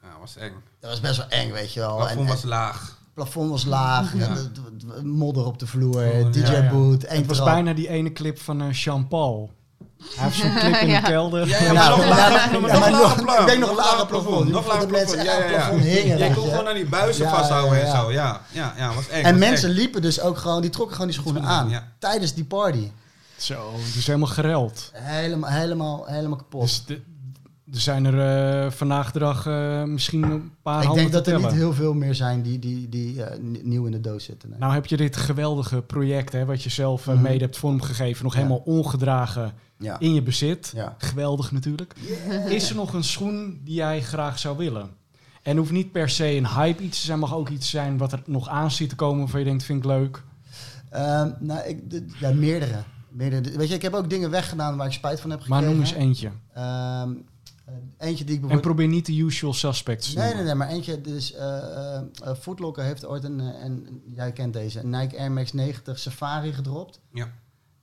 [0.02, 0.52] ja, was eng.
[0.80, 1.96] dat was best wel eng, weet je wel.
[1.98, 2.96] Het plafond was laag.
[3.18, 4.26] Het plafond was laag, Ja.
[4.26, 6.70] en de- de- de- modder op de vloer, Gewoon, DJ ja, ja.
[6.70, 7.48] boot, één Het was trap.
[7.48, 9.50] bijna die ene clip van eh Jean-Paul.
[9.98, 11.00] Hij heeft zo'n clip in Ja.
[11.00, 11.48] de kelder.
[11.48, 11.90] Ja, ja, Ja, maar
[12.90, 14.48] nog lager, ik denk nog lager plafond.
[14.48, 15.22] Nog lager plafond.
[15.22, 17.90] Ja, ja, hingen, kon gewoon aan die buizen Ja, vasthouden ja, ja.
[17.94, 18.12] en zo.
[18.12, 19.22] Ja, ja, ja, was eng.
[19.24, 19.74] En was mensen eng.
[19.74, 21.68] liepen dus ook gewoon, die trokken gewoon die schoenen aan.
[21.68, 21.92] ja.
[21.98, 22.90] Tijdens die party.
[23.36, 24.90] Zo, het is helemaal gereld.
[24.94, 26.84] Helemaal, helemaal, helemaal kapot.
[27.72, 31.38] Er zijn er eh, vandaag de dag eh, misschien een paar ik denk dat er
[31.40, 34.48] niet heel veel meer zijn die, die, die eh, nieuw in de doos zitten.
[34.50, 34.58] nee.
[34.58, 37.22] Nou heb je dit geweldige project, hè, wat je zelf Mhm.
[37.22, 38.38] mede hebt vormgegeven, nog Ja.
[38.38, 39.98] helemaal ongedragen ja.
[39.98, 40.72] in je bezit.
[40.74, 40.94] Ja.
[40.98, 41.94] Geweldig natuurlijk.
[42.48, 44.90] Is er nog een schoen die jij graag zou willen?
[45.42, 48.12] En hoeft niet per se een hype iets te zijn, mag ook iets zijn wat
[48.12, 50.22] er nog aan zit te komen waarvan je denkt, vind ik leuk.
[50.90, 51.78] Ehm, nou, ik,
[52.20, 52.82] ja, meerdere.
[53.10, 53.56] meerdere.
[53.56, 55.70] Weet je, ik heb ook dingen weggedaan waar ik spijt van heb Maar gekregen.
[55.70, 56.30] noem eens eentje.
[56.54, 56.64] Ehm,
[57.10, 57.16] eh,
[57.98, 61.00] eentje die ik En probeer niet de usual suspects te Nee, nee, nee, maar eentje,
[61.00, 61.58] dus eh
[61.96, 65.52] eh, eh, Footlocker heeft ooit een, eh, en jij kent deze, een Nike Air Max
[65.52, 67.00] 90 Safari gedropt.
[67.12, 67.32] Ja.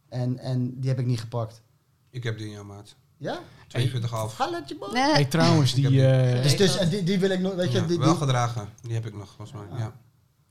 [0.10, 1.62] En, en die heb ik niet gepakt.
[2.10, 2.96] Ik heb die in jouw maat.
[3.18, 3.40] Ja?
[3.68, 4.38] 42,5.
[4.38, 4.90] Halletje boy.
[4.94, 5.12] Nee.
[5.12, 7.78] Hey, trouwens, die, die- eh, Dus, dus eh, die, die wil ik nog, weet je,
[7.80, 8.70] Ja, die, wel die- gedragen.
[8.82, 9.78] Die heb ik nog, volgens mij.
[9.80, 9.96] Ja.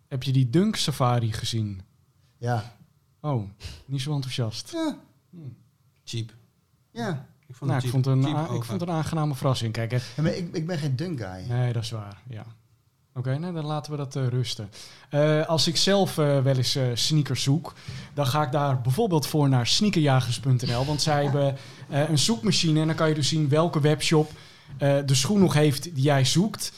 [0.09, 1.80] heb je die Dunk Safari gezien?
[2.39, 2.76] ja.
[3.20, 3.49] Oh,
[3.87, 4.70] niet zo enthousiast.
[4.72, 4.99] Ja,
[6.05, 6.35] Cheap.
[6.91, 7.26] ja.
[7.55, 9.73] Ik vond Nou, het ik vond, een, a- ik vond een aangename verrassing.
[9.73, 9.97] Kijk, hè.
[10.17, 11.45] Ja, maar ik, ik ben geen dunk guy.
[11.49, 12.23] Nee, dat is waar.
[12.29, 12.45] Ja.
[13.15, 14.71] Oké, nee, dan laten we dat eh, rusten.
[15.11, 17.73] Eh, als ik zelf eh, wel eens eh, sneakers zoek,
[18.15, 20.85] dan ga ik daar bijvoorbeeld voor naar sneakerjagers.nl.
[20.85, 21.57] Want zij hebben
[21.89, 24.31] eh, een zoekmachine en dan kan je dus zien welke webshop
[24.79, 26.73] eh, de schoen nog heeft die jij zoekt.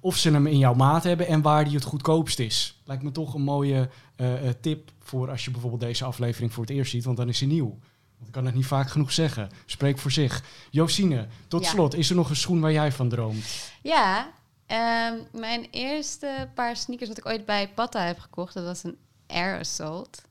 [0.00, 2.80] Of ze hem in jouw maat hebben en waar die het goedkoopst is.
[2.84, 6.64] Lijkt me toch een mooie eh, eh, tip voor als je bijvoorbeeld deze aflevering voor
[6.64, 7.78] het eerst ziet, want dan is hij nieuw.
[8.20, 9.50] Want ik kan het niet vaak genoeg zeggen.
[9.66, 10.42] Spreek voor zich.
[10.70, 11.68] Josine, tot Ja.
[11.70, 13.70] slot, is er nog een schoen waar jij van droomt?
[13.82, 14.30] Ja,
[14.66, 18.98] ehm, mijn eerste paar sneakers wat ik ooit bij Patta heb gekocht, dat was een
[19.26, 20.22] Air Assault.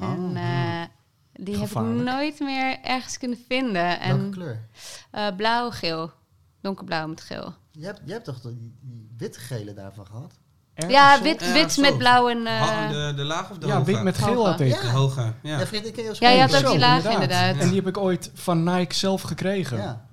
[0.00, 0.82] en eh,
[1.32, 3.82] die heb ik nooit meer ergens kunnen vinden.
[3.82, 4.68] Welke En kleur?
[5.10, 6.10] eh, blauw-geel.
[6.60, 7.54] Donkerblauw met geel.
[7.70, 10.34] Je hebt, je hebt toch die, die wit-gele daarvan gehad?
[10.88, 12.46] Ja, wit, Ja, wit met blauw en...
[12.46, 13.84] eh, de, de laag of de Ja, hoge?
[13.92, 14.68] wit met geel had ik.
[14.74, 14.80] Ja.
[14.80, 15.32] De hoge, ja.
[15.42, 17.54] Ja, ik je Ja, je had ook die laag inderdaad.
[17.54, 17.60] Ja.
[17.60, 19.76] En die heb ik ooit van Nike zelf gekregen.
[19.76, 20.06] Ja.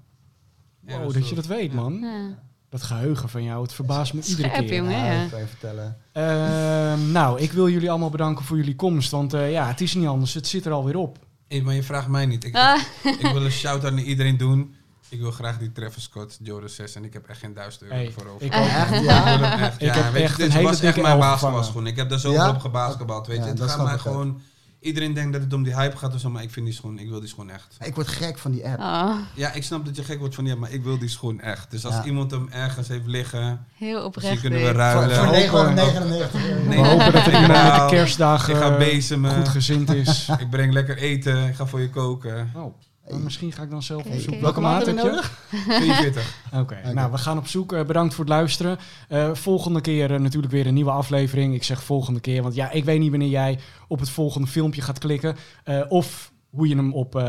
[0.88, 1.76] Ja, Wow, dat je dat weet, ja.
[1.82, 2.00] man.
[2.02, 2.44] ja.
[2.70, 4.76] Dat geheugen van jou, het verbaast me iedere Scherp, keer.
[4.76, 4.92] jongen.
[4.98, 5.26] Ja, Ja.
[5.30, 5.98] kan je vertellen.
[6.12, 9.12] Ehm, nou, ik wil jullie allemaal bedanken voor jullie komst.
[9.12, 10.34] Want eh, ja, het is niet anders.
[10.34, 11.18] Het zit er alweer op.
[11.48, 12.44] Hey, maar je vraagt mij niet.
[12.44, 12.82] Ik, Ah,
[13.20, 14.76] ik wil een shout-out naar iedereen doen.
[15.10, 17.96] Ik wil graag die Travis Scott Jordan 6 en ik heb echt geen duizend euro
[17.96, 18.46] Hey, ervoor over.
[18.46, 18.60] ik ook.
[18.66, 19.24] Echt, ja?
[19.38, 19.82] wil hem echt.
[19.82, 21.88] Ik ja, heb weet je, echt dit een hele was echt mijn basketbalschoen.
[21.88, 22.50] Ik heb daar zoveel Ja?
[22.50, 23.28] op gebasketbald.
[23.28, 24.42] Weet je, Ja, het gaat mij gewoon.
[24.80, 27.00] Iedereen denkt dat het om die hype gaat of zo, maar ik vind die schoen,
[27.00, 27.78] ik wil die schoen echt.
[27.80, 28.80] Ik word gek van die app.
[28.80, 31.10] oh, Ja, ik snap dat je gek wordt van die, app, maar ik wil die
[31.10, 31.72] schoen echt.
[31.72, 32.04] Dus als Ja.
[32.04, 34.40] iemand hem ergens heeft liggen, heel misschien oprecht.
[34.42, 34.66] kunnen we.
[34.66, 35.16] Voor, ruilen.
[35.16, 36.64] voor hopen- 999 euro.
[36.64, 36.82] Nee.
[36.82, 39.36] We hopen dat Ik iemand met de kerstdagen ik ga bezemen.
[39.36, 40.30] goed gezind is.
[40.40, 42.52] Ik breng lekker eten, ik ga voor je koken.
[42.56, 42.76] Oh,
[43.10, 44.30] maar misschien ga ik dan zelf op zoek.
[44.34, 44.42] oké.
[44.42, 45.04] Welke maat heb je?
[45.04, 45.40] nodig?
[45.68, 46.38] 42.
[46.54, 47.74] Oké, nou we gaan op zoek.
[47.74, 48.78] Eh, bedankt voor het luisteren.
[49.10, 51.54] Eh, volgende keer eh, natuurlijk weer een nieuwe aflevering.
[51.54, 54.82] Ik zeg volgende keer, want ja, ik weet niet wanneer jij op het volgende filmpje
[54.82, 55.36] gaat klikken.
[55.64, 57.24] Eh, of hoe je hem op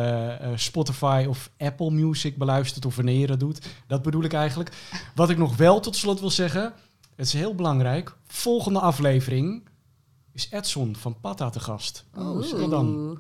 [0.55, 3.67] Spotify of Apple Music beluistert of wanneer je dat doet.
[3.87, 4.71] Dat bedoel ik eigenlijk.
[5.15, 6.73] Wat ik nog wel tot slot wil zeggen,
[7.17, 8.17] het is heel belangrijk.
[8.27, 9.69] Volgende aflevering
[10.33, 12.05] is Edson van Patta te gast.
[12.17, 13.19] Oh, dan.